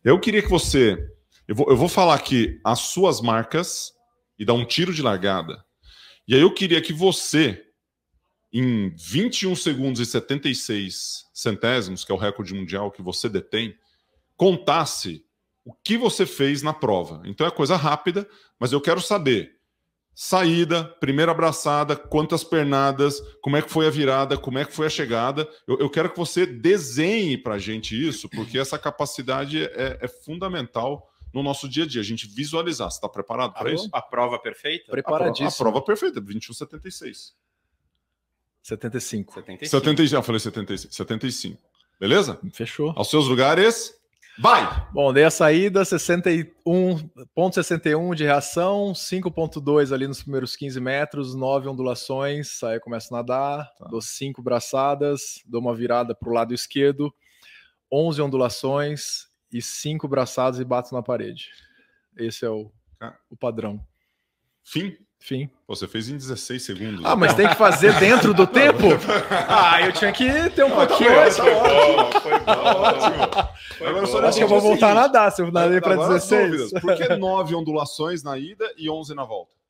[0.05, 1.11] Eu queria que você,
[1.47, 3.95] eu vou, eu vou falar aqui as suas marcas
[4.39, 5.65] e dar um tiro de largada.
[6.27, 7.67] E aí eu queria que você,
[8.53, 13.77] em 21 segundos e 76 centésimos, que é o recorde mundial que você detém,
[14.37, 15.25] contasse
[15.65, 17.23] o que você fez na prova.
[17.25, 18.29] Então é coisa rápida,
[18.59, 19.57] mas eu quero saber
[20.15, 24.87] saída, primeira abraçada, quantas pernadas, como é que foi a virada, como é que foi
[24.87, 25.49] a chegada.
[25.67, 30.09] Eu, eu quero que você desenhe para a gente isso, porque essa capacidade é, é
[30.09, 32.91] fundamental no nosso dia a dia, a gente visualizar.
[32.91, 33.89] Você está preparado para isso?
[33.93, 34.91] A prova perfeita?
[34.91, 35.49] Preparadíssimo.
[35.49, 37.33] A, prova, a prova perfeita, 21,76.
[38.63, 39.35] 75.
[39.35, 39.71] 75.
[39.71, 40.07] 75.
[40.09, 40.95] Já falei 75.
[40.95, 41.59] 75.
[41.99, 42.39] Beleza?
[42.53, 42.93] Fechou.
[42.97, 43.95] Aos seus lugares.
[44.39, 44.63] Vai!
[44.93, 52.63] Bom, dei a saída, 61,61 de reação, 5,2 ali nos primeiros 15 metros, 9 ondulações,
[52.63, 53.87] aí começo a nadar, tá.
[53.89, 57.15] dou 5 braçadas, dou uma virada para o lado esquerdo,
[57.93, 61.51] 11 ondulações e 5 braçadas e bato na parede.
[62.17, 62.73] Esse é o,
[63.29, 63.87] o padrão.
[64.65, 64.97] Fim?
[65.23, 65.49] Fim.
[65.69, 67.05] Você fez em 16 segundos.
[67.05, 68.89] Ah, mas tem que fazer dentro do tempo?
[69.49, 71.39] ah, eu tinha que ter um não, pouquinho mais.
[71.39, 72.53] Foi bom, foi bom.
[72.53, 73.47] Ótimo.
[73.79, 74.19] Foi Agora, bom.
[74.27, 76.73] Acho que eu vou voltar a nadar se eu nadei para 16.
[76.73, 79.62] Por que 9 ondulações na ida e 11 na volta?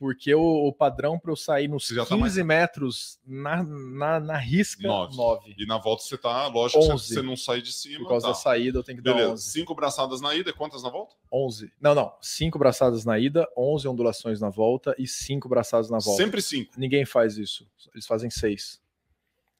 [0.00, 2.34] Porque o, o padrão para eu sair nos 15 tá mais...
[2.38, 5.14] metros na, na, na risca, 9.
[5.14, 5.54] 9.
[5.58, 7.06] E na volta você tá, lógico, 11.
[7.06, 7.98] você não sair de cima.
[7.98, 8.32] Por causa tá.
[8.32, 9.26] da saída eu tenho que Beleza.
[9.26, 9.50] dar 11.
[9.50, 11.14] 5 braçadas na ida, quantas na volta?
[11.30, 11.70] 11.
[11.78, 12.14] Não, não.
[12.18, 16.22] 5 braçadas na ida, 11 ondulações na volta e 5 braçadas na volta.
[16.22, 16.80] Sempre 5.
[16.80, 17.68] Ninguém faz isso.
[17.92, 18.80] Eles fazem 6.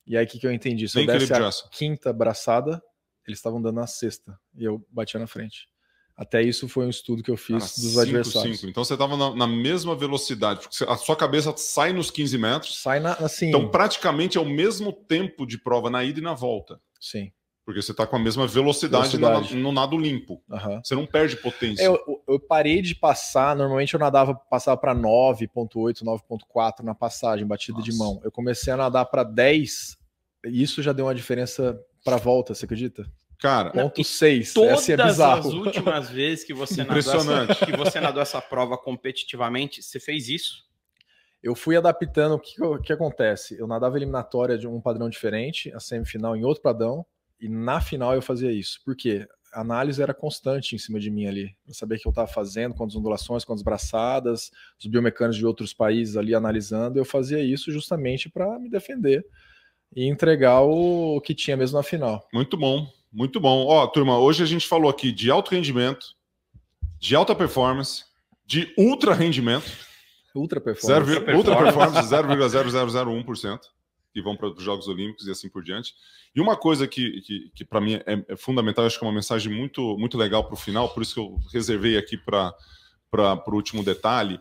[0.07, 0.89] E aí o que, que eu entendi?
[0.89, 2.83] Se eu desse a quinta braçada,
[3.29, 4.41] eles estavam dando a sexta.
[4.57, 5.69] E eu batia na frente.
[6.21, 8.61] Até isso foi um estudo que eu fiz dos cinco, adversários.
[8.61, 8.71] Cinco.
[8.71, 12.83] Então você estava na, na, mesma velocidade, porque a sua cabeça sai nos 15 metros.
[12.83, 13.49] Sai na, assim.
[13.49, 16.79] Então praticamente é o mesmo tempo de prova na ida e na volta.
[17.01, 17.33] Sim.
[17.65, 19.57] Porque você está com a mesma velocidade, velocidade.
[19.57, 20.43] No, no, nado limpo.
[20.47, 20.83] Uhum.
[20.85, 21.83] Você não perde potência.
[21.83, 21.99] Eu,
[22.29, 27.91] eu, parei de passar, normalmente eu nadava, passava para 9,8, 9,4 na passagem, batida Nossa.
[27.91, 28.21] de mão.
[28.23, 29.97] Eu comecei a nadar para 10,
[30.45, 33.11] e isso já deu uma diferença para a volta, você acredita?
[33.41, 34.53] Cara, ponto 6.
[34.53, 39.83] Todas é as últimas vezes que você, nadou essa, que você nadou essa prova competitivamente,
[39.83, 40.65] você fez isso?
[41.43, 42.35] Eu fui adaptando.
[42.35, 43.59] O que, o que acontece?
[43.59, 47.05] Eu nadava eliminatória de um padrão diferente, a semifinal em outro padrão,
[47.41, 48.79] e na final eu fazia isso.
[48.85, 49.27] Por quê?
[49.55, 51.57] A análise era constante em cima de mim ali.
[51.67, 55.73] Eu sabia o que eu estava fazendo, quantas ondulações, quantas braçadas, os biomecânicos de outros
[55.73, 56.99] países ali analisando.
[56.99, 59.27] Eu fazia isso justamente para me defender
[59.97, 62.29] e entregar o que tinha mesmo na final.
[62.33, 62.87] Muito bom.
[63.12, 63.66] Muito bom.
[63.66, 66.07] Ó, turma, hoje a gente falou aqui de alto rendimento,
[66.99, 68.05] de alta performance,
[68.47, 69.70] de ultra rendimento.
[70.35, 71.11] Ultra performance.
[71.11, 73.61] Zero, ultra performance, 0,0001%,
[74.12, 75.93] que vão para os Jogos Olímpicos e assim por diante.
[76.35, 79.15] E uma coisa que, que, que para mim é, é, fundamental, acho que é uma
[79.15, 82.55] mensagem muito, muito legal para o final, por isso que eu reservei aqui para
[83.12, 84.41] o último detalhe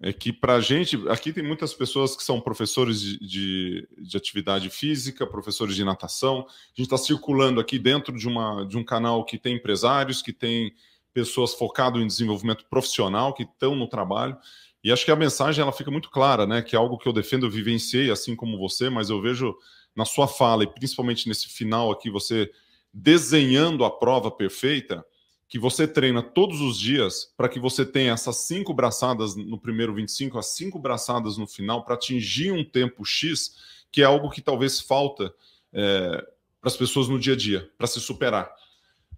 [0.00, 4.16] é que para a gente, aqui tem muitas pessoas que são professores de, de, de
[4.16, 6.46] atividade física, professores de natação.
[6.46, 10.32] A gente está circulando aqui dentro de, uma, de um canal que tem empresários, que
[10.32, 10.72] tem
[11.12, 14.36] pessoas focadas em desenvolvimento profissional, que estão no trabalho.
[14.84, 16.62] E acho que a mensagem ela fica muito clara, né?
[16.62, 19.56] Que é algo que eu defendo, eu vivenciei assim como você, mas eu vejo
[19.96, 22.48] na sua fala, e principalmente nesse final aqui, você
[22.94, 25.04] desenhando a prova perfeita
[25.48, 29.94] que você treina todos os dias para que você tenha essas cinco braçadas no primeiro
[29.94, 33.56] 25, as cinco braçadas no final, para atingir um tempo X,
[33.90, 35.32] que é algo que talvez falta
[35.72, 36.26] é,
[36.60, 38.52] para as pessoas no dia a dia, para se superar.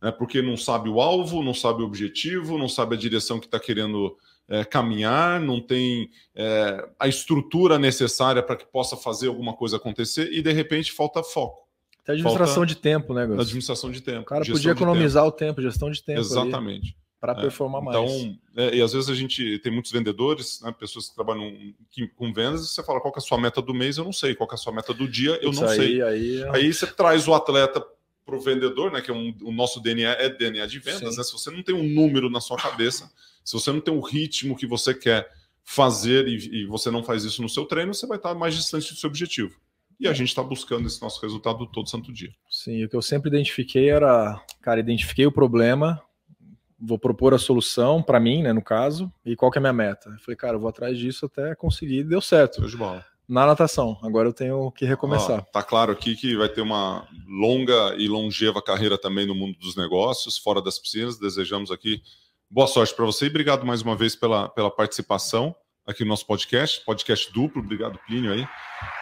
[0.02, 3.47] É, porque não sabe o alvo, não sabe o objetivo, não sabe a direção que
[3.47, 4.16] está querendo
[4.48, 10.32] é, caminhar, não tem é, a estrutura necessária para que possa fazer alguma coisa acontecer
[10.32, 11.69] e de repente falta foco.
[12.02, 13.40] Até administração Falta de tempo, né, Gus?
[13.40, 14.20] Administração de tempo.
[14.20, 15.35] O cara podia economizar tempo.
[15.35, 16.20] o tempo, gestão de tempo.
[16.20, 16.97] Exatamente.
[17.20, 17.97] Para é, performar mais.
[17.97, 18.39] Então,
[18.72, 21.52] e às vezes a gente tem muitos vendedores, né, pessoas que trabalham
[22.16, 24.35] com vendas, e você fala qual é a sua meta do mês, eu não sei.
[24.35, 26.02] Qual é a sua meta do dia, eu Isso não aí, sei.
[26.02, 27.85] Aí, é aí você traz o atleta
[28.24, 31.22] para o vendedor, né, que é um, o nosso DNA é DNA de vendas, né?
[31.22, 33.10] Se você não tem um número na sua cabeça,
[33.44, 35.28] se você não tem o ritmo que você quer
[35.62, 38.93] fazer e, e você não faz isso no seu treino, você vai estar mais distante
[38.93, 39.55] do seu objetivo.
[40.01, 42.31] E a gente está buscando esse nosso resultado todo santo dia.
[42.48, 46.02] Sim, o que eu sempre identifiquei era, cara, identifiquei o problema,
[46.78, 49.74] vou propor a solução para mim, né, no caso, e qual que é a minha
[49.74, 50.09] meta?
[50.09, 52.66] Eu falei, cara, eu vou atrás disso até conseguir, deu certo.
[52.66, 53.05] de bola.
[53.28, 55.40] Na natação, agora eu tenho que recomeçar.
[55.40, 59.56] Ó, tá claro aqui que vai ter uma longa e longeva carreira também no mundo
[59.59, 61.18] dos negócios, fora das piscinas.
[61.18, 62.02] Desejamos aqui
[62.51, 65.55] boa sorte para você e obrigado mais uma vez pela, pela participação
[65.90, 67.60] aqui no nosso podcast, podcast duplo.
[67.60, 68.46] Obrigado, Plínio, aí,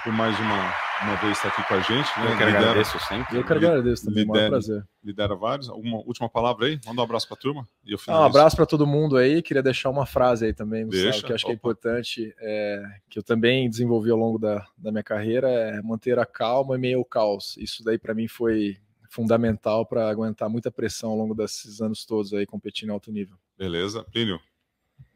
[0.02, 2.08] por mais uma, uma vez estar aqui com a gente.
[2.18, 2.32] Né?
[2.32, 3.36] Eu quero lidera, agradeço sempre.
[3.36, 4.88] Eu quero agradecer também, lidera, é um prazer.
[5.04, 5.68] Lidera vários.
[5.68, 6.80] Alguma última palavra aí?
[6.86, 7.68] Manda um abraço para a turma.
[7.84, 9.42] E eu ah, um abraço para todo mundo aí.
[9.42, 11.46] Queria deixar uma frase aí também, Gustavo, Deixa, que acho opa.
[11.46, 15.82] que é importante, é, que eu também desenvolvi ao longo da, da minha carreira, é
[15.82, 17.56] manter a calma em meio ao caos.
[17.58, 18.76] Isso daí para mim foi
[19.10, 23.36] fundamental para aguentar muita pressão ao longo desses anos todos aí competindo em alto nível.
[23.56, 24.04] Beleza.
[24.12, 24.38] Plínio,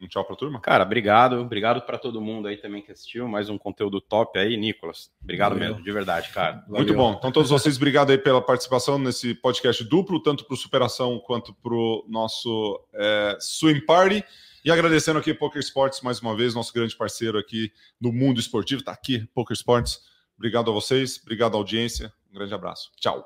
[0.00, 0.60] Um tchau para a turma.
[0.60, 1.36] Cara, obrigado.
[1.36, 3.28] Obrigado para todo mundo aí também que assistiu.
[3.28, 5.10] Mais um conteúdo top aí, Nicolas.
[5.22, 5.68] Obrigado Valeu.
[5.68, 6.64] mesmo, de verdade, cara.
[6.66, 6.84] Valeu.
[6.84, 7.14] Muito bom.
[7.16, 11.54] Então, todos vocês, obrigado aí pela participação nesse podcast duplo, tanto para o Superação quanto
[11.54, 14.24] para o nosso é, Swim Party.
[14.64, 18.80] E agradecendo aqui Poker Sports mais uma vez, nosso grande parceiro aqui no mundo esportivo.
[18.80, 20.00] Está aqui, Poker Sports.
[20.36, 22.12] Obrigado a vocês, obrigado à audiência.
[22.30, 22.90] Um grande abraço.
[22.96, 23.24] Tchau.